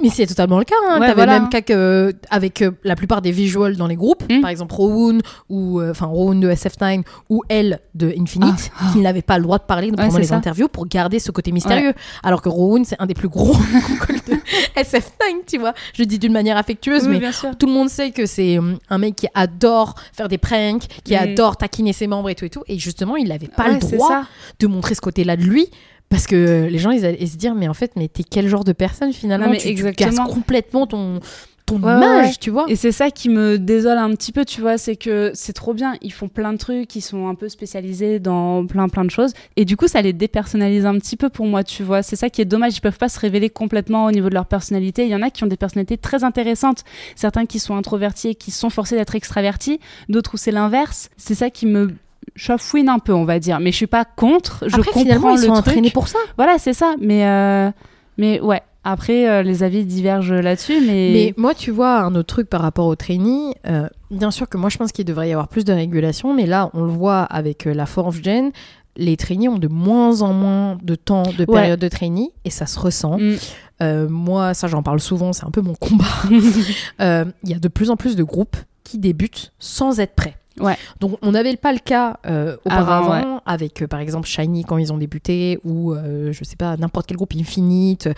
Mais 0.00 0.09
c'est 0.09 0.26
totalement 0.26 0.59
le 0.59 0.64
cas. 0.64 0.74
Hein. 0.88 0.94
Ouais, 0.94 1.07
T'avais 1.09 1.14
voilà. 1.14 1.40
même 1.40 1.48
cas 1.48 1.61
que, 1.61 2.12
avec 2.31 2.62
euh, 2.62 2.70
la 2.85 2.96
plupart 2.96 3.22
des 3.22 3.31
visuals 3.33 3.76
dans 3.76 3.87
les 3.87 3.96
groupes, 3.96 4.22
Mm. 4.31 4.40
par 4.40 4.50
exemple 4.50 4.74
Rowoon 4.74 5.18
ou 5.48 5.81
euh, 5.81 5.90
enfin 5.90 6.07
Rowoon 6.07 6.37
de 6.40 6.50
SF9 6.50 7.02
ou 7.28 7.42
elle 7.48 7.81
de 7.94 8.12
Infinite, 8.18 8.70
Ah, 8.78 8.90
qui 8.92 8.98
n'avaient 8.98 9.22
pas 9.22 9.37
le 9.38 9.44
droit 9.44 9.59
de 9.59 9.64
parler 9.64 9.90
Ouais, 9.90 9.96
pendant 9.96 10.18
les 10.18 10.24
ça. 10.26 10.37
interviews 10.37 10.68
pour 10.68 10.87
garder 10.87 11.18
ce 11.18 11.31
côté 11.31 11.52
mystérieux. 11.52 11.92
Alors 12.22 12.42
que 12.42 12.48
Rowoon 12.48 12.85
c'est 12.85 12.96
un 12.98 13.07
des 13.07 13.14
plus 13.14 13.28
gros 13.28 13.52
de 14.28 14.35
SF9, 14.81 15.44
tu 15.46 15.59
vois. 15.59 15.74
Je 15.94 16.02
dis 16.05 16.18
d'une 16.18 16.33
manière 16.33 16.57
affectueuse, 16.57 17.07
mais 17.09 17.20
tout 17.59 17.66
le 17.66 17.72
monde 17.72 17.88
sait 17.88 18.11
que 18.11 18.26
c'est 18.26 18.59
hum, 18.59 18.78
un 18.90 18.98
mec 18.98 19.16
qui 19.16 19.26
adore 19.35 19.94
faire 20.12 20.28
des 20.28 20.38
pranks, 20.38 20.87
qui 21.05 21.14
Mm. 21.14 21.18
adore 21.18 21.57
taquiner 21.57 21.92
ses 21.92 22.07
membres 22.07 22.31
et 22.31 22.35
tout 22.35 22.44
et 22.44 22.50
tout. 22.50 22.62
Et 22.66 22.78
justement, 22.78 23.16
il 23.16 23.28
n'avait 23.28 23.48
pas 23.48 23.68
le 23.68 23.78
droit 23.78 24.22
de 24.59 24.66
montrer 24.66 24.94
ce 24.94 25.00
côté-là 25.00 25.37
de 25.37 25.42
lui. 25.42 25.68
Parce 26.12 26.27
que 26.27 26.68
les 26.70 26.79
gens, 26.79 26.90
ils 26.90 27.07
allaient 27.07 27.27
se 27.27 27.37
dire, 27.38 27.55
mais 27.55 27.68
en 27.68 27.75
fait, 27.75 27.92
mais 27.96 28.07
t'es 28.07 28.22
quel 28.22 28.46
genre 28.46 28.64
de 28.64 28.72
personne 28.72 29.12
finalement? 29.14 29.46
Non, 29.46 29.53
mais 29.53 29.57
tu, 29.59 29.64
tu 29.64 29.70
exactement. 29.70 30.11
casses 30.27 30.35
complètement 30.35 30.87
ton, 30.87 31.20
ton 31.64 31.77
Ouais, 31.77 31.96
image, 31.96 32.27
ouais. 32.27 32.35
tu 32.38 32.51
vois? 32.51 32.66
Et 32.68 32.77
c'est 32.77 32.92
ça 32.92 33.11
qui 33.11 33.31
me 33.31 33.57
désole 33.59 33.96
un 33.96 34.11
petit 34.11 34.31
peu, 34.31 34.44
tu 34.44 34.61
vois, 34.61 34.77
c'est 34.77 34.96
que 34.96 35.31
c'est 35.33 35.55
trop 35.55 35.72
bien. 35.72 35.94
Ils 36.03 36.12
font 36.12 36.29
plein 36.29 36.53
de 36.53 36.59
trucs, 36.59 36.94
ils 36.96 37.01
sont 37.01 37.29
un 37.29 37.35
peu 37.35 37.48
spécialisés 37.48 38.18
dans 38.18 38.66
plein 38.66 38.90
plein 38.90 39.07
de 39.07 39.11
choses. 39.11 39.33
Et 39.57 39.64
du 39.64 39.79
coup, 39.79 39.88
ça 39.88 40.03
les 40.03 40.12
dépersonnalise 40.12 40.85
un 40.85 40.98
petit 40.98 41.16
peu 41.16 41.31
pour 41.31 41.46
moi, 41.46 41.64
tu 41.64 41.83
vois. 41.83 42.03
C'est 42.03 42.16
ça 42.16 42.29
qui 42.29 42.42
est 42.42 42.44
dommage. 42.44 42.77
Ils 42.77 42.83
peuvent 42.83 42.98
pas 42.98 43.09
se 43.09 43.18
révéler 43.18 43.48
complètement 43.48 44.05
au 44.05 44.11
niveau 44.11 44.29
de 44.29 44.35
leur 44.35 44.44
personnalité. 44.46 45.05
Il 45.05 45.09
y 45.11 45.14
en 45.14 45.22
a 45.22 45.31
qui 45.31 45.44
ont 45.44 45.48
des 45.48 45.57
personnalités 45.57 45.96
très 45.96 46.25
intéressantes. 46.25 46.85
Certains 47.16 47.46
qui 47.46 47.59
sont 47.59 47.75
introvertis 47.75 48.29
et 48.29 48.35
qui 48.35 48.51
sont 48.51 48.68
forcés 48.68 48.96
d'être 48.96 49.14
extravertis. 49.14 49.81
D'autres 50.11 50.35
où 50.35 50.37
c'est 50.37 50.53
l'inverse. 50.53 51.09
C'est 51.16 51.35
ça 51.37 51.48
qui 51.48 51.64
me 51.64 51.94
chafouine 52.37 52.88
un 52.88 52.99
peu, 52.99 53.12
on 53.12 53.25
va 53.25 53.38
dire. 53.38 53.61
Mais 53.61 53.71
je 53.73 53.77
suis 53.77 53.87
pas 53.87 54.05
contre. 54.05 54.64
Je 54.68 54.77
Après, 54.77 54.92
finalement, 54.92 55.29
comprends 55.31 55.37
ils 55.37 55.40
le 55.40 55.47
sont 55.47 55.53
truc. 55.55 55.66
entraînés 55.68 55.90
pour 55.90 56.09
ça. 56.09 56.18
Voilà, 56.37 56.59
c'est 56.59 56.73
ça. 56.75 56.95
Mais, 57.01 57.27
euh, 57.27 57.71
mais 58.18 58.40
ouais. 58.40 58.62
Après, 58.85 59.29
euh, 59.29 59.42
les 59.45 59.62
avis 59.62 59.85
divergent 59.85 60.33
là-dessus. 60.35 60.81
Mais, 60.81 61.11
Mais 61.12 61.35
moi, 61.37 61.55
tu 61.55 61.71
vois, 61.71 62.01
un 62.01 62.14
autre 62.16 62.35
truc 62.35 62.49
par 62.51 62.62
rapport 62.62 62.87
aux 62.87 62.97
trainees, 62.97 63.55
euh, 63.68 63.87
bien 64.11 64.33
sûr 64.33 64.49
que 64.49 64.57
moi, 64.57 64.71
je 64.71 64.77
pense 64.79 64.90
qu'il 64.90 65.05
devrait 65.05 65.29
y 65.29 65.33
avoir 65.33 65.47
plus 65.47 65.64
de 65.64 65.73
régulation, 65.73 66.35
mais 66.35 66.47
là, 66.47 66.68
on 66.75 66.83
le 66.83 66.90
voit 66.90 67.21
avec 67.23 67.64
la 67.64 67.87
fourth 67.87 68.16
gen, 68.25 68.51
les 68.97 69.16
trainees 69.16 69.49
ont 69.49 69.59
de 69.59 69.68
moins 69.68 70.23
en 70.23 70.33
moins 70.33 70.79
de 70.83 70.97
temps 70.97 71.23
de 71.23 71.45
Ouais. 71.47 71.61
période 71.61 71.79
de 71.79 71.87
trainee, 71.88 72.33
et 72.45 72.51
ça 72.51 72.66
se 72.66 72.79
ressent. 72.81 73.18
Mm. 73.18 73.37
Euh, 73.83 74.09
moi, 74.09 74.53
ça, 74.53 74.66
j'en 74.66 74.83
parle 74.83 74.99
souvent, 75.01 75.33
c'est 75.33 75.45
un 75.47 75.51
peu 75.53 75.61
mon 75.61 75.75
combat. 75.75 76.05
Euh, 77.01 77.25
Il 77.45 77.51
y 77.51 77.55
a 77.55 77.59
de 77.61 77.68
plus 77.68 77.88
en 77.90 77.97
plus 77.97 78.16
de 78.16 78.25
groupes 78.25 78.57
qui 78.85 78.99
débutent 78.99 79.53
sans 79.61 80.01
être 80.01 80.14
prêts. 80.14 80.37
Ouais. 80.61 80.77
Donc 81.01 81.19
on 81.23 81.33
n'avait 81.33 81.57
pas 81.57 81.73
le 81.73 81.79
cas 81.79 82.19
euh, 82.27 82.57
Avant, 82.69 82.83
auparavant 82.99 83.43
avec 83.47 83.83
euh, 83.83 83.87
par 83.87 84.01
exemple 84.01 84.27
Shiny 84.29 84.65
quand 84.65 84.77
ils 84.79 84.93
ont 84.93 84.99
débuté 84.99 85.59
ou 85.65 85.93
euh, 85.93 86.33
je 86.33 86.45
sais 86.45 86.57
pas 86.57 86.77
n'importe 86.77 87.07
quel 87.07 87.17
groupe 87.17 87.33
Infinite. 87.37 88.09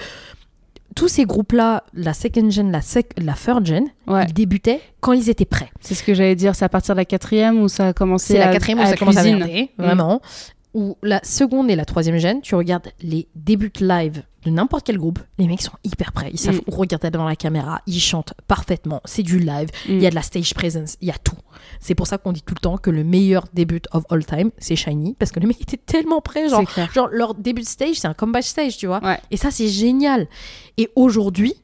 Tous 0.96 1.08
ces 1.08 1.24
groupes-là, 1.24 1.82
la 1.92 2.14
second 2.14 2.50
gen, 2.50 2.70
la, 2.70 2.80
sec- 2.80 3.14
la 3.20 3.32
third 3.32 3.66
gen, 3.66 3.84
ouais. 4.06 4.26
ils 4.28 4.32
débutaient 4.32 4.80
quand 5.00 5.12
ils 5.12 5.28
étaient 5.28 5.44
prêts. 5.44 5.70
C'est 5.80 5.94
ce 5.94 6.04
que 6.04 6.14
j'allais 6.14 6.36
dire, 6.36 6.54
c'est 6.54 6.64
à 6.64 6.68
partir 6.68 6.94
de 6.94 7.00
la 7.00 7.04
quatrième 7.04 7.60
où 7.60 7.68
ça 7.68 7.88
a 7.88 7.92
commencé 7.92 8.34
C'est 8.34 8.38
la 8.38 8.52
quatrième 8.52 8.78
où 8.78 8.82
à 8.82 8.86
ça 8.86 8.96
commence 8.96 9.16
à 9.16 9.24
merder, 9.24 9.70
vraiment. 9.76 10.20
Ou 10.74 10.96
la 11.02 11.20
seconde 11.22 11.70
et 11.70 11.76
la 11.76 11.84
troisième 11.84 12.16
gêne, 12.18 12.40
tu 12.40 12.54
regardes 12.56 12.88
les 13.00 13.28
débuts 13.36 13.72
live 13.80 14.24
de 14.44 14.50
n'importe 14.50 14.84
quel 14.84 14.98
groupe, 14.98 15.20
les 15.38 15.46
mecs 15.46 15.62
sont 15.62 15.72
hyper 15.84 16.12
prêts. 16.12 16.28
Ils 16.32 16.38
savent 16.38 16.56
Mm. 16.66 16.74
regarder 16.74 17.10
devant 17.10 17.24
la 17.24 17.36
caméra, 17.36 17.80
ils 17.86 17.98
chantent 18.00 18.34
parfaitement. 18.46 19.00
C'est 19.06 19.22
du 19.22 19.38
live, 19.38 19.68
Mm. 19.88 19.92
il 19.92 20.02
y 20.02 20.06
a 20.06 20.10
de 20.10 20.14
la 20.14 20.20
stage 20.22 20.52
presence, 20.52 20.96
il 21.00 21.08
y 21.08 21.10
a 21.10 21.16
tout. 21.16 21.36
C'est 21.80 21.94
pour 21.94 22.06
ça 22.06 22.18
qu'on 22.18 22.32
dit 22.32 22.42
tout 22.42 22.54
le 22.54 22.60
temps 22.60 22.76
que 22.76 22.90
le 22.90 23.04
meilleur 23.04 23.44
début 23.54 23.80
of 23.92 24.04
all 24.10 24.24
time, 24.26 24.50
c'est 24.58 24.76
Shiny, 24.76 25.14
parce 25.18 25.30
que 25.32 25.40
le 25.40 25.46
mec 25.46 25.60
était 25.62 25.78
tellement 25.78 26.20
prêt. 26.20 26.48
Genre, 26.92 27.08
leur 27.10 27.34
début 27.34 27.62
de 27.62 27.66
stage, 27.66 27.96
c'est 27.96 28.08
un 28.08 28.12
comeback 28.14 28.44
stage, 28.44 28.76
tu 28.76 28.86
vois. 28.86 29.02
Ouais. 29.02 29.18
Et 29.30 29.38
ça, 29.38 29.50
c'est 29.50 29.68
génial. 29.68 30.26
Et 30.76 30.90
aujourd'hui, 30.94 31.54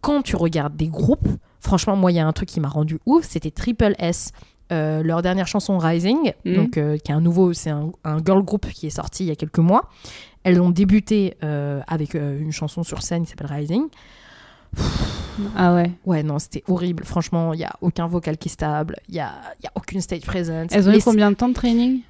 quand 0.00 0.22
tu 0.22 0.36
regardes 0.36 0.76
des 0.76 0.86
groupes, 0.88 1.26
franchement, 1.58 1.96
moi, 1.96 2.12
il 2.12 2.16
y 2.16 2.20
a 2.20 2.26
un 2.26 2.32
truc 2.32 2.48
qui 2.50 2.60
m'a 2.60 2.68
rendu 2.68 3.00
ouf, 3.06 3.26
c'était 3.28 3.50
Triple 3.50 3.94
S. 3.98 4.30
Euh, 4.70 5.02
leur 5.02 5.22
dernière 5.22 5.46
chanson 5.46 5.78
Rising, 5.78 6.32
Mhm. 6.44 6.54
donc 6.54 6.76
euh, 6.76 6.98
qui 6.98 7.10
est 7.10 7.14
un 7.14 7.20
nouveau, 7.22 7.52
c'est 7.54 7.70
un, 7.70 7.90
un 8.04 8.18
girl 8.24 8.42
group 8.42 8.66
qui 8.70 8.86
est 8.86 8.90
sorti 8.90 9.24
il 9.24 9.28
y 9.28 9.30
a 9.30 9.34
quelques 9.36 9.58
mois. 9.60 9.88
Elles 10.44 10.60
ont 10.60 10.68
débuté 10.70 11.34
euh, 11.42 11.80
avec 11.86 12.14
une 12.14 12.52
chanson 12.52 12.82
sur 12.82 13.02
scène 13.02 13.24
qui 13.24 13.30
s'appelle 13.30 13.50
Rising. 13.50 13.84
Ah 15.56 15.74
ouais. 15.74 15.90
Ouais, 16.04 16.22
non, 16.22 16.38
c'était 16.38 16.62
horrible. 16.68 17.04
Franchement, 17.04 17.54
il 17.54 17.60
y 17.60 17.64
a 17.64 17.72
aucun 17.80 18.06
vocal 18.06 18.36
qui 18.36 18.48
est 18.48 18.52
stable, 18.52 18.96
il 19.08 19.14
y 19.14 19.20
a, 19.20 19.32
y 19.62 19.66
a 19.66 19.70
aucune 19.74 20.00
stage 20.00 20.20
presence. 20.22 20.70
Elles 20.72 20.88
ont 20.88 20.92
eu 20.92 21.00
combien 21.02 21.30
de 21.30 21.36
temps 21.36 21.48
de 21.48 21.54
training? 21.54 22.00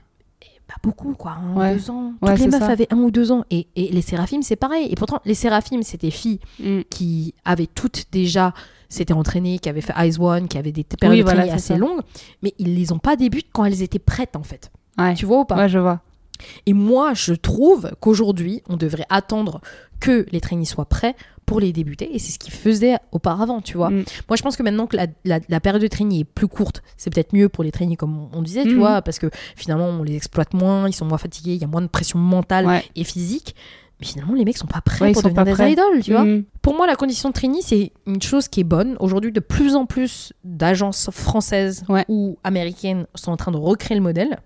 Pas 0.69 0.77
beaucoup, 0.83 1.15
quoi. 1.15 1.33
Un, 1.33 1.57
Ouais. 1.57 1.75
deux 1.75 1.91
ans. 1.91 2.13
Ouais, 2.23 2.35
Toutes 2.35 2.41
les 2.45 2.47
meufs 2.51 2.61
ça. 2.61 2.69
avaient 2.69 2.87
un 2.93 2.99
ou 2.99 3.11
deux 3.11 3.33
ans. 3.33 3.45
Et, 3.51 3.67
et 3.75 3.89
les 3.91 4.03
Séraphimes, 4.03 4.43
c'est 4.43 4.55
pareil. 4.57 4.87
Et 4.91 4.95
pourtant, 4.95 5.21
les 5.25 5.35
Séraphimes, 5.35 5.83
c'était 5.83 6.11
filles 6.11 6.39
Mm. 6.61 6.81
qui 6.91 7.35
avaient 7.45 7.67
toutes 7.67 8.05
déjà 8.13 8.53
s'étaient 8.91 9.13
entraînées, 9.15 9.59
qui 9.59 9.69
avaient 9.69 9.81
fait 9.83 9.93
Eyes 9.97 10.19
One, 10.21 10.47
qui 10.49 10.57
avaient 10.59 10.73
des 10.73 10.85
périodes 10.85 11.27
Oui, 11.27 11.33
de 11.33 11.37
voilà, 11.37 11.53
assez 11.55 11.75
ça. 11.75 11.77
longues, 11.77 12.01
mais 12.43 12.55
ils 12.59 12.75
les 12.75 12.93
ont 12.93 12.99
pas 12.99 13.17
débuté 13.17 13.49
quand 13.53 13.65
elles 13.65 13.83
étaient 13.83 13.99
prêtes 13.99 14.37
en 14.37 14.43
fait. 14.43 14.71
Ouais. 14.99 15.15
Tu 15.15 15.27
vois 15.27 15.41
ou 15.41 15.45
pas? 15.45 15.57
Ouais, 15.57 15.69
je 15.69 15.79
vois. 15.79 16.01
Et 16.67 16.73
moi, 16.73 17.15
je 17.15 17.35
trouve 17.35 17.91
qu'aujourd'hui, 18.01 18.63
on 18.69 18.77
devrait 18.77 19.07
attendre 19.11 19.61
que 20.01 20.25
les 20.33 20.41
trainees 20.41 20.65
soient 20.67 20.85
prêts 20.89 21.17
pour 21.49 21.61
les 21.61 21.73
débuter, 21.73 22.15
et 22.15 22.19
c'est 22.19 22.31
ce 22.33 22.39
qu'ils 22.39 22.53
faisaient 22.53 22.97
auparavant, 23.11 23.61
tu 23.63 23.77
vois. 23.79 23.89
Mm. 23.91 24.05
Moi, 24.29 24.37
je 24.37 24.43
pense 24.43 24.57
que 24.57 24.63
maintenant 24.63 24.87
que 24.87 24.97
la, 24.97 25.07
la- 25.25 25.41
la 25.49 25.61
période 25.61 25.81
de 25.83 25.89
trainee 25.89 26.21
est 26.21 26.25
plus 26.25 26.47
courte, 26.47 26.83
c'est 26.99 27.09
peut-être 27.13 27.33
mieux 27.33 27.49
pour 27.49 27.65
les 27.65 27.73
trainees, 27.73 27.97
comme 27.97 28.17
on, 28.17 28.29
on 28.39 28.43
disait, 28.43 28.65
tu 28.65 28.73
Mhm. 28.75 28.79
vois, 28.79 29.03
parce 29.03 29.19
que 29.19 29.31
finalement, 29.57 29.87
on 29.87 30.03
les 30.03 30.15
exploite 30.15 30.53
moins, 30.55 30.87
ils 30.89 30.93
sont 30.93 31.07
moins 31.07 31.19
fatigués, 31.19 31.55
il 31.55 31.61
y 31.61 31.65
a 31.65 31.67
moins 31.67 31.81
de 31.83 31.87
pression 31.87 32.19
mentale 32.19 32.67
Ouais. 32.67 32.85
et 32.95 33.03
physique. 33.05 33.55
Mais 34.01 34.07
finalement, 34.07 34.35
les 34.35 34.45
mecs 34.45 34.57
sont 34.59 34.67
pas 34.69 34.81
prêts 34.81 35.07
Ouais, 35.07 35.13
pour 35.13 35.23
devenir 35.23 35.45
des 35.45 35.53
prêts. 35.55 35.73
idoles, 35.73 36.03
tu 36.05 36.13
vois. 36.13 36.23
Mm. 36.25 36.45
Pour 36.63 36.77
moi, 36.77 36.87
la 36.87 36.95
condition 36.95 37.31
de 37.31 37.35
trainee, 37.35 37.63
c'est 37.63 37.91
une 38.07 38.23
chose 38.23 38.47
qui 38.47 38.61
est 38.61 38.65
bonne. 38.65 38.97
Aujourd'hui, 39.01 39.33
de 39.33 39.41
plus 39.41 39.75
en 39.75 39.87
plus 39.87 40.33
d'agences 40.45 41.09
françaises 41.11 41.85
Ouais. 41.89 42.05
ou 42.09 42.39
américaines 42.45 43.07
sont 43.17 43.33
en 43.33 43.37
train 43.37 43.51
de 43.53 43.57
recréer 43.57 43.97
le 43.97 44.03
modèle. 44.05 44.39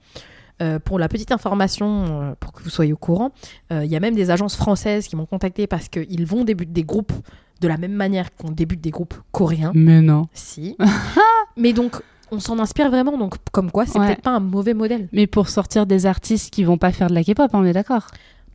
Euh, 0.62 0.78
pour 0.78 0.98
la 0.98 1.08
petite 1.08 1.32
information, 1.32 2.04
euh, 2.22 2.34
pour 2.38 2.52
que 2.52 2.62
vous 2.62 2.70
soyez 2.70 2.92
au 2.92 2.96
courant, 2.96 3.32
euh, 3.72 3.84
il 3.84 3.90
y 3.90 3.96
a 3.96 4.00
même 4.00 4.14
des 4.14 4.30
agences 4.30 4.54
françaises 4.56 5.08
qui 5.08 5.16
m'ont 5.16 5.26
contacté 5.26 5.66
parce 5.66 5.88
qu'ils 5.88 6.24
vont 6.24 6.44
débuter 6.44 6.70
des 6.70 6.84
groupes 6.84 7.12
de 7.60 7.68
la 7.68 7.76
même 7.78 7.92
manière 7.92 8.34
qu'on 8.36 8.50
débute 8.50 8.80
des 8.80 8.90
groupes 8.90 9.14
coréens. 9.32 9.72
Mais 9.74 10.00
non. 10.00 10.28
Si. 10.34 10.76
Mais 11.56 11.72
donc, 11.72 12.00
on 12.30 12.38
s'en 12.38 12.58
inspire 12.60 12.90
vraiment. 12.90 13.18
Donc, 13.18 13.34
comme 13.50 13.70
quoi, 13.70 13.86
c'est 13.86 13.98
Ouais. 13.98 14.06
peut-être 14.06 14.22
pas 14.22 14.30
un 14.30 14.40
mauvais 14.40 14.74
modèle. 14.74 15.08
Mais 15.12 15.26
pour 15.26 15.48
sortir 15.48 15.84
des 15.86 16.06
artistes 16.06 16.52
qui 16.52 16.64
vont 16.64 16.78
pas 16.78 16.92
faire 16.92 17.08
de 17.08 17.14
la 17.14 17.24
K-pop, 17.24 17.50
on 17.54 17.64
est 17.64 17.72
d'accord 17.72 18.06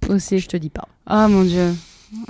Aussi. 0.09 0.39
Je 0.39 0.47
te 0.47 0.57
dis 0.57 0.69
pas. 0.69 0.87
Oh 1.09 1.27
mon 1.29 1.43
dieu. 1.43 1.73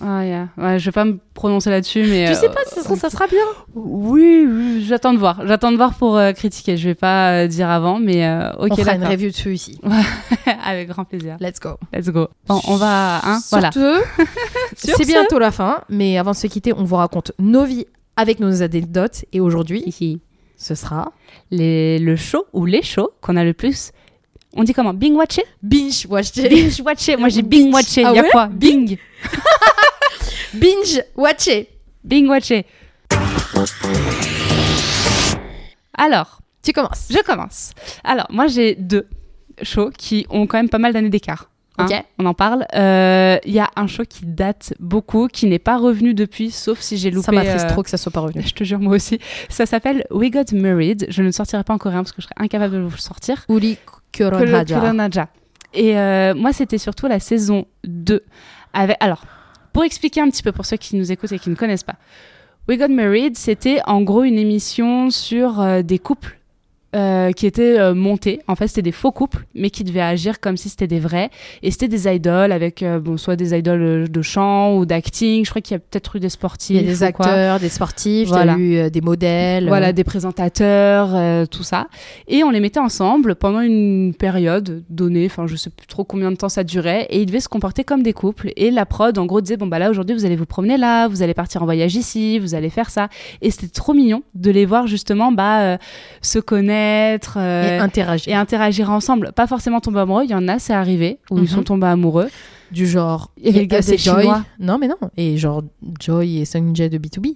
Ah, 0.01 0.25
yeah. 0.25 0.49
ouais, 0.57 0.79
je 0.79 0.85
vais 0.85 0.91
pas 0.91 1.05
me 1.05 1.19
prononcer 1.33 1.69
là-dessus, 1.69 2.03
mais. 2.03 2.27
Je 2.27 2.31
euh, 2.31 2.35
sais 2.35 2.49
pas 2.49 2.61
si 2.67 2.75
ça 2.75 2.83
sera, 2.83 2.95
ça 2.95 3.09
sera 3.09 3.27
bien. 3.27 3.45
Oui, 3.75 4.45
oui, 4.49 4.83
j'attends 4.83 5.13
de 5.13 5.19
voir. 5.19 5.45
J'attends 5.45 5.71
de 5.71 5.77
voir 5.77 5.93
pour 5.93 6.17
euh, 6.17 6.31
critiquer. 6.31 6.77
Je 6.77 6.89
vais 6.89 6.95
pas 6.95 7.31
euh, 7.31 7.47
dire 7.47 7.69
avant, 7.69 7.99
mais 7.99 8.25
euh, 8.25 8.51
ok, 8.53 8.71
on 8.71 8.75
fera 8.75 8.95
une 8.95 9.05
review 9.05 9.29
dessus 9.29 9.53
ici. 9.53 9.79
Avec 10.65 10.89
grand 10.89 11.05
plaisir. 11.05 11.37
Let's 11.39 11.59
go. 11.59 11.77
Let's 11.93 12.09
go. 12.09 12.27
Bon, 12.47 12.59
on 12.67 12.75
va. 12.75 13.17
Hein, 13.23 13.39
Sur 13.47 13.59
voilà. 13.59 13.69
c'est 14.75 15.03
ce. 15.03 15.05
bientôt 15.05 15.37
la 15.37 15.51
fin, 15.51 15.81
mais 15.89 16.17
avant 16.17 16.31
de 16.31 16.37
se 16.37 16.47
quitter, 16.47 16.73
on 16.73 16.83
vous 16.83 16.95
raconte 16.95 17.31
nos 17.37 17.65
vies 17.65 17.85
avec 18.15 18.39
nos 18.39 18.63
anecdotes. 18.63 19.25
Et 19.31 19.39
aujourd'hui, 19.39 19.83
ce 20.55 20.73
sera 20.73 21.11
Les, 21.51 21.99
le 21.99 22.15
show 22.15 22.45
ou 22.53 22.65
les 22.65 22.81
shows 22.81 23.11
qu'on 23.21 23.35
a 23.35 23.43
le 23.43 23.53
plus. 23.53 23.91
On 24.59 24.63
dit 24.63 24.73
comment? 24.73 24.93
Bing 24.93 25.13
watché? 25.15 25.43
Binge 25.61 26.07
watcher. 26.09 26.49
Binge 26.49 26.81
watché. 26.81 27.15
Moi 27.15 27.29
j'ai 27.29 27.43
Bing 27.43 27.71
watché. 27.71 28.03
Ah 28.03 28.11
Il 28.11 28.15
y 28.15 28.19
a 28.19 28.23
ouais? 28.23 28.29
quoi? 28.31 28.47
Bing? 28.47 28.97
binge 30.53 31.01
watcher. 31.15 31.69
Bing 32.03 32.27
watché. 32.27 32.65
Alors, 35.97 36.39
Tu 36.63 36.73
commences. 36.73 37.07
je 37.09 37.19
commence. 37.23 37.71
Alors, 38.03 38.27
moi 38.29 38.47
j'ai 38.47 38.75
deux 38.75 39.07
shows 39.61 39.91
qui 39.97 40.25
ont 40.29 40.45
quand 40.47 40.57
même 40.57 40.69
pas 40.69 40.77
mal 40.79 40.93
d'années 40.93 41.09
d'écart. 41.09 41.49
hein, 41.77 41.85
Ok. 41.89 42.03
on 42.19 42.25
en 42.25 42.33
parle. 42.33 42.65
Euh, 42.75 43.37
Il 43.45 43.53
y 43.53 43.59
a 43.59 43.69
un 43.75 43.87
show 43.87 44.03
qui 44.07 44.25
date 44.25 44.73
beaucoup, 44.79 45.27
qui 45.27 45.45
n'est 45.47 45.59
pas 45.59 45.77
revenu 45.77 46.13
depuis, 46.13 46.51
sauf 46.51 46.79
si 46.79 46.97
j'ai 46.97 47.09
loupé. 47.11 47.25
Ça 47.25 47.31
m'attriste 47.31 47.65
euh, 47.65 47.69
trop 47.69 47.83
que 47.83 47.89
ça 47.89 47.97
soit 47.97 48.11
pas 48.11 48.19
revenu. 48.21 48.41
Je 48.45 48.53
te 48.53 48.63
jure, 48.63 48.79
moi 48.79 48.95
aussi. 48.95 49.19
Ça 49.49 49.65
s'appelle 49.65 50.05
We 50.11 50.29
Got 50.31 50.55
Married. 50.55 51.05
Je 51.09 51.21
ne 51.21 51.27
le 51.27 51.31
sortirai 51.31 51.63
pas 51.63 51.73
en 51.73 51.77
coréen 51.77 51.99
parce 51.99 52.11
que 52.11 52.21
je 52.21 52.27
serais 52.27 52.35
incapable 52.37 52.73
de 52.75 52.79
vous 52.81 52.89
le 52.91 52.97
sortir. 53.01 53.45
Uli 53.49 53.77
Kuronhaja. 54.17 55.29
Et 55.73 55.97
euh, 55.97 56.33
moi, 56.33 56.53
c'était 56.53 56.77
surtout 56.77 57.07
la 57.07 57.19
saison 57.19 57.65
2. 57.85 58.21
Avec... 58.73 58.97
Alors, 58.99 59.23
pour 59.73 59.83
expliquer 59.83 60.21
un 60.21 60.29
petit 60.29 60.43
peu 60.43 60.51
pour 60.51 60.65
ceux 60.65 60.77
qui 60.77 60.95
nous 60.95 61.11
écoutent 61.11 61.31
et 61.31 61.39
qui 61.39 61.49
ne 61.49 61.55
connaissent 61.55 61.83
pas, 61.83 61.97
We 62.67 62.77
Got 62.77 62.89
Married, 62.89 63.37
c'était 63.37 63.79
en 63.85 64.01
gros 64.01 64.23
une 64.23 64.37
émission 64.37 65.09
sur 65.09 65.61
euh, 65.61 65.81
des 65.81 65.99
couples. 65.99 66.39
Euh, 66.95 67.33
qui 67.33 67.45
étaient 67.45 67.77
euh, 67.77 67.93
montés. 67.93 68.39
En 68.47 68.55
fait, 68.55 68.67
c'était 68.69 68.81
des 68.81 68.93
faux 68.93 69.11
couples, 69.11 69.45
mais 69.53 69.69
qui 69.69 69.83
devaient 69.83 69.99
agir 69.99 70.39
comme 70.39 70.55
si 70.55 70.69
c'était 70.69 70.87
des 70.87 71.01
vrais. 71.01 71.29
Et 71.61 71.69
c'était 71.69 71.89
des 71.89 72.07
idoles 72.07 72.53
avec, 72.53 72.81
euh, 72.81 72.99
bon, 72.99 73.17
soit 73.17 73.35
des 73.35 73.53
idoles 73.53 74.09
de 74.09 74.21
chant 74.21 74.73
ou 74.77 74.85
d'acting. 74.85 75.43
Je 75.43 75.49
crois 75.49 75.61
qu'il 75.61 75.73
y 75.73 75.75
a 75.75 75.79
peut-être 75.79 76.15
eu 76.15 76.21
des 76.21 76.29
sportifs. 76.29 76.77
Il 76.79 76.85
y 76.87 76.89
a 76.89 76.93
des 76.93 77.11
quoi. 77.11 77.25
acteurs, 77.25 77.59
des 77.59 77.67
sportifs, 77.67 78.29
Voilà. 78.29 78.55
il 78.57 78.71
y 78.71 78.79
a 78.79 78.87
eu 78.87 78.89
des 78.89 79.01
modèles. 79.01 79.67
Voilà, 79.67 79.91
des 79.91 80.05
présentateurs, 80.05 81.47
tout 81.49 81.63
ça. 81.63 81.87
Et 82.29 82.45
on 82.45 82.51
les 82.51 82.61
mettait 82.61 82.79
ensemble 82.79 83.35
pendant 83.35 83.59
une 83.59 84.13
période 84.17 84.83
donnée, 84.89 85.25
enfin 85.25 85.45
je 85.45 85.57
sais 85.57 85.69
plus 85.69 85.87
trop 85.87 86.05
combien 86.05 86.31
de 86.31 86.37
temps 86.37 86.47
ça 86.47 86.63
durait, 86.63 87.05
et 87.09 87.19
ils 87.21 87.25
devaient 87.25 87.41
se 87.41 87.49
comporter 87.49 87.83
comme 87.83 88.01
des 88.01 88.13
couples. 88.13 88.51
Et 88.55 88.71
la 88.71 88.85
prod, 88.85 89.17
en 89.17 89.25
gros, 89.25 89.41
disait, 89.41 89.57
bon 89.57 89.67
bah 89.67 89.77
là 89.77 89.89
aujourd'hui 89.89 90.15
vous 90.15 90.23
allez 90.25 90.37
vous 90.37 90.45
promener 90.45 90.77
là, 90.77 91.09
vous 91.09 91.21
allez 91.21 91.33
partir 91.33 91.63
en 91.63 91.65
voyage 91.65 91.95
ici, 91.95 92.39
vous 92.39 92.55
allez 92.55 92.69
faire 92.69 92.89
ça. 92.89 93.09
Et 93.41 93.51
c'était 93.51 93.67
trop 93.67 93.93
mignon 93.93 94.23
de 94.35 94.51
les 94.51 94.65
voir 94.65 94.87
justement 94.87 95.33
bah, 95.33 95.77
se 96.21 96.39
connaître. 96.39 96.76
Euh, 97.37 97.77
et 97.77 97.79
interagir. 97.79 98.31
et 98.31 98.35
interagir 98.35 98.89
ensemble, 98.91 99.31
pas 99.33 99.47
forcément 99.47 99.79
tomber 99.79 99.99
amoureux. 99.99 100.23
Il 100.25 100.29
y 100.31 100.35
en 100.35 100.47
a, 100.47 100.59
c'est 100.59 100.73
arrivé, 100.73 101.19
où 101.31 101.37
Mhm. 101.37 101.43
ils 101.43 101.49
sont 101.49 101.63
tombés 101.63 101.87
amoureux. 101.87 102.29
Du 102.71 102.85
genre. 102.87 103.31
Il 103.37 103.55
y 103.55 103.67
c'est 103.81 103.91
des 103.93 103.97
Joy. 103.97 104.21
Chinois. 104.23 104.43
Non, 104.59 104.77
mais 104.77 104.87
non. 104.87 104.97
Et 105.15 105.37
genre 105.37 105.63
Joy 105.99 106.39
et 106.39 106.45
Sungjae 106.45 106.89
de 106.89 106.97
B2B. 106.97 107.35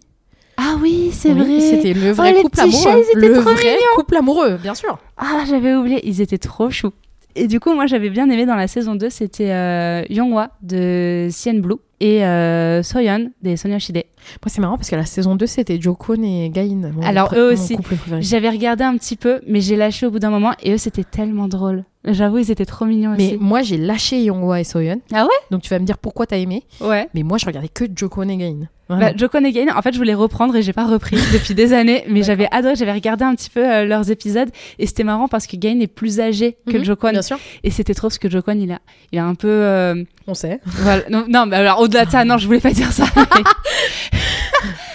Ah 0.58 0.76
oui, 0.82 1.10
c'est 1.14 1.32
Oui, 1.32 1.40
vrai. 1.40 1.60
C'était 1.62 1.94
le 1.94 2.12
vrai 2.12 2.34
Oh, 2.38 2.42
couple 2.44 2.60
amoureux. 2.60 3.00
étaient 3.00 3.28
le 3.28 3.34
vrai 3.40 3.78
couple 3.96 4.16
amoureux, 4.18 4.58
bien 4.62 4.76
sûr. 4.76 5.00
Ah, 5.18 5.44
j'avais 5.50 5.74
oublié, 5.74 6.02
ils 6.08 6.22
étaient 6.22 6.38
trop 6.38 6.70
choux. 6.70 6.92
Et 7.36 7.48
du 7.48 7.60
coup, 7.60 7.74
moi, 7.74 7.86
j'avais 7.86 8.10
bien 8.10 8.30
aimé 8.30 8.46
dans 8.46 8.56
la 8.56 8.68
saison 8.68 8.96
2, 8.96 9.10
c'était 9.10 9.52
euh, 9.52 10.04
Yonghwa 10.10 10.50
de 10.62 11.30
CN 11.32 11.60
Blue 11.60 11.76
et 12.00 12.26
euh, 12.26 12.84
Soyeon 12.84 13.32
des 13.42 13.58
Sonia 13.58 13.80
Shide. 13.80 13.96
Moi, 13.96 14.48
c'est 14.48 14.62
marrant 14.62 14.78
parce 14.78 14.90
que 14.90 14.96
la 14.96 15.06
saison 15.06 15.36
2, 15.36 15.46
c'était 15.46 15.80
Jokun 15.80 16.24
et 16.24 16.50
Gain. 16.50 16.92
Alors, 17.04 17.34
eux 17.36 17.54
aussi. 17.54 17.78
J'avais 18.20 18.50
regardé 18.50 18.84
un 18.84 18.98
petit 18.98 19.16
peu, 19.16 19.42
mais 19.48 19.62
j'ai 19.62 19.76
lâché 19.76 20.06
au 20.06 20.12
bout 20.12 20.20
d'un 20.20 20.30
moment 20.30 20.54
et 20.62 20.74
eux, 20.74 20.78
c'était 20.78 21.04
tellement 21.04 21.48
drôle. 21.48 21.86
J'avoue, 22.04 22.40
ils 22.40 22.50
étaient 22.50 22.66
trop 22.66 22.86
mignons 22.86 23.14
Mais 23.16 23.28
aussi. 23.28 23.38
moi, 23.40 23.62
j'ai 23.62 23.78
lâché 23.78 24.24
Yonghwa 24.24 24.60
et 24.60 24.64
Soyeon. 24.64 25.00
Ah 25.14 25.24
ouais? 25.24 25.30
Donc, 25.52 25.62
tu 25.62 25.70
vas 25.70 25.78
me 25.78 25.86
dire 25.86 26.00
pourquoi 26.00 26.26
t'as 26.26 26.38
aimé. 26.38 26.64
Ouais. 26.80 27.08
Mais 27.14 27.22
moi, 27.22 27.38
je 27.38 27.46
regardais 27.46 27.70
que 27.70 27.86
Jokun 27.96 28.28
et 28.30 28.38
Gain. 28.38 28.68
Vraiment. 28.90 29.06
Bah, 29.06 29.14
Jokon 29.16 29.46
et 29.46 29.52
Gain, 29.52 29.68
en 29.76 29.82
fait, 29.84 29.94
je 29.94 29.98
voulais 30.00 30.16
reprendre 30.16 30.56
et 30.56 30.64
j'ai 30.64 30.74
pas 30.74 30.86
repris 30.88 31.16
depuis 31.34 31.54
des 31.54 31.74
années, 31.74 32.04
mais 32.10 32.24
j'avais 32.24 32.48
adoré, 32.52 32.76
j'avais 32.76 32.92
regardé 32.94 33.24
un 33.24 33.36
petit 33.36 33.52
peu 33.52 33.64
euh, 33.64 33.86
leurs 33.86 34.10
épisodes 34.10 34.50
et 34.80 34.88
c'était 34.88 35.04
marrant 35.04 35.28
parce 35.28 35.46
que 35.46 35.56
Gain 35.58 35.80
est 35.80 35.86
plus 35.88 36.20
âgé 36.20 36.58
que 36.68 36.78
Mhm, 36.80 36.84
Jokon 36.86 37.12
Bien 37.12 37.22
sûr. 37.22 37.38
et 37.64 37.70
c'était 37.70 37.94
trop 37.94 38.08
parce 38.08 38.18
que 38.18 38.30
Jokon, 38.32 38.58
il 38.60 38.72
a, 38.72 38.80
il 39.12 39.20
a 39.20 39.26
un 39.26 39.36
peu. 39.36 39.48
euh, 39.48 40.04
On 40.28 40.34
sait. 40.34 40.60
Voilà. 40.66 41.04
Non, 41.10 41.26
non, 41.30 41.46
mais 41.46 41.58
alors 41.58 41.80
au-delà 41.82 42.06
de 42.06 42.12
ça, 42.12 42.26
non, 42.26 42.38
je 42.40 42.48
voulais 42.48 42.60
pas 42.60 42.72
dire 42.72 42.92
ça. 42.92 43.06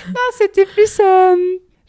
non, 0.08 0.26
c'était 0.38 0.66
plus. 0.66 1.00
euh, 1.00 1.36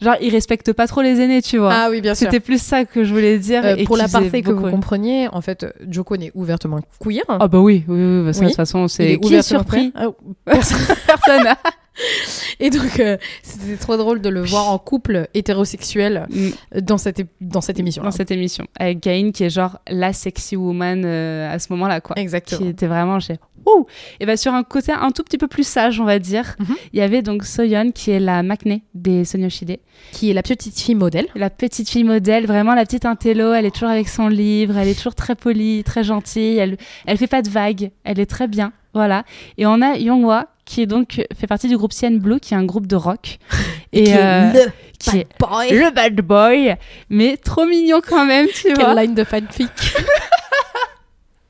Genre, 0.00 0.14
il 0.20 0.30
respecte 0.30 0.72
pas 0.72 0.86
trop 0.86 1.02
les 1.02 1.20
aînés, 1.20 1.42
tu 1.42 1.58
vois. 1.58 1.72
Ah 1.74 1.88
oui, 1.90 2.00
bien 2.00 2.14
sûr. 2.14 2.26
C'était 2.26 2.40
plus 2.40 2.62
ça 2.62 2.84
que 2.84 3.02
je 3.04 3.12
voulais 3.12 3.38
dire. 3.38 3.64
Euh, 3.64 3.74
et 3.76 3.84
pour 3.84 3.96
la 3.96 4.06
partie 4.08 4.42
que 4.42 4.50
vous 4.52 4.62
rire. 4.62 4.70
compreniez, 4.70 5.28
en 5.32 5.40
fait, 5.40 5.66
Jokun 5.88 6.20
est 6.20 6.32
ouvertement 6.34 6.78
queer. 7.00 7.24
Ah 7.28 7.48
bah 7.48 7.58
oui, 7.58 7.84
oui, 7.88 7.96
oui, 7.98 8.24
bah 8.24 8.32
ça, 8.32 8.40
Oui. 8.40 8.46
de 8.46 8.50
toute 8.50 8.56
façon, 8.56 8.86
c'est 8.86 9.12
est 9.14 9.18
qui 9.18 9.34
est 9.34 9.42
surpris. 9.42 9.92
Ah, 9.96 10.06
personne. 10.44 10.78
Personne. 11.06 11.46
Et 12.60 12.70
donc, 12.70 13.00
euh, 13.00 13.16
c'était 13.42 13.76
trop 13.76 13.96
drôle 13.96 14.20
de 14.20 14.28
le 14.28 14.44
voir 14.44 14.70
en 14.70 14.78
couple 14.78 15.26
hétérosexuel 15.34 16.26
Mm, 16.30 16.80
dans 16.80 16.96
cette, 16.98 17.22
dans 17.40 17.60
cette 17.60 17.80
émission. 17.80 18.02
dans 18.04 18.12
cette 18.12 18.30
émission 18.30 18.66
avec 18.78 19.00
Gain 19.02 19.30
qui 19.32 19.42
est 19.44 19.50
genre 19.50 19.78
la 19.88 20.12
sexy 20.12 20.54
woman 20.54 21.02
euh, 21.04 21.52
à 21.52 21.58
ce 21.58 21.72
moment-là 21.72 22.00
quoi. 22.00 22.16
Exactement. 22.16 22.60
Qui 22.60 22.68
était 22.68 22.86
vraiment 22.86 23.18
chez 23.18 23.34
Ouh 23.66 23.86
Et 24.20 24.26
bah 24.26 24.36
sur 24.36 24.54
un 24.54 24.62
côté 24.62 24.92
un 24.92 25.10
tout 25.10 25.22
petit 25.22 25.38
peu 25.38 25.46
plus 25.48 25.66
sage, 25.66 26.00
on 26.00 26.04
va 26.04 26.18
dire, 26.18 26.56
il 26.60 26.64
Mhm. 26.68 26.76
y 26.94 27.00
avait 27.00 27.22
donc 27.22 27.44
Soyeon 27.44 27.90
qui 27.92 28.10
est 28.10 28.20
la 28.20 28.42
Maknae 28.42 28.80
des 28.94 29.24
Sonyoshide. 29.24 29.78
Qui 30.12 30.30
est 30.30 30.34
la 30.34 30.42
petite 30.42 30.78
fille 30.78 30.94
modèle. 30.94 31.26
La 31.34 31.50
petite 31.50 31.88
fille 31.90 32.04
modèle, 32.04 32.46
vraiment 32.46 32.74
la 32.74 32.84
petite 32.84 33.04
intello, 33.04 33.52
elle 33.52 33.66
est 33.66 33.70
toujours 33.74 33.90
avec 33.90 34.08
son 34.08 34.28
livre, 34.28 34.76
elle 34.78 34.88
est 34.88 34.94
toujours 34.94 35.14
très 35.14 35.34
polie, 35.34 35.82
très 35.84 36.04
gentille, 36.04 36.56
elle, 36.58 36.76
elle 37.06 37.18
fait 37.18 37.26
pas 37.26 37.42
de 37.42 37.48
vagues, 37.50 37.90
elle 38.04 38.20
est 38.20 38.26
très 38.26 38.46
bien, 38.48 38.72
voilà. 38.94 39.24
Et 39.58 39.66
on 39.66 39.82
a 39.82 39.96
Yonghwa 39.96 40.46
qui 40.64 40.82
est 40.82 40.86
donc 40.86 41.22
fait 41.38 41.46
partie 41.46 41.68
du 41.68 41.76
groupe 41.76 41.92
CN 41.92 42.18
Blue, 42.18 42.40
qui 42.40 42.52
est 42.54 42.56
un 42.56 42.64
groupe 42.64 42.86
de 42.86 42.96
rock. 42.96 43.38
Et, 43.92 44.04
qui 44.04 44.12
euh, 44.12 44.52
est 44.52 44.64
le 44.66 44.70
qui 44.98 45.10
bad 45.10 45.16
est 45.20 45.26
boy. 45.40 45.70
le 45.70 45.90
bad 45.94 46.20
boy, 46.20 46.74
mais 47.08 47.36
trop 47.38 47.64
mignon 47.64 48.00
quand 48.06 48.26
même, 48.26 48.46
tu 48.54 48.72
vois. 48.74 48.94
Quelle 48.94 48.96
line 49.04 49.14
de 49.14 49.24
fanfic. 49.24 49.68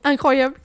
Incroyable. 0.03 0.55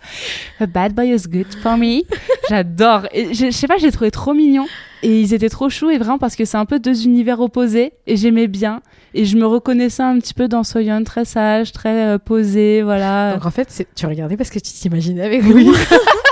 A 0.61 0.67
bad 0.67 0.95
boy 0.95 1.09
is 1.09 1.27
good 1.29 1.53
for 1.63 1.77
me. 1.77 2.03
J'adore. 2.49 3.09
Je, 3.13 3.35
je 3.35 3.51
sais 3.51 3.67
pas, 3.67 3.79
j'ai 3.79 3.91
trouvé 3.91 4.11
trop 4.11 4.33
mignon. 4.33 4.67
Et 5.03 5.21
ils 5.21 5.35
étaient 5.35 5.51
trop 5.51 5.69
choux, 5.69 5.91
et 5.91 5.99
vraiment 5.99 6.19
parce 6.19 6.35
que 6.35 6.45
c'est 6.45 6.57
un 6.57 6.65
peu 6.65 6.79
deux 6.79 7.05
univers 7.05 7.41
opposés, 7.41 7.93
et 8.07 8.17
j'aimais 8.17 8.47
bien. 8.47 8.81
Et 9.13 9.27
je 9.27 9.37
me 9.37 9.45
reconnaissais 9.45 10.03
un 10.03 10.19
petit 10.19 10.33
peu 10.33 10.49
dans 10.49 10.65
Soyeon, 10.65 11.05
très 11.05 11.25
sage, 11.27 11.73
très 11.73 12.07
euh, 12.07 12.19
posé, 12.19 12.83
voilà. 12.83 13.35
Donc 13.35 13.45
en 13.45 13.51
fait, 13.51 13.87
tu 13.95 14.07
regardais 14.07 14.37
parce 14.37 14.51
que 14.51 14.59
tu 14.59 14.73
t'imaginais 14.73 15.23
avec 15.23 15.43
lui. 15.43 15.69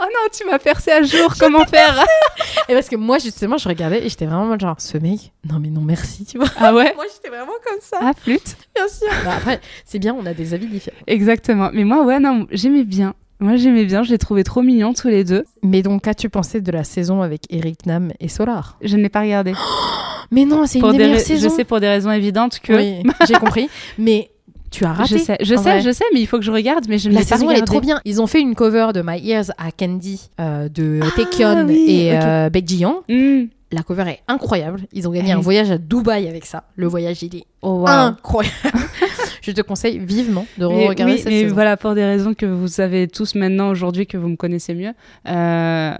Oh 0.00 0.04
non, 0.04 0.28
tu 0.32 0.44
m'as 0.46 0.58
percé 0.58 0.92
à 0.92 1.02
jour, 1.02 1.34
comment 1.40 1.64
faire 1.64 2.04
et 2.68 2.74
parce 2.74 2.88
que 2.88 2.94
moi, 2.96 3.18
justement, 3.18 3.58
je 3.58 3.68
regardais 3.68 4.04
et 4.04 4.08
j'étais 4.08 4.26
vraiment 4.26 4.56
genre, 4.58 4.76
ce 4.80 4.96
mec, 4.98 5.32
non 5.50 5.58
mais 5.58 5.70
non 5.70 5.80
merci, 5.80 6.24
tu 6.24 6.38
vois. 6.38 6.46
Ah 6.56 6.72
ouais 6.72 6.92
Moi, 6.96 7.04
j'étais 7.12 7.28
vraiment 7.28 7.52
comme 7.66 7.80
ça. 7.80 7.98
Ah, 8.00 8.12
flûte 8.16 8.56
bien 8.76 8.86
sûr. 8.88 9.08
Bah, 9.24 9.32
après, 9.38 9.60
c'est 9.84 9.98
bien, 9.98 10.14
on 10.14 10.24
a 10.26 10.34
des 10.34 10.54
avis 10.54 10.66
différents. 10.68 10.96
Exactement. 11.08 11.70
Mais 11.72 11.82
moi, 11.84 12.04
ouais, 12.04 12.20
non, 12.20 12.46
j'aimais 12.52 12.84
bien. 12.84 13.14
Moi, 13.40 13.56
j'aimais 13.56 13.84
bien, 13.84 14.02
je 14.02 14.10
les 14.10 14.18
trouvais 14.18 14.42
trop 14.44 14.62
mignons 14.62 14.92
tous 14.94 15.08
les 15.08 15.24
deux. 15.24 15.44
Mais 15.62 15.82
donc, 15.82 16.02
qu'as-tu 16.02 16.28
pensé 16.28 16.60
de 16.60 16.72
la 16.72 16.84
saison 16.84 17.22
avec 17.22 17.42
Eric 17.50 17.86
Nam 17.86 18.12
et 18.20 18.28
Solar? 18.28 18.78
Je 18.82 18.96
ne 18.96 19.02
l'ai 19.02 19.08
pas 19.08 19.20
regardé. 19.22 19.52
Mais 20.30 20.44
non, 20.44 20.66
c'est 20.66 20.78
une 20.78 20.82
Pour 20.82 20.92
des 20.92 20.98
des 20.98 21.04
meilleures 21.04 21.18
ra- 21.18 21.24
saisons. 21.24 21.48
je 21.48 21.54
sais 21.54 21.64
pour 21.64 21.80
des 21.80 21.88
raisons 21.88 22.10
évidentes 22.10 22.58
que. 22.60 22.72
Oui, 22.74 23.02
j'ai 23.26 23.34
compris. 23.34 23.70
Mais 23.98 24.30
tu 24.70 24.84
as 24.84 24.92
raté. 24.92 25.18
Je 25.18 25.22
sais, 25.22 25.36
je 25.40 25.54
sais, 25.54 25.60
vrai. 25.62 25.80
je 25.80 25.90
sais, 25.90 26.04
mais 26.12 26.20
il 26.20 26.26
faut 26.26 26.38
que 26.38 26.44
je 26.44 26.50
regarde, 26.52 26.84
mais 26.88 26.98
je 26.98 27.08
ne 27.08 27.14
La 27.14 27.20
pas 27.20 27.26
saison, 27.26 27.50
elle 27.50 27.58
est 27.58 27.62
trop 27.62 27.80
bien. 27.80 28.00
Ils 28.04 28.20
ont 28.20 28.26
fait 28.26 28.40
une 28.40 28.54
cover 28.54 28.88
de 28.94 29.02
My 29.04 29.18
Ears 29.26 29.50
à 29.58 29.70
Candy 29.72 30.28
euh, 30.40 30.68
de 30.68 31.00
Ah, 31.02 31.06
Taekyon 31.16 31.66
oui, 31.66 31.86
et 31.88 32.16
ok. 32.16 32.24
euh, 32.24 32.50
Baek. 32.50 32.74
Hmm. 33.08 33.46
La 33.70 33.82
cover 33.82 34.04
est 34.08 34.20
incroyable. 34.28 34.80
Ils 34.94 35.06
ont 35.06 35.10
gagné 35.10 35.30
Elle 35.30 35.36
un 35.36 35.40
voyage 35.40 35.70
à 35.70 35.76
Dubaï 35.78 36.26
avec 36.26 36.46
ça. 36.46 36.64
Le 36.76 36.86
voyage, 36.86 37.22
il 37.22 37.36
est 37.36 37.44
Oh, 37.60 37.80
wow. 37.82 37.88
incroyable. 37.88 38.54
Je 39.42 39.52
te 39.52 39.60
conseille 39.60 39.98
vivement 39.98 40.46
de 40.58 40.64
regarder 40.64 41.04
oui, 41.14 41.18
cette 41.18 41.28
mais 41.28 41.42
saison. 41.42 41.54
voilà, 41.54 41.76
pour 41.76 41.94
des 41.94 42.04
raisons 42.04 42.34
que 42.34 42.46
vous 42.46 42.68
savez 42.68 43.08
tous 43.08 43.34
maintenant 43.34 43.68
aujourd'hui, 43.70 44.06
que 44.06 44.16
vous 44.16 44.28
me 44.28 44.36
connaissez 44.36 44.74
mieux. 44.74 44.92
Euh, 45.28 45.94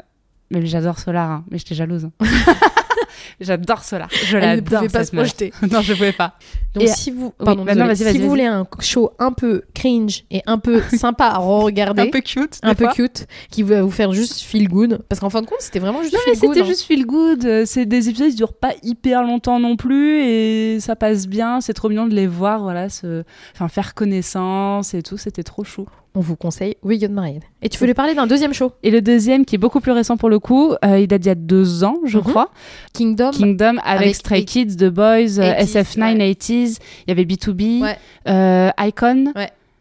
Mais 0.50 0.66
j'adore 0.66 0.98
Solar, 0.98 1.30
hein. 1.30 1.44
mais 1.50 1.58
j'étais 1.58 1.74
jalouse. 1.74 2.06
hein. 2.06 2.26
j'adore 3.40 3.84
Solar. 3.84 4.08
Je 4.26 4.36
ne 4.36 4.42
l'adore. 4.42 4.80
pouvait 4.80 4.88
pas 4.92 5.04
se 5.04 5.12
projeter. 5.12 5.52
non, 5.70 5.80
je 5.80 5.92
pouvais 5.94 6.12
pas. 6.12 6.34
Donc 6.74 6.84
Et- 6.84 6.86
si 6.88 7.10
vous, 7.10 7.32
Oui, 7.40 7.44
bah 7.46 7.54
non, 7.54 7.94
si 7.94 8.18
vous 8.18 8.28
voulez 8.28 8.44
un 8.46 8.66
show 8.80 9.10
un 9.18 9.32
peu 9.32 9.62
cringe 9.74 10.24
et 10.30 10.42
un 10.46 10.58
peu 10.58 10.80
sympa 10.96 11.26
à 11.26 11.38
regarder, 11.38 12.02
Un 12.02 12.10
peu 12.10 12.20
cute. 12.20 12.58
un 12.62 12.74
peu 12.74 12.84
fois. 12.84 12.92
cute, 12.94 13.26
qui 13.50 13.62
va 13.62 13.82
vous 13.82 13.90
faire 13.90 14.12
juste 14.12 14.40
feel 14.40 14.68
good, 14.68 15.00
parce 15.08 15.20
qu'en 15.20 15.30
fin 15.30 15.40
de 15.42 15.46
compte, 15.46 15.60
c'était 15.60 15.78
vraiment 15.78 16.02
juste 16.02 16.14
Non, 16.14 16.20
mais 16.26 16.34
feel 16.34 16.40
good. 16.40 16.54
c'était 16.54 16.64
hein. 16.64 16.68
juste 16.68 16.82
feel 16.84 17.06
good. 17.06 17.44
Euh, 17.44 17.62
C'est 17.66 17.86
des 17.86 18.08
épisodes 18.08 18.28
qui 18.30 18.36
durent 18.36 18.52
pas 18.56 18.72
hyper 18.82 19.22
longtemps 19.22 19.58
non 19.60 19.76
plus 19.76 20.20
et 20.22 20.80
ça 20.80 20.96
passe 20.96 21.26
bien. 21.26 21.60
C'est 21.60 21.72
trop 21.74 21.88
mignon 21.88 22.06
de 22.06 22.14
les 22.14 22.26
voir, 22.26 22.62
voilà, 22.62 22.88
se... 22.88 23.24
enfin, 23.54 23.68
faire 23.68 23.94
connaissance 23.94 24.94
et 24.94 25.02
tout. 25.02 25.16
C'était 25.16 25.42
trop 25.42 25.64
chou. 25.64 25.86
On 26.14 26.20
vous 26.20 26.36
conseille 26.36 26.76
We 26.82 26.98
Got 26.98 27.08
Married. 27.10 27.42
Et 27.62 27.68
tu 27.68 27.78
voulais 27.78 27.94
parler 27.94 28.14
d'un 28.14 28.26
deuxième 28.26 28.52
show, 28.52 28.72
Et 28.82 28.90
le 28.90 29.00
deuxième, 29.02 29.44
qui 29.44 29.54
est 29.54 29.58
beaucoup 29.58 29.80
plus 29.80 29.92
récent 29.92 30.16
pour 30.16 30.28
le 30.30 30.38
coup, 30.38 30.72
euh, 30.84 30.98
il 30.98 31.06
date 31.06 31.20
d'il 31.22 31.28
y 31.28 31.32
a 31.32 31.34
deux 31.36 31.84
ans, 31.84 31.98
je 32.04 32.18
Mhm. 32.18 32.24
crois. 32.24 32.50
Kingdom. 32.92 33.30
Kingdom 33.30 33.76
avec, 33.84 34.02
Avec 34.02 34.14
Stray 34.14 34.44
Kids, 34.44 34.76
The 34.76 34.86
Boys, 34.88 35.38
euh, 35.38 35.54
80s, 35.54 35.76
SF9, 35.76 36.12
ouais. 36.12 36.14
80s. 36.34 36.78
Il 37.06 37.10
y 37.10 37.12
avait 37.12 37.24
B2B, 37.24 37.82
Ouais. 37.82 37.96
euh, 38.28 38.70
Icon. 38.80 39.32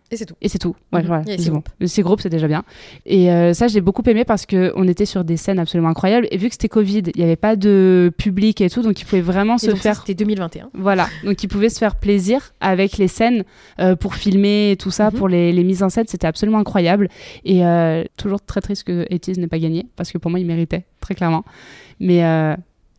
Et 0.10 0.16
c'est 0.18 0.26
tout. 0.26 0.36
Et 0.42 0.48
c'est 0.48 0.58
tout. 0.58 0.74
Ouais, 0.94 1.04
Mhm. 1.04 1.24
c'est 1.38 1.50
bon. 1.52 1.64
Ces 1.86 2.02
groupes, 2.02 2.22
c'est 2.22 2.30
déjà 2.30 2.48
bien. 2.48 2.64
Et 3.06 3.30
euh, 3.32 3.54
ça, 3.54 3.68
j'ai 3.68 3.82
beaucoup 3.82 4.04
aimé 4.08 4.24
parce 4.24 4.46
qu'on 4.46 4.88
était 4.88 5.06
sur 5.06 5.26
des 5.26 5.36
scènes 5.36 5.60
absolument 5.60 5.90
incroyables. 5.90 6.28
Et 6.32 6.38
vu 6.38 6.48
que 6.48 6.54
c'était 6.54 6.70
Covid, 6.70 7.00
il 7.14 7.18
n'y 7.18 7.24
avait 7.24 7.36
pas 7.36 7.56
de 7.58 8.12
public 8.18 8.62
et 8.62 8.70
tout, 8.70 8.82
donc 8.82 9.02
ils 9.02 9.06
pouvaient 9.06 9.20
vraiment 9.22 9.56
Et 9.56 9.60
se 9.60 9.68
donc 9.68 9.78
faire 9.80 9.98
C'était 10.00 10.14
2021. 10.14 10.70
voilà, 10.74 11.08
donc 11.26 11.44
ils 11.44 11.48
pouvaient 11.50 11.70
se 11.70 11.78
faire 11.80 11.96
plaisir 11.96 12.54
avec 12.62 12.98
les 12.98 13.10
scènes 13.10 13.44
euh, 13.80 13.96
pour 13.98 14.16
filmer 14.16 14.72
et 14.72 14.78
tout 14.78 14.92
ça, 14.92 15.12
Mhm. 15.12 15.18
pour 15.18 15.28
les, 15.28 15.52
les 15.52 15.64
mises 15.66 15.84
en 15.84 15.90
scène, 15.90 16.06
c'était 16.08 16.28
absolument 16.28 16.60
incroyable. 16.60 17.10
Et 17.44 17.66
euh, 17.66 18.04
toujours 18.16 18.40
très 18.42 18.62
triste 18.62 18.86
que 18.86 19.06
Etis 19.10 19.34
n'ait 19.34 19.48
pas 19.48 19.60
gagné, 19.60 19.88
parce 19.98 20.12
que 20.12 20.18
pour 20.18 20.32
moi, 20.32 20.40
il 20.40 20.46
méritait, 20.46 20.86
très 21.02 21.16
clairement. 21.16 21.44
Mais 22.00 22.24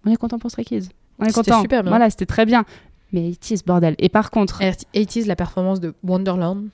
on 0.05 0.11
est 0.11 0.17
content 0.17 0.39
pour 0.39 0.51
Stray 0.51 0.65
Kids. 0.67 0.89
On 1.19 1.25
est 1.25 1.29
C'était 1.31 1.51
content. 1.53 1.63
super 1.63 1.83
bien. 1.83 1.91
Voilà, 1.91 2.11
c'était 2.11 2.27
très 2.27 2.45
bien. 2.45 2.65
Mais 3.13 3.31
Etis, 3.31 3.61
bordel. 3.67 3.95
Et 3.99 4.11
par 4.11 4.31
contre, 4.31 4.61
80s, 4.61 5.27
la 5.27 5.35
performance 5.37 5.81
de 5.81 5.95
Wonderland. 6.05 6.67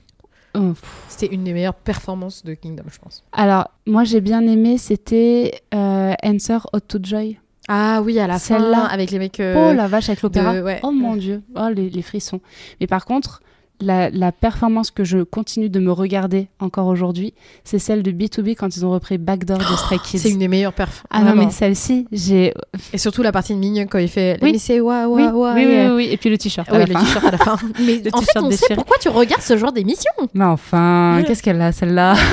Oh. 0.55 0.73
C'était 1.09 1.33
une 1.33 1.43
des 1.43 1.53
meilleures 1.53 1.73
performances 1.75 2.43
de 2.43 2.53
Kingdom, 2.53 2.83
je 2.91 2.97
pense. 2.99 3.23
Alors, 3.33 3.69
moi, 3.85 4.03
j'ai 4.03 4.21
bien 4.21 4.41
aimé, 4.47 4.77
c'était 4.77 5.61
euh, 5.73 6.13
Answer 6.23 6.59
Hot 6.73 6.79
to 6.81 6.99
Joy. 7.01 7.39
Ah 7.67 8.01
oui, 8.03 8.19
à 8.19 8.27
la 8.27 8.33
fin, 8.39 8.59
Celle-là. 8.59 8.85
avec 8.85 9.11
les 9.11 9.17
mecs. 9.19 9.37
oh 9.41 9.73
la 9.73 9.87
vache, 9.87 10.09
avec 10.09 10.21
l'opéra. 10.21 10.53
ouais. 10.61 10.79
Oh 10.83 10.91
mon 10.91 11.15
dieu, 11.15 11.41
oh 11.55 11.67
les, 11.73 11.89
les 11.89 12.01
frissons. 12.03 12.39
Mais 12.79 12.87
par 12.87 13.05
contre, 13.05 13.41
la, 13.81 14.09
la 14.09 14.31
performance 14.31 14.91
que 14.91 15.03
je 15.03 15.19
continue 15.19 15.69
de 15.69 15.79
me 15.79 15.91
regarder 15.91 16.47
encore 16.59 16.87
aujourd'hui, 16.87 17.33
c'est 17.63 17.79
celle 17.79 18.03
de 18.03 18.11
B2B 18.11 18.55
quand 18.55 18.75
ils 18.75 18.85
ont 18.85 18.91
repris 18.91 19.17
Backdoor 19.17 19.57
de 19.57 19.63
Stray 19.63 19.99
Kids. 19.99 20.19
C'est 20.19 20.29
une 20.31 20.39
des 20.39 20.47
meilleures 20.47 20.73
perfs. 20.73 21.03
Ah 21.09 21.21
non, 21.23 21.35
mais 21.35 21.49
celle-ci, 21.51 22.07
j'ai. 22.11 22.53
Et 22.93 22.97
surtout 22.97 23.21
la 23.23 23.31
partie 23.31 23.53
de 23.53 23.59
Mignon 23.59 23.85
quand 23.89 23.99
il 23.99 24.07
fait 24.09 24.37
Oui. 24.41 24.57
Say 24.59 24.79
wa 24.79 25.07
Oui, 25.07 25.23
wa 25.23 25.53
oui, 25.53 25.65
oui, 25.65 25.75
oui, 25.87 25.91
oui. 25.95 26.07
Et 26.11 26.17
puis 26.17 26.29
le 26.29 26.37
t-shirt. 26.37 26.67
à 26.69 26.73
Oui, 26.73 26.79
la 26.79 26.85
le 26.85 26.93
fin. 26.93 26.99
t-shirt 27.03 27.25
à 27.25 27.31
la 27.31 27.37
fin. 27.37 27.57
Mais 27.85 27.97
Le 27.97 28.09
en 28.15 28.21
fait, 28.21 28.39
on 28.39 28.51
sait 28.51 28.75
pourquoi 28.75 28.97
tu 28.99 29.09
regardes 29.09 29.41
ce 29.41 29.57
genre 29.57 29.71
d'émission. 29.71 30.11
Mais 30.33 30.45
enfin, 30.45 31.21
qu'est-ce 31.27 31.43
qu'elle 31.43 31.61
a 31.61 31.71
celle-là? 31.71 32.15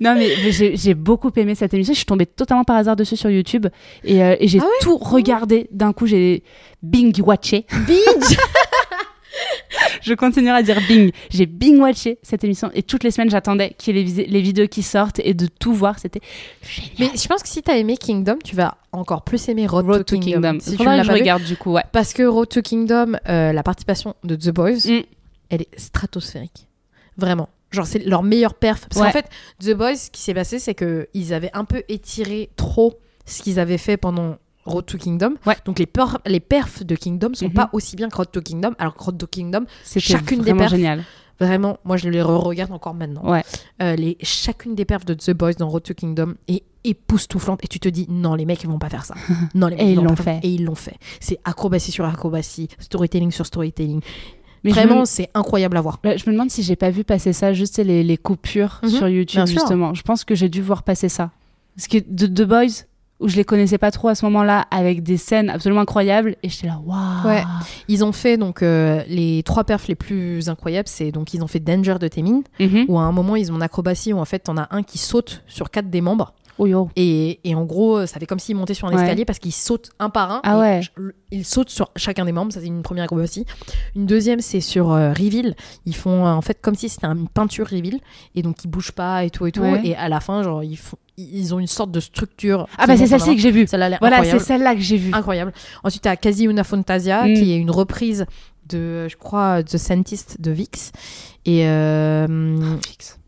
Non 0.00 0.14
mais 0.14 0.28
mais 0.44 0.52
j'ai 0.52 0.94
beaucoup 0.94 1.30
aimé 1.36 1.54
cette 1.54 1.74
émission. 1.74 1.92
Je 1.92 1.98
suis 1.98 2.06
tombée 2.06 2.26
totalement 2.26 2.64
par 2.64 2.76
hasard 2.76 2.94
dessus 2.96 3.16
sur 3.16 3.28
YouTube 3.30 3.66
et, 4.04 4.22
euh, 4.22 4.36
et 4.38 4.46
j'ai 4.46 4.58
Ah 4.60 4.64
ouais? 4.64 4.68
tout 4.82 4.96
regardé. 4.96 5.68
D'un 5.72 5.92
coup, 5.92 6.06
j'ai 6.06 6.42
bing 6.82 7.20
watché. 7.22 7.66
Binge? 7.86 8.36
Je 10.04 10.14
continuerai 10.14 10.58
à 10.58 10.62
dire 10.62 10.78
bing. 10.86 11.10
J'ai 11.30 11.46
bing 11.46 11.78
watché 11.78 12.18
cette 12.22 12.44
émission 12.44 12.70
et 12.74 12.82
toutes 12.82 13.02
les 13.04 13.10
semaines 13.10 13.30
j'attendais 13.30 13.74
qu'il 13.78 13.96
y 13.96 14.00
ait 14.00 14.26
les, 14.26 14.42
vidéos 14.42 14.68
qui 14.68 14.82
sortent 14.82 15.20
et 15.24 15.34
de 15.34 15.46
tout 15.46 15.72
voir. 15.72 15.98
C'était 15.98 16.20
génial. 16.62 16.92
Mais 17.00 17.18
je 17.18 17.26
pense 17.26 17.42
que 17.42 17.48
si 17.48 17.62
t'as 17.62 17.76
aimé 17.76 17.96
Kingdom, 17.96 18.36
tu 18.44 18.54
vas 18.54 18.76
encore 18.92 19.22
plus 19.22 19.48
aimer 19.48 19.66
Road, 19.66 19.86
Road 19.86 20.04
to, 20.04 20.16
to 20.16 20.20
Kingdom. 20.20 20.40
Kingdom. 20.42 20.60
Si 20.60 20.70
tu 20.72 20.76
que 20.76 20.84
je 20.84 20.84
pas 20.84 21.02
vu. 21.02 21.10
regarde 21.10 21.42
du 21.42 21.56
coup, 21.56 21.72
ouais. 21.72 21.84
Parce 21.92 22.12
que 22.12 22.22
Road 22.22 22.48
to 22.48 22.60
Kingdom, 22.62 23.14
euh, 23.28 23.52
la 23.52 23.62
participation 23.62 24.14
de 24.24 24.36
The 24.36 24.50
Boys, 24.50 24.70
Mm. 24.86 25.02
elle 25.50 25.62
est 25.62 25.78
stratosphérique. 25.80 26.68
Vraiment. 27.16 27.48
Genre, 27.70 27.86
c'est 27.86 28.04
leur 28.06 28.22
meilleure 28.22 28.54
perf. 28.54 28.86
Parce 28.88 29.00
Ouais. 29.00 29.06
qu'en 29.06 29.12
fait, 29.12 29.28
The 29.60 29.74
Boys, 29.76 29.96
ce 29.96 30.10
qui 30.10 30.20
s'est 30.20 30.34
passé, 30.34 30.58
c'est 30.58 30.74
qu'ils 30.74 31.32
avaient 31.34 31.50
un 31.54 31.64
peu 31.64 31.82
étiré 31.88 32.50
trop 32.56 32.98
ce 33.26 33.42
qu'ils 33.42 33.58
avaient 33.58 33.78
fait 33.78 33.96
pendant 33.96 34.36
Road 34.66 34.86
to 34.86 34.98
Kingdom. 34.98 35.34
Ouais. 35.46 35.56
Donc, 35.64 35.78
les, 35.78 35.86
per- 35.86 36.18
les 36.26 36.40
perfs 36.40 36.84
de 36.84 36.94
Kingdom 36.96 37.34
sont 37.34 37.46
Mhm. 37.46 37.52
pas 37.52 37.70
aussi 37.72 37.96
bien 37.96 38.08
que 38.08 38.16
Road 38.16 38.30
to 38.32 38.40
Kingdom. 38.40 38.72
Alors 38.78 38.94
que 38.94 39.02
Road 39.04 39.18
to 39.18 39.26
Kingdom, 39.26 39.64
Chacune 39.84 40.38
des 40.38 40.44
vraiment 40.44 40.58
perfs. 40.60 40.70
génial. 40.74 41.04
vraiment, 41.40 41.78
moi, 41.84 41.96
je 41.96 42.08
les 42.08 42.22
re-regarde 42.22 42.70
encore 42.72 42.94
maintenant. 42.94 43.28
Ouais. 43.28 43.42
Euh, 43.82 43.96
les, 43.96 44.16
chacune 44.22 44.74
des 44.76 44.84
perfs 44.84 45.04
de 45.04 45.14
The 45.14 45.32
Boys 45.32 45.54
dans 45.54 45.68
Road 45.68 45.82
to 45.82 45.92
Kingdom 45.92 46.34
est 46.48 46.62
époustouflante. 46.84 47.58
Et 47.64 47.68
tu 47.68 47.80
te 47.80 47.88
dis, 47.88 48.06
non, 48.08 48.34
les 48.34 48.44
mecs, 48.44 48.62
ils 48.62 48.68
vont 48.68 48.78
pas 48.78 48.88
faire 48.88 49.04
ça. 49.04 49.14
Non, 49.54 49.66
les 49.66 49.76
mecs, 49.76 49.84
Et 49.84 49.92
ils 49.92 50.02
l'ont 50.02 50.16
fait. 50.16 50.38
Et 50.42 50.48
ils 50.48 50.64
l'ont 50.64 50.74
fait. 50.74 50.94
C'est 51.20 51.38
acrobatie 51.44 51.90
sur 51.92 52.04
acrobatie, 52.04 52.68
storytelling 52.78 53.30
sur 53.32 53.46
storytelling. 53.46 54.00
Mais 54.62 54.70
Vraiment, 54.70 55.00
me- 55.00 55.04
c'est 55.04 55.28
incroyable 55.34 55.76
à 55.76 55.80
voir. 55.82 55.98
Ouais, 56.04 56.16
je 56.16 56.24
me 56.30 56.32
demande 56.34 56.50
si 56.50 56.62
j'ai 56.62 56.76
pas 56.76 56.90
vu 56.90 57.04
passer 57.04 57.32
ça, 57.34 57.52
juste 57.52 57.78
les, 57.78 58.02
les 58.04 58.16
coupures 58.16 58.80
Mhm, 58.82 58.88
sur 58.88 59.08
YouTube, 59.08 59.46
justement. 59.46 59.92
Je 59.92 60.02
pense 60.02 60.24
que 60.24 60.34
j'ai 60.34 60.48
dû 60.48 60.62
voir 60.62 60.82
passer 60.84 61.08
ça. 61.10 61.30
Parce 61.76 61.88
que 61.88 61.98
The, 61.98 62.32
The 62.32 62.42
Boys, 62.44 62.84
où 63.20 63.28
je 63.28 63.36
les 63.36 63.44
connaissais 63.44 63.78
pas 63.78 63.90
trop 63.90 64.08
à 64.08 64.14
ce 64.14 64.24
moment-là, 64.26 64.66
avec 64.70 65.02
des 65.02 65.16
scènes 65.16 65.48
absolument 65.48 65.82
incroyables, 65.82 66.36
et 66.42 66.48
j'étais 66.48 66.66
là, 66.66 66.80
waouh 66.84 67.26
Ouais. 67.26 67.42
Ils 67.88 68.04
ont 68.04 68.12
fait 68.12 68.36
donc 68.36 68.62
euh, 68.62 69.02
les 69.08 69.42
trois 69.44 69.64
perfs 69.64 69.86
les 69.88 69.94
plus 69.94 70.48
incroyables, 70.48 70.88
c'est 70.88 71.12
donc 71.12 71.32
ils 71.32 71.42
ont 71.42 71.46
fait 71.46 71.60
Danger 71.60 71.96
de 72.00 72.08
Temin, 72.08 72.42
Mhm. 72.60 72.86
où 72.88 72.98
à 72.98 73.02
un 73.02 73.12
moment 73.12 73.36
ils 73.36 73.52
ont 73.52 73.56
une 73.56 73.62
acrobatie 73.62 74.12
où 74.12 74.18
en 74.18 74.24
fait 74.24 74.40
t'en 74.40 74.56
as 74.56 74.66
un 74.70 74.82
qui 74.82 74.98
saute 74.98 75.42
sur 75.46 75.70
quatre 75.70 75.90
des 75.90 76.00
membres 76.00 76.34
Oh 76.56 76.66
yo. 76.66 76.88
et, 76.94 77.40
et 77.42 77.54
en 77.56 77.64
gros 77.64 78.06
ça 78.06 78.20
fait 78.20 78.26
comme 78.26 78.38
s'il 78.38 78.54
montait 78.56 78.74
sur 78.74 78.86
un 78.86 78.92
Ouais. 78.94 79.00
escalier 79.02 79.24
parce 79.24 79.38
qu'il 79.40 79.52
saute 79.52 79.90
un 79.98 80.08
par 80.10 80.30
un. 80.30 80.40
Ah 80.44 80.58
ouais. 80.58 80.80
Il 81.32 81.44
saute 81.44 81.68
sur 81.70 81.90
chacun 81.96 82.24
des 82.24 82.30
membres, 82.32 82.52
ça 82.52 82.60
c'est 82.60 82.66
une 82.66 82.82
première 82.82 83.04
acrobatie. 83.04 83.44
Une 83.96 84.06
deuxième 84.06 84.40
c'est 84.40 84.60
sur 84.60 84.92
euh, 84.92 85.10
Reveal, 85.12 85.56
ils 85.86 85.96
font 85.96 86.26
euh, 86.26 86.30
en 86.30 86.42
fait 86.42 86.60
comme 86.60 86.74
si 86.76 86.88
c'était 86.88 87.06
une 87.08 87.28
peinture 87.28 87.66
Reveal 87.68 87.98
et 88.36 88.42
donc 88.42 88.62
ils 88.64 88.68
bougent 88.68 88.92
pas 88.92 89.24
et 89.24 89.30
tout 89.30 89.46
et 89.46 89.52
tout 89.52 89.62
Ouais. 89.62 89.80
et 89.84 89.96
à 89.96 90.08
la 90.08 90.20
fin 90.20 90.42
genre 90.44 90.62
ils 90.62 90.76
font 90.76 90.96
ils 91.16 91.54
ont 91.54 91.58
une 91.60 91.66
sorte 91.66 91.90
de 91.92 92.00
structure. 92.00 92.66
Ah 92.78 92.86
bah 92.86 92.96
c'est 92.96 93.06
celle-ci 93.06 93.36
que 93.36 93.40
j'ai 93.40 93.50
vue. 93.50 93.66
Celle-là, 93.66 93.86
elle 93.86 93.92
est 93.94 93.98
Voilà, 94.00 94.24
c'est 94.24 94.38
celle-là 94.38 94.74
que 94.74 94.80
j'ai 94.80 94.96
vue. 94.96 95.12
incroyable. 95.14 95.52
Ensuite, 95.84 96.02
tu 96.02 96.08
as 96.08 96.16
Quasi 96.16 96.44
Una 96.44 96.64
Fantasia, 96.64 97.26
Mm. 97.26 97.34
qui 97.34 97.52
est 97.52 97.56
une 97.58 97.70
reprise 97.70 98.26
de, 98.68 99.08
je 99.08 99.16
crois, 99.16 99.62
The 99.62 99.76
Scientist 99.76 100.40
de 100.40 100.50
Vix. 100.50 100.90
Et, 101.44 101.66
euh, 101.68 102.76
Fixe. 102.86 103.18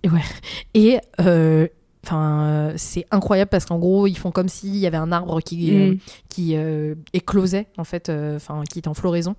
et 0.75 0.99
euh, 1.21 1.69
enfin, 2.05 2.41
euh, 2.45 2.73
c'est 2.77 3.05
incroyable 3.11 3.51
parce 3.51 3.67
qu'en 3.67 3.79
gros, 3.79 4.07
ils 4.07 4.17
font 4.17 4.31
comme 4.31 4.49
s'il 4.49 4.77
y 4.77 4.87
avait 4.87 4.97
un 4.97 5.13
arbre 5.13 5.41
qui, 5.41 5.75
euh, 5.77 5.93
Mm. 5.93 5.99
qui 6.29 6.57
euh, 6.57 6.95
éclosait, 7.13 7.67
en 7.79 7.85
fait, 7.85 8.09
euh, 8.09 8.37
enfin, 8.37 8.63
qui 8.71 8.79
est 8.79 8.89
en 8.89 8.95
floraison. 8.95 9.35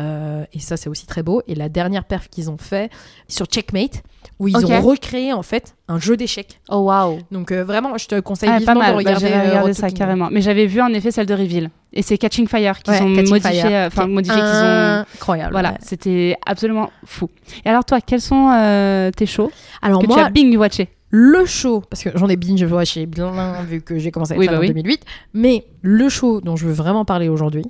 Euh, 0.00 0.44
et 0.52 0.58
ça, 0.60 0.76
c'est 0.76 0.88
aussi 0.88 1.06
très 1.06 1.22
beau. 1.22 1.42
Et 1.46 1.54
la 1.54 1.68
dernière 1.68 2.04
perf 2.04 2.28
qu'ils 2.28 2.50
ont 2.50 2.56
fait 2.58 2.90
sur 3.28 3.46
Checkmate, 3.46 4.02
où 4.38 4.48
ils 4.48 4.56
ont 4.66 4.80
recréé, 4.80 5.32
en 5.32 5.42
fait, 5.42 5.76
un 5.88 5.98
jeu 5.98 6.16
d'échecs. 6.16 6.60
Oh 6.70 6.78
waouh. 6.78 7.18
Donc, 7.30 7.52
euh, 7.52 7.64
vraiment, 7.64 7.96
je 7.98 8.06
te 8.06 8.18
conseille 8.20 8.48
Ah, 8.52 8.58
vivement 8.58 8.74
pas 8.74 8.78
mal. 8.80 8.90
de 8.98 9.04
Bah, 9.04 9.14
regarder, 9.14 9.70
euh, 9.70 9.72
ça 9.74 9.90
carrément. 9.90 10.28
Mais 10.30 10.40
j'avais 10.40 10.66
vu 10.66 10.80
en 10.80 10.88
effet 10.92 11.10
celle 11.10 11.26
de 11.26 11.34
Reveal. 11.34 11.70
Et 11.92 12.02
c'est 12.02 12.16
Catching 12.18 12.46
Fire 12.48 12.78
qu'ils 12.82 12.94
Ouais, 12.94 13.02
ont 13.02 13.14
Catching 13.14 13.30
modifié, 13.30 13.60
Fire, 13.60 13.70
euh, 13.72 13.86
enfin 13.88 14.06
qui 14.06 14.22
qu'ils 14.22 14.32
ont. 14.32 15.04
Incroyable. 15.16 15.52
Voilà, 15.52 15.72
ouais. 15.72 15.78
c'était 15.82 16.36
absolument 16.46 16.90
fou. 17.04 17.28
Et 17.64 17.68
alors 17.68 17.84
toi, 17.84 18.00
quels 18.00 18.20
sont 18.20 18.50
euh, 18.54 19.10
tes 19.10 19.26
shows 19.26 19.50
Alors 19.82 20.00
que 20.00 20.06
moi, 20.06 20.16
tu 20.16 20.22
as 20.22 20.30
bing 20.30 20.56
watché 20.56 20.88
le 21.12 21.44
show, 21.44 21.82
parce 21.90 22.04
que 22.04 22.10
j'en 22.14 22.28
ai 22.28 22.36
binge 22.36 22.62
watché 22.62 23.04
bien 23.06 23.32
vu 23.64 23.82
que 23.82 23.98
j'ai 23.98 24.12
commencé 24.12 24.32
à 24.32 24.36
être 24.36 24.40
Oui, 24.40 24.46
bah 24.46 24.58
en 24.58 24.60
oui. 24.60 24.68
2008, 24.68 25.02
mais 25.34 25.64
le 25.82 26.08
show 26.08 26.40
dont 26.40 26.54
je 26.54 26.66
veux 26.66 26.72
vraiment 26.72 27.04
parler 27.04 27.28
aujourd'hui, 27.28 27.64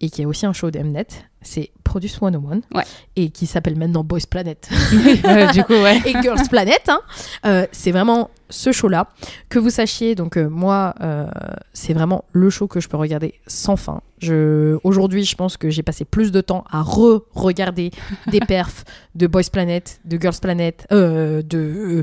et 0.00 0.10
qui 0.10 0.22
est 0.22 0.24
aussi 0.26 0.46
un 0.46 0.52
show 0.52 0.70
d'Mnet, 0.70 1.06
c'est 1.42 1.70
Produce 1.84 2.18
101, 2.18 2.60
Ouais. 2.74 2.84
et 3.16 3.30
qui 3.30 3.46
s'appelle 3.46 3.76
maintenant 3.76 4.04
Boys 4.04 4.26
Planet 4.28 4.68
Euh, 5.24 5.46
Du 5.52 5.64
coup, 5.64 5.72
ouais. 5.72 5.98
et 6.04 6.12
Girls 6.22 6.46
Planet. 6.50 6.80
hein. 6.88 7.00
Euh, 7.46 7.66
c'est 7.72 7.90
vraiment 7.92 8.30
ce 8.50 8.72
show-là. 8.72 9.08
Que 9.48 9.58
vous 9.58 9.70
sachiez, 9.70 10.14
donc 10.14 10.36
euh, 10.36 10.48
moi, 10.48 10.94
euh, 11.00 11.26
c'est 11.72 11.94
vraiment 11.94 12.24
le 12.32 12.50
show 12.50 12.66
que 12.68 12.80
je 12.80 12.88
peux 12.88 12.96
regarder 12.96 13.34
sans 13.46 13.76
fin. 13.76 14.02
Je, 14.18 14.78
aujourd'hui, 14.84 15.24
je 15.24 15.34
pense 15.36 15.56
que 15.56 15.70
j'ai 15.70 15.82
passé 15.82 16.04
plus 16.04 16.30
de 16.32 16.40
temps 16.40 16.64
à 16.70 16.82
re-regarder 16.82 17.90
des 18.28 18.40
perfs 18.40 18.84
de 19.14 19.26
Boys 19.26 19.50
Planet, 19.52 20.00
de 20.04 20.18
Girls 20.20 20.38
Planet, 20.40 20.86
de 20.90 22.02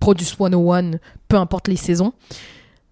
Produce 0.00 0.36
101, 0.36 0.92
peu 1.28 1.36
importe 1.36 1.68
les 1.68 1.76
saisons, 1.76 2.12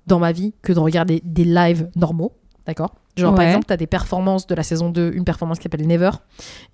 dans 0.07 0.19
ma 0.19 0.33
vie, 0.33 0.55
que 0.63 0.73
de 0.73 0.79
regarder 0.79 1.21
des 1.25 1.45
lives 1.45 1.89
normaux. 1.97 2.33
D'accord? 2.67 2.95
Genre, 3.21 3.35
par 3.35 3.45
exemple, 3.45 3.67
tu 3.67 3.73
as 3.73 3.77
des 3.77 3.87
performances 3.87 4.47
de 4.47 4.55
la 4.55 4.63
saison 4.63 4.91
2, 4.91 5.13
une 5.15 5.25
performance 5.25 5.59
qui 5.59 5.65
s'appelle 5.65 5.87
Never, 5.87 6.11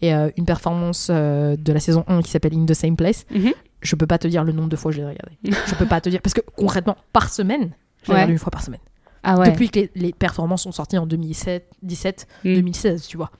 et 0.01 0.15
euh, 0.15 0.31
une 0.37 0.45
performance 0.47 1.09
euh, 1.11 1.57
de 1.57 1.73
la 1.73 1.81
saison 1.81 2.05
1 2.09 2.23
qui 2.23 2.31
s'appelle 2.31 2.55
In 2.55 2.65
the 2.67 2.75
Same 2.75 2.97
Place 2.97 3.25
Mhm. 3.31 3.53
je 3.83 3.97
peux 3.97 4.07
pas 4.07 4.19
te 4.19 4.27
dire 4.29 4.43
le 4.45 4.53
nombre 4.53 4.69
de 4.69 4.77
fois 4.77 4.91
que 4.91 4.97
je 4.97 5.03
l'ai 5.03 5.09
regardé. 5.09 5.33
je 5.45 5.75
peux 5.75 5.87
pas 5.87 6.01
te 6.01 6.09
dire 6.09 6.21
parce 6.23 6.35
que 6.35 6.41
concrètement 6.57 6.97
par 7.13 7.29
semaine, 7.31 7.71
je 8.03 8.09
l'ai 8.09 8.13
Ouais. 8.13 8.15
regardé 8.15 8.33
une 8.33 8.39
fois 8.39 8.51
par 8.51 8.63
semaine. 8.63 8.81
Ah 9.23 9.39
ouais. 9.39 9.51
Depuis 9.51 9.69
que 9.71 9.81
les, 9.81 9.91
les 9.97 10.13
performances 10.13 10.63
sont 10.63 10.73
sorties 10.73 10.99
en 10.99 11.07
2017, 11.07 11.69
17, 11.83 12.27
Mm. 12.45 12.55
2016, 12.55 13.07
tu 13.09 13.17
vois. 13.17 13.31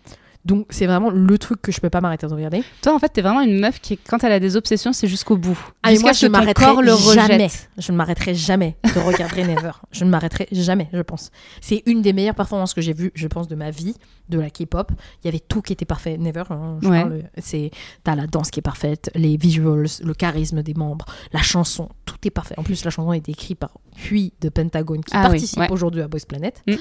Donc 0.47 0.67
c'est 0.71 0.87
vraiment 0.87 1.11
le 1.11 1.39
truc 1.39 1.61
que 1.61 1.73
je 1.73 1.81
peux 1.81 1.91
pas 1.91 2.01
m'arrêter 2.01 2.27
de 2.27 2.33
regarder. 2.33 2.63
Toi, 2.83 2.95
en 2.95 2.99
fait, 2.99 3.09
t'es 3.09 3.21
vraiment 3.21 3.41
une 3.41 3.59
meuf 3.59 3.81
qui, 3.81 3.99
quand 3.99 4.23
elle 4.25 4.33
a 4.33 4.41
des 4.41 4.57
obsessions, 4.57 4.93
c'est 4.93 5.09
jusqu'au 5.09 5.37
bout. 5.37 5.59
Ah, 5.83 5.91
Jusqu'à 5.91 6.03
moi 6.05 6.15
ce 6.15 6.21
je 6.21 6.27
que 6.27 6.33
ton 6.33 6.39
m'arrêterai 6.39 6.65
corps 6.65 6.83
le 6.83 6.93
jamais. 7.15 7.49
Je 7.79 7.93
ne 7.93 7.97
m'arrêterai 7.97 8.35
jamais 8.35 8.77
de 8.95 9.01
regarder 9.01 9.45
Never. 9.47 9.73
Je 9.91 10.05
ne 10.05 10.11
m'arrêterai 10.11 10.47
jamais, 10.53 10.89
je 10.93 11.03
pense. 11.03 11.31
C'est 11.61 11.83
une 11.87 12.01
des 12.03 12.13
meilleures 12.13 12.35
performances 12.35 12.75
que 12.75 12.81
j'ai 12.81 12.93
vues, 12.93 13.11
je 13.15 13.27
pense, 13.27 13.49
de 13.49 13.55
ma 13.57 13.71
vie, 13.71 13.95
de 14.29 14.39
la 14.39 14.51
K-pop. 14.51 14.93
Il 15.23 15.27
y 15.27 15.29
avait 15.29 15.41
tout 15.41 15.63
qui 15.63 15.73
était 15.73 15.85
parfait. 15.85 16.17
Never, 16.19 16.45
hein, 16.51 16.79
Ouais. 16.83 17.05
c'est 17.39 17.71
t'as 18.05 18.15
la 18.15 18.27
danse 18.27 18.51
qui 18.51 18.61
est 18.61 18.63
parfaite, 18.63 19.11
les 19.15 19.37
visuals, 19.37 19.87
le 20.03 20.15
charisme 20.15 20.63
des 20.63 20.75
membres, 20.75 21.07
la 21.33 21.43
chanson, 21.43 21.89
tout 22.05 22.17
est 22.25 22.31
parfait. 22.31 22.55
En 22.57 22.63
plus, 22.63 22.85
la 22.85 22.91
chanson 22.91 23.13
est 23.13 23.29
écrite 23.29 23.59
par 23.59 23.73
Huy 24.11 24.33
de 24.41 24.49
Pentagone 24.49 25.03
qui 25.03 25.13
Ah 25.15 25.23
oui, 25.25 25.31
participe 25.31 25.59
ouais. 25.59 25.71
aujourd'hui 25.71 26.03
à 26.03 26.09
Boys 26.09 26.21
Planet. 26.29 26.63
Mm. 26.67 26.75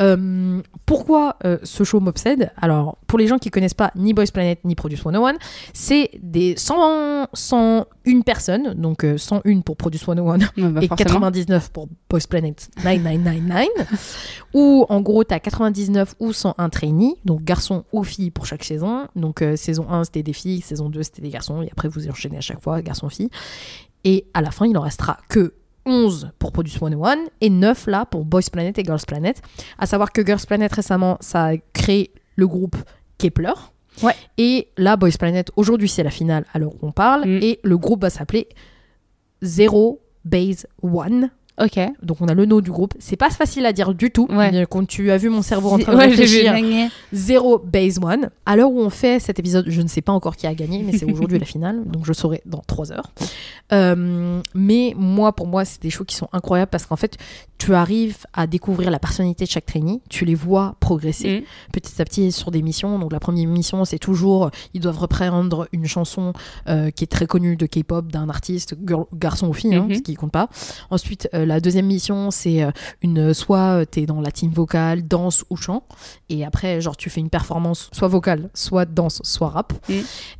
Euh, 0.00 0.62
pourquoi 0.86 1.36
euh, 1.44 1.58
ce 1.62 1.84
show 1.84 2.00
m'obsède? 2.00 2.50
Alors, 2.56 2.98
pour 3.12 3.18
les 3.18 3.26
gens 3.26 3.36
qui 3.36 3.50
connaissent 3.50 3.74
pas 3.74 3.90
ni 3.94 4.14
Boys 4.14 4.32
Planet 4.32 4.58
ni 4.64 4.74
Produce 4.74 5.02
101, 5.02 5.34
c'est 5.74 6.12
des 6.22 6.54
100, 6.56 7.26
101 7.34 8.20
personnes, 8.22 8.72
donc 8.72 9.04
euh, 9.04 9.18
101 9.18 9.60
pour 9.60 9.76
Produce 9.76 10.00
101 10.00 10.22
Ouais, 10.22 10.38
bah, 10.56 10.80
et 10.80 10.88
forcément. 10.88 11.20
99 11.20 11.68
pour 11.72 11.88
Boys 12.08 12.20
Planet 12.26 12.70
9999, 12.82 14.44
où 14.54 14.86
en 14.88 15.02
gros 15.02 15.24
tu 15.24 15.34
as 15.34 15.40
99 15.40 16.14
ou 16.20 16.32
101 16.32 16.70
trainees, 16.70 17.16
donc 17.26 17.44
garçons 17.44 17.84
ou 17.92 18.02
filles 18.02 18.30
pour 18.30 18.46
chaque 18.46 18.64
saison. 18.64 19.08
Donc 19.14 19.42
euh, 19.42 19.56
saison 19.56 19.90
1 19.90 20.04
c'était 20.04 20.22
des 20.22 20.32
filles, 20.32 20.62
saison 20.62 20.88
2 20.88 21.02
c'était 21.02 21.20
des 21.20 21.28
garçons, 21.28 21.60
et 21.60 21.68
après 21.70 21.88
vous 21.88 22.08
enchaînez 22.08 22.38
à 22.38 22.40
chaque 22.40 22.62
fois 22.62 22.80
garçons-filles. 22.80 23.28
Et 24.04 24.24
à 24.32 24.40
la 24.40 24.50
fin 24.52 24.64
il 24.64 24.78
en 24.78 24.80
restera 24.80 25.18
que 25.28 25.52
11 25.84 26.30
pour 26.38 26.52
Produce 26.52 26.78
101 26.78 27.26
et 27.42 27.50
9 27.50 27.88
là 27.88 28.06
pour 28.06 28.24
Boys 28.24 28.40
Planet 28.50 28.78
et 28.78 28.84
Girls 28.84 29.04
Planet. 29.06 29.42
À 29.76 29.84
savoir 29.84 30.12
que 30.12 30.24
Girls 30.24 30.46
Planet 30.48 30.72
récemment 30.72 31.18
ça 31.20 31.48
a 31.48 31.56
créé 31.74 32.10
le 32.36 32.46
groupe 32.46 32.76
Kepler. 33.22 33.52
Ouais. 34.02 34.14
Et 34.38 34.68
là, 34.76 34.96
Boys 34.96 35.10
Planet, 35.18 35.50
aujourd'hui 35.56 35.88
c'est 35.88 36.02
la 36.02 36.10
finale 36.10 36.44
à 36.52 36.58
l'heure 36.58 36.72
où 36.74 36.86
on 36.86 36.92
parle, 36.92 37.24
Mm. 37.26 37.38
et 37.42 37.60
le 37.62 37.76
groupe 37.78 38.02
va 38.02 38.10
s'appeler 38.10 38.48
Zero 39.42 40.00
Base 40.24 40.66
One. 40.82 41.30
Ok. 41.60 41.78
Donc 42.02 42.16
on 42.20 42.28
a 42.28 42.34
le 42.34 42.46
nom 42.46 42.60
du 42.60 42.70
groupe. 42.70 42.94
C'est 42.98 43.16
pas 43.16 43.30
facile 43.30 43.66
à 43.66 43.72
dire 43.72 43.94
du 43.94 44.10
tout. 44.10 44.26
Ouais. 44.30 44.66
Quand 44.70 44.86
tu 44.86 45.10
as 45.10 45.16
vu 45.18 45.28
mon 45.28 45.42
cerveau 45.42 45.70
en 45.70 45.78
train 45.78 45.92
de 45.92 45.98
Ouais, 45.98 46.06
réfléchir, 46.06 46.54
zéro 47.12 47.58
base 47.58 47.98
one. 48.02 48.30
À 48.46 48.56
l'heure 48.56 48.70
où 48.70 48.80
on 48.80 48.90
fait 48.90 49.18
cet 49.20 49.38
épisode, 49.38 49.66
je 49.68 49.82
ne 49.82 49.88
sais 49.88 50.00
pas 50.00 50.12
encore 50.12 50.36
qui 50.36 50.46
a 50.46 50.54
gagné, 50.54 50.82
mais 50.82 50.96
c'est 50.96 51.04
aujourd'hui 51.12 51.38
la 51.38 51.44
finale, 51.44 51.82
donc 51.86 52.06
je 52.06 52.12
saurai 52.12 52.40
dans 52.46 52.62
trois 52.66 52.90
heures. 52.92 53.12
Euh, 53.72 54.40
mais 54.54 54.94
moi, 54.96 55.32
pour 55.34 55.46
moi, 55.46 55.64
c'est 55.64 55.80
des 55.80 55.90
shows 55.90 56.04
qui 56.04 56.16
sont 56.16 56.28
incroyables 56.32 56.70
parce 56.70 56.84
qu'en 56.86 56.96
fait, 56.96 57.16
tu 57.58 57.74
arrives 57.74 58.18
à 58.32 58.46
découvrir 58.46 58.90
la 58.90 58.98
personnalité 58.98 59.44
de 59.44 59.50
chaque 59.50 59.66
trainee, 59.66 60.00
tu 60.08 60.24
les 60.24 60.34
vois 60.34 60.76
progresser 60.80 61.40
Mm. 61.40 61.44
petit 61.72 62.02
à 62.02 62.04
petit 62.04 62.32
sur 62.32 62.50
des 62.50 62.60
missions. 62.62 62.98
Donc 62.98 63.12
la 63.12 63.20
première 63.20 63.48
mission, 63.48 63.84
c'est 63.84 63.98
toujours, 63.98 64.50
ils 64.74 64.80
doivent 64.80 64.98
reprendre 64.98 65.68
une 65.72 65.86
chanson 65.86 66.32
euh, 66.68 66.90
qui 66.90 67.04
est 67.04 67.06
très 67.06 67.26
connue 67.26 67.56
de 67.56 67.66
K-pop 67.66 68.10
d'un 68.10 68.28
artiste, 68.28 68.74
girl- 68.86 69.06
garçon 69.14 69.48
ou 69.48 69.52
fille, 69.52 69.74
hein, 69.74 69.86
Mhm. 69.88 69.94
ce 69.96 70.00
qui 70.00 70.14
compte 70.14 70.32
pas. 70.32 70.48
Ensuite, 70.90 71.28
euh, 71.34 71.41
la 71.44 71.60
deuxième 71.60 71.86
mission, 71.86 72.30
c'est 72.30 72.62
euh, 72.62 72.70
une 73.02 73.34
soit 73.34 73.84
tu 73.86 74.00
es 74.00 74.06
dans 74.06 74.20
la 74.20 74.30
team 74.30 74.50
vocale, 74.50 75.06
danse 75.06 75.44
ou 75.50 75.56
chant. 75.56 75.84
Et 76.28 76.44
après, 76.44 76.80
genre, 76.80 76.96
tu 76.96 77.10
fais 77.10 77.20
une 77.20 77.30
performance 77.30 77.90
soit 77.92 78.08
vocale, 78.08 78.50
soit 78.54 78.84
danse, 78.84 79.20
soit 79.24 79.48
rap. 79.48 79.72
Mm. 79.88 79.94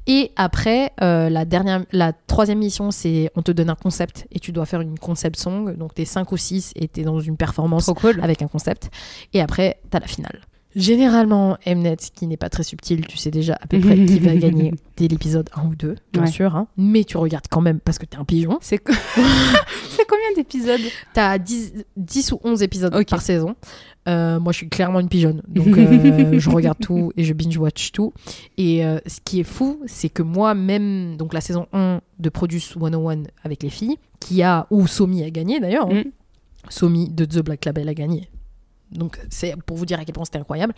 Et 0.06 0.32
après, 0.36 0.92
euh, 1.02 1.28
la, 1.28 1.44
dernière, 1.44 1.84
la 1.92 2.12
troisième 2.12 2.58
mission, 2.58 2.90
c'est 2.90 3.30
on 3.36 3.42
te 3.42 3.52
donne 3.52 3.70
un 3.70 3.74
concept 3.74 4.26
et 4.30 4.38
tu 4.38 4.52
dois 4.52 4.66
faire 4.66 4.80
une 4.80 4.98
concept 4.98 5.38
song. 5.38 5.76
Donc, 5.76 5.94
tu 5.94 6.02
es 6.02 6.04
5 6.04 6.30
ou 6.32 6.36
6 6.36 6.72
et 6.76 6.88
tu 6.88 7.00
es 7.00 7.04
dans 7.04 7.20
une 7.20 7.36
performance 7.36 7.90
cool. 7.96 8.20
avec 8.22 8.42
un 8.42 8.48
concept. 8.48 8.90
Et 9.32 9.40
après, 9.40 9.80
tu 9.90 9.96
as 9.96 10.00
la 10.00 10.06
finale. 10.06 10.40
Généralement, 10.74 11.56
Mnet, 11.66 11.96
qui 12.14 12.26
n'est 12.26 12.36
pas 12.36 12.48
très 12.48 12.62
subtil, 12.62 13.06
tu 13.06 13.16
sais 13.18 13.30
déjà 13.30 13.58
à 13.60 13.66
peu 13.66 13.78
près 13.78 13.94
qui 14.04 14.18
va 14.20 14.34
gagner 14.36 14.72
dès 14.96 15.08
l'épisode 15.08 15.50
1 15.54 15.66
ou 15.68 15.74
2, 15.74 15.96
bien 16.12 16.22
Ouais. 16.22 16.28
sûr. 16.30 16.56
hein. 16.56 16.66
Mais 16.76 17.04
tu 17.04 17.16
regardes 17.18 17.46
quand 17.50 17.60
même 17.60 17.78
parce 17.80 17.98
que 17.98 18.06
tu 18.06 18.16
es 18.16 18.20
un 18.20 18.24
pigeon. 18.24 18.58
C'est 18.62 18.78
co- 18.78 18.92
c'est 19.90 20.06
combien 20.08 20.32
d'épisodes? 20.36 20.80
Tu 21.14 21.20
as 21.20 21.38
10, 21.38 21.84
10 21.96 22.32
ou 22.32 22.40
11 22.44 22.62
épisodes 22.62 23.04
par 23.08 23.20
saison. 23.20 23.54
Euh, 24.08 24.40
moi, 24.40 24.52
je 24.52 24.56
suis 24.58 24.68
clairement 24.68 24.98
une 25.00 25.08
pigeonne. 25.08 25.42
Donc, 25.46 25.66
euh, 25.78 26.38
je 26.38 26.50
regarde 26.50 26.78
tout 26.80 27.12
et 27.16 27.24
je 27.24 27.32
binge-watch 27.34 27.92
tout. 27.92 28.12
Et 28.56 28.84
euh, 28.84 28.98
ce 29.06 29.18
qui 29.24 29.40
est 29.40 29.44
fou, 29.44 29.80
c'est 29.86 30.08
que 30.08 30.22
moi, 30.22 30.54
même, 30.54 31.16
donc 31.16 31.34
la 31.34 31.40
saison 31.40 31.66
1 31.72 32.00
de 32.18 32.28
Produce 32.28 32.64
101 32.78 33.24
avec 33.44 33.62
les 33.62 33.70
filles, 33.70 33.96
qui 34.20 34.42
a, 34.42 34.66
ou 34.70 34.86
Somi 34.86 35.22
a 35.22 35.30
gagné 35.30 35.60
d'ailleurs, 35.60 35.88
hein. 35.90 36.02
Mm. 36.06 36.10
Somi 36.68 37.08
de 37.10 37.24
The 37.24 37.38
Black 37.44 37.64
Label 37.64 37.88
a 37.88 37.94
gagné. 37.94 38.28
Donc, 38.92 39.18
c'est 39.30 39.54
pour 39.66 39.76
vous 39.76 39.86
dire 39.86 39.98
à 39.98 40.04
quel 40.04 40.14
point 40.14 40.24
c'était 40.24 40.38
incroyable. 40.38 40.74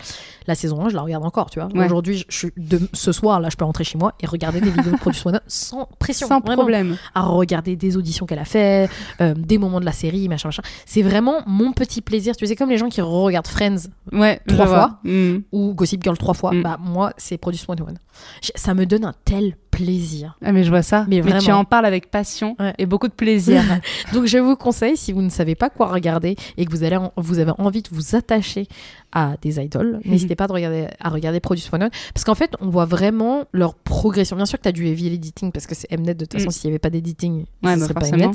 La 0.47 0.55
saison 0.55 0.83
1, 0.85 0.89
je 0.89 0.95
la 0.95 1.01
regarde 1.01 1.25
encore, 1.25 1.49
tu 1.49 1.59
vois. 1.59 1.69
Ouais. 1.73 1.85
Aujourd'hui, 1.85 2.25
je, 2.29 2.35
suis 2.37 2.51
de, 2.57 2.79
ce 2.93 3.11
soir, 3.11 3.39
là, 3.39 3.49
je 3.49 3.55
peux 3.57 3.65
rentrer 3.65 3.83
chez 3.83 3.97
moi 3.97 4.13
et 4.21 4.25
regarder 4.27 4.61
des 4.61 4.69
vidéos 4.71 4.91
de 4.91 4.97
Produce 4.97 5.21
101 5.21 5.39
sans 5.47 5.89
pression. 5.99 6.27
Sans 6.27 6.39
vraiment 6.39 6.61
problème. 6.63 6.97
à 7.13 7.23
regarder 7.23 7.75
des 7.75 7.97
auditions 7.97 8.25
qu'elle 8.25 8.39
a 8.39 8.45
fait, 8.45 8.89
euh, 9.21 9.33
des 9.35 9.57
moments 9.57 9.79
de 9.79 9.85
la 9.85 9.91
série, 9.91 10.27
machin, 10.29 10.47
machin. 10.47 10.63
C'est 10.85 11.01
vraiment 11.01 11.41
mon 11.47 11.71
petit 11.73 12.01
plaisir. 12.01 12.35
Tu 12.35 12.45
sais, 12.47 12.55
comme 12.55 12.69
les 12.69 12.77
gens 12.77 12.89
qui 12.89 13.01
regardent 13.01 13.47
Friends 13.47 13.87
Ouais. 14.11 14.39
Trois 14.47 14.67
fois. 14.67 14.99
Mm. 15.03 15.37
ou 15.51 15.73
Gossip 15.73 16.03
Girl 16.03 16.17
trois 16.17 16.33
fois, 16.33 16.51
Mm. 16.53 16.61
bah 16.63 16.77
moi, 16.79 17.11
c'est 17.17 17.37
Produce 17.37 17.61
101. 17.65 17.93
J- 18.41 18.51
Ça 18.55 18.73
me 18.73 18.85
donne 18.85 19.03
un 19.05 19.13
tel 19.25 19.57
plaisir. 19.71 20.37
Ah, 20.43 20.53
mais 20.53 20.63
je 20.63 20.69
vois 20.69 20.81
ça. 20.83 21.05
Mais 21.09 21.21
Mais, 21.21 21.37
tu 21.39 21.51
en 21.51 21.65
parles 21.65 21.85
avec 21.85 22.09
passion 22.09 22.55
Ouais. 22.59 22.73
et 22.77 22.85
beaucoup 22.85 23.09
de 23.09 23.13
plaisir. 23.13 23.61
Donc 24.13 24.25
je 24.25 24.37
vous 24.37 24.55
conseille, 24.55 24.95
si 24.95 25.11
vous 25.11 25.21
ne 25.21 25.29
savez 25.29 25.53
pas 25.55 25.69
quoi 25.69 25.87
regarder 25.87 26.37
et 26.57 26.65
que 26.65 26.71
vous, 26.71 26.83
allez 26.83 26.95
en- 26.95 27.11
vous 27.17 27.39
avez 27.39 27.51
envie 27.57 27.81
de 27.81 27.89
vous 27.91 28.04
attacher 28.13 28.67
à 29.13 29.35
des 29.41 29.59
idoles, 29.59 30.01
Mhm. 30.03 30.11
n'hésitez 30.11 30.35
pas 30.35 30.45
de 30.47 30.51
regarder, 30.53 30.87
à 30.99 31.09
regarder 31.09 31.39
Produce 31.39 31.63
101. 31.69 31.89
Parce 32.13 32.25
qu'en 32.25 32.35
fait, 32.35 32.51
on 32.59 32.69
voit 32.69 32.83
vraiment 32.85 33.45
leur 33.53 33.73
progression. 33.75 34.35
Bien 34.35 34.45
sûr 34.45 34.57
que 34.57 34.63
tu 34.63 34.69
as 34.69 34.73
du 34.73 34.85
heavy 34.87 35.07
editing 35.07 35.51
parce 35.53 35.65
que 35.67 35.73
c'est 35.75 35.89
Mnet. 35.97 36.13
De 36.15 36.25
toute 36.25 36.33
façon, 36.33 36.49
Mm. 36.49 36.51
s'il 36.51 36.69
n'y 36.69 36.73
avait 36.73 36.79
pas 36.79 36.89
d'editing, 36.89 37.45
Ouais, 37.63 37.75
ce 37.75 37.79
bah, 37.79 37.85
serait 37.85 37.93
pas. 37.93 38.11
Mnet. 38.17 38.31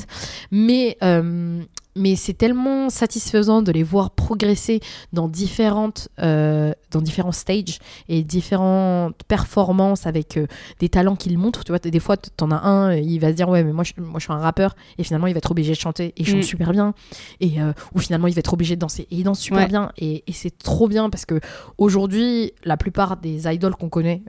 Mais, 0.51 0.97
euh, 1.03 1.62
mais 1.97 2.14
c'est 2.16 2.34
tellement 2.34 2.88
satisfaisant 2.91 3.62
de 3.62 3.72
les 3.72 3.82
voir 3.82 4.11
progresser 4.12 4.80
dans 5.12 5.28
différentes, 5.28 6.09
euh, 6.20 6.72
dans 6.91 7.01
différents 7.01 7.32
stages 7.32 7.78
et 8.09 8.22
différentes 8.22 9.14
performances 9.24 10.07
avec 10.07 10.36
euh, 10.36 10.47
des 10.78 10.88
talents 10.88 11.16
qu'ils 11.16 11.36
montrent. 11.38 11.64
Tu 11.64 11.72
vois, 11.72 11.78
des 11.78 11.99
fois, 12.01 12.16
t'en 12.16 12.51
as 12.51 12.62
un, 12.66 12.95
il 12.95 13.18
va 13.18 13.28
se 13.30 13.34
dire 13.34 13.49
ouais, 13.49 13.64
mais 13.64 13.72
moi, 13.72 13.84
je, 13.84 13.93
moi, 14.01 14.18
je 14.18 14.24
suis 14.24 14.32
un 14.32 14.38
rappeur 14.38 14.74
et 14.99 15.05
finalement, 15.05 15.26
il 15.26 15.32
va 15.34 15.38
être 15.38 15.51
obligé 15.51 15.72
de 15.72 15.78
chanter 15.78 16.07
et 16.16 16.22
il 16.22 16.26
chante 16.26 16.38
Mm. 16.41 16.43
super 16.43 16.70
bien. 16.72 16.95
Et 17.41 17.61
euh, 17.61 17.72
ou 17.95 17.99
finalement, 17.99 18.26
il 18.28 18.34
va 18.34 18.38
être 18.38 18.53
obligé 18.55 18.76
de 18.76 18.80
danser 18.80 19.03
et 19.11 19.16
il 19.16 19.24
danse 19.24 19.41
super 19.41 19.59
Ouais. 19.61 19.66
bien. 19.66 19.91
Et, 19.99 20.22
et 20.26 20.32
c'est 20.32 20.57
trop 20.57 20.86
bien 20.88 21.11
parce 21.11 21.26
que 21.26 21.41
aujourd'hui, 21.78 22.53
la 22.64 22.76
plupart 22.76 23.16
des 23.16 23.47
idoles 23.53 23.74
qu'on 23.74 23.88
connaît 23.88 24.22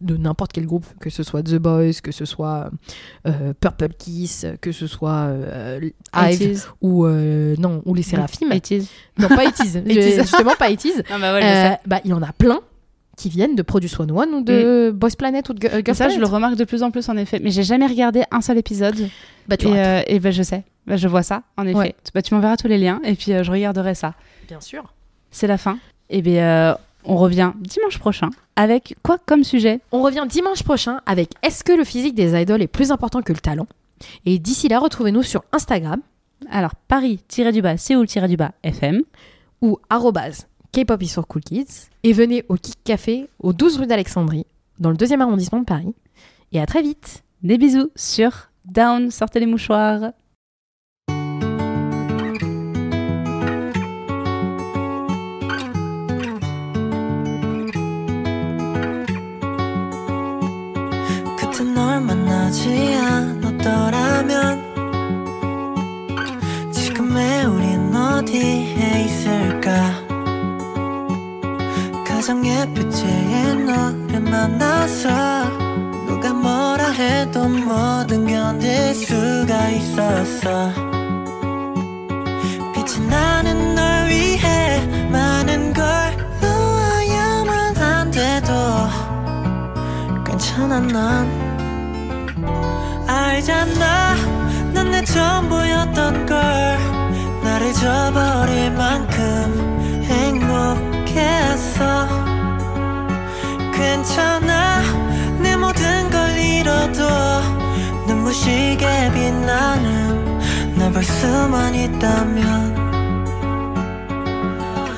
de 0.00 0.16
n'importe 0.16 0.52
quel 0.52 0.66
groupe, 0.66 0.86
que 1.00 1.10
ce 1.10 1.22
soit 1.22 1.42
The 1.42 1.56
Boys, 1.56 1.94
que 2.02 2.12
ce 2.12 2.24
soit 2.24 2.70
Purple 3.60 3.94
Kiss, 3.98 4.46
que 4.60 4.72
ce 4.72 4.86
soit 4.86 5.30
Hive 5.80 5.92
80s. 6.14 6.66
ou 6.80 7.07
euh, 7.08 7.56
non 7.58 7.82
ou 7.84 7.94
les 7.94 8.02
Séraphimes. 8.02 8.50
80s. 8.50 8.86
Non, 9.18 9.28
pas 9.28 9.44
80s. 9.44 9.82
80s. 9.84 10.20
Justement, 10.22 10.54
pas 10.58 10.70
80s. 10.70 11.02
Ah 11.10 11.18
bah 11.18 11.40
je 11.40 11.46
Euh, 11.46 11.74
bah, 11.86 12.00
il 12.04 12.10
y 12.10 12.14
en 12.14 12.22
a 12.22 12.32
plein 12.32 12.60
qui 13.16 13.28
viennent 13.28 13.56
de 13.56 13.62
Produce 13.62 13.92
101 13.96 14.28
ou 14.28 14.42
de 14.42 14.92
Boys 14.94 15.10
Planet 15.18 15.48
ou 15.48 15.54
de 15.54 15.66
euh, 15.66 15.82
Girls 15.84 15.96
Ça, 15.96 16.08
je 16.08 16.18
le 16.20 16.26
remarque 16.26 16.56
de 16.56 16.64
plus 16.64 16.82
en 16.82 16.90
plus 16.90 17.08
en 17.08 17.16
effet. 17.16 17.40
Mais 17.42 17.50
j'ai 17.50 17.64
jamais 17.64 17.86
regardé 17.86 18.22
un 18.30 18.40
seul 18.40 18.58
épisode. 18.58 19.08
Bah, 19.48 19.56
tu 19.56 19.66
Et, 19.66 20.04
et 20.06 20.20
ben, 20.20 20.30
je 20.32 20.42
sais. 20.42 20.62
Bah, 20.86 20.96
je 20.96 21.08
vois 21.08 21.22
ça, 21.22 21.42
en 21.56 21.66
effet. 21.66 21.78
Ouais. 21.78 21.94
Bah, 22.14 22.22
tu 22.22 22.34
m'enverras 22.34 22.56
tous 22.56 22.68
les 22.68 22.78
liens 22.78 23.00
et 23.04 23.14
puis 23.14 23.32
je 23.32 23.50
regarderai 23.50 23.94
ça. 23.94 24.14
Bien 24.46 24.60
sûr. 24.60 24.92
C'est 25.30 25.46
la 25.46 25.58
fin. 25.58 25.78
Et 26.10 26.22
bien, 26.22 26.42
euh, 26.42 26.74
on 27.04 27.16
revient 27.16 27.52
dimanche 27.60 27.98
prochain 27.98 28.30
avec 28.56 28.96
quoi 29.02 29.18
comme 29.24 29.44
sujet? 29.44 29.80
On 29.92 30.02
revient 30.02 30.24
dimanche 30.28 30.62
prochain 30.62 31.00
avec 31.06 31.30
Est-ce 31.42 31.64
que 31.64 31.72
le 31.72 31.84
physique 31.84 32.14
des 32.14 32.40
idoles 32.40 32.62
est 32.62 32.66
plus 32.66 32.90
important 32.90 33.22
que 33.22 33.32
le 33.32 33.38
talent? 33.38 33.66
Et 34.24 34.38
d'ici 34.38 34.68
là, 34.68 34.78
retrouvez-nous 34.78 35.22
sur 35.22 35.44
Instagram 35.52 36.00
Alors, 36.49 36.75
Paris-du-bas, 36.75 37.77
Séoul-du-bas, 37.77 38.51
FM. 38.63 39.01
ou 39.63 39.79
arrobase 39.89 40.47
K-pop 40.73 41.01
is 41.01 41.09
for 41.09 41.25
cool 41.25 41.41
kids 41.41 41.87
et 42.03 42.13
venez 42.13 42.43
au 42.49 42.55
Kick 42.55 42.83
Café 42.83 43.29
au 43.39 43.53
12 43.53 43.77
rue 43.77 43.87
d'Alexandrie 43.87 44.45
dans 44.79 44.89
le 44.89 44.97
deuxième 44.97 45.21
arrondissement 45.21 45.59
de 45.59 45.65
Paris. 45.65 45.95
Et 46.51 46.59
à 46.59 46.65
très 46.65 46.81
vite 46.81 47.23
Des 47.43 47.57
bisous 47.57 47.89
sur 47.95 48.49
Down, 48.65 49.09
sortez 49.11 49.39
les 49.39 49.45
mouchoirs. 49.45 50.11
그때 61.37 61.63
널 61.63 62.01
만나지 62.01 62.95
않았더라 62.95 64.06
있을까 69.68 70.06
가장 72.06 72.44
예쁘지의 72.44 73.54
너를 73.56 74.20
만나서 74.20 75.08
누가 76.06 76.32
뭐라 76.32 76.90
해도 76.90 77.46
뭐든 77.48 78.26
견딜 78.26 78.94
수가 78.94 79.68
있었어. 79.68 80.72
빛이 82.74 83.06
나는 83.08 83.74
널 83.74 84.08
위해 84.08 84.80
많은 85.10 85.72
걸 85.74 85.84
놓아야만 86.40 87.76
한데도 87.76 88.52
괜찮아 90.24 90.80
난 90.80 91.28
알잖아 93.06 94.16
넌내 94.72 95.04
전부였던 95.04 96.26
걸. 96.26 96.98
나를 97.58 97.72
저버릴 97.72 98.70
만큼 98.72 99.57
행복했어. 101.08 102.08
괜찮아? 103.72 104.82
내 105.40 105.56
모든 105.56 106.10
걸 106.10 106.36
잃어도 106.38 107.02
눈부시게 108.06 109.12
빛나는 109.12 110.38
널볼 110.76 111.02
수만 111.04 111.74
있다면 111.74 112.76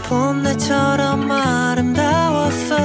봄날처럼 0.09 1.31
아름다웠어. 1.31 2.77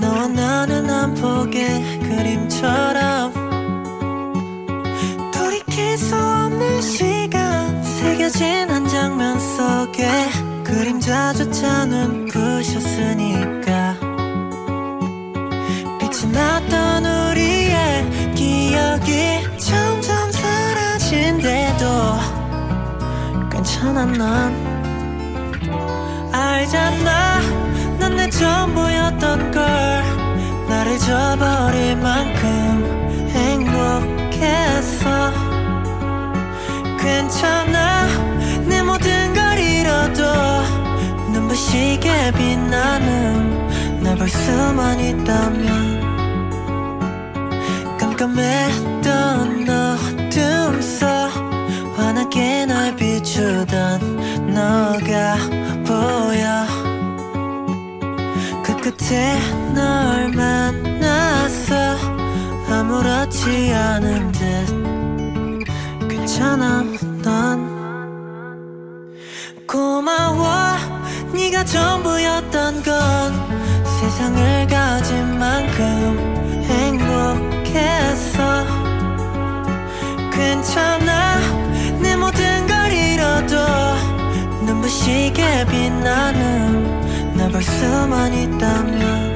너와 0.00 0.28
나는 0.28 0.90
한 0.90 1.14
폭의 1.14 2.00
그림처럼 2.00 3.32
돌이킬 5.32 5.96
수 5.96 6.14
없는 6.16 6.82
시간 6.82 7.82
새겨진 7.82 8.70
한 8.70 8.86
장면 8.88 9.38
속에 9.38 10.49
그림자조차 10.70 11.84
눈 11.86 12.26
부셨으니까. 12.26 13.96
빛이 15.98 16.32
났던 16.32 17.04
우리의 17.04 18.34
기억이 18.36 19.40
점점 19.58 20.30
사라진대도 20.30 21.84
괜찮아 23.50 24.06
난. 24.06 24.54
알잖아 26.32 27.40
넌내 27.98 28.30
전부였던 28.30 29.50
걸. 29.50 29.60
나를 30.68 30.98
저버릴 30.98 31.96
만큼 31.96 33.28
행복했어. 33.30 35.00
괜찮아 36.96 38.06
눈부시게 41.70 42.32
빛나는 42.32 44.02
날볼 44.02 44.28
수만 44.28 44.98
있다면 44.98 46.00
깜깜했던 47.98 49.68
어둠 49.68 50.82
속 50.82 51.06
환하게 51.96 52.66
날 52.66 52.96
비추던 52.96 54.52
너가 54.52 55.36
보여. 55.86 56.66
그 58.64 58.76
끝에 58.80 59.38
널 59.74 60.30
만나서 60.30 61.74
아무렇지 62.68 63.72
않은 63.72 64.32
듯 64.32 66.08
괜찮아 66.08 66.82
넌 67.22 67.80
고마워 69.66 70.09
네가 71.60 71.64
전부였던 71.64 72.82
건 72.82 73.84
세상을 73.84 74.66
가진 74.66 75.38
만큼 75.38 76.64
행복했어. 76.64 78.38
괜찮아 80.32 81.38
내 82.00 82.16
모든 82.16 82.66
걸 82.66 82.92
잃어도 82.92 83.56
눈부시게 84.64 85.66
빛나는 85.66 87.36
날볼 87.36 87.62
수만 87.62 88.32
있다면 88.32 89.29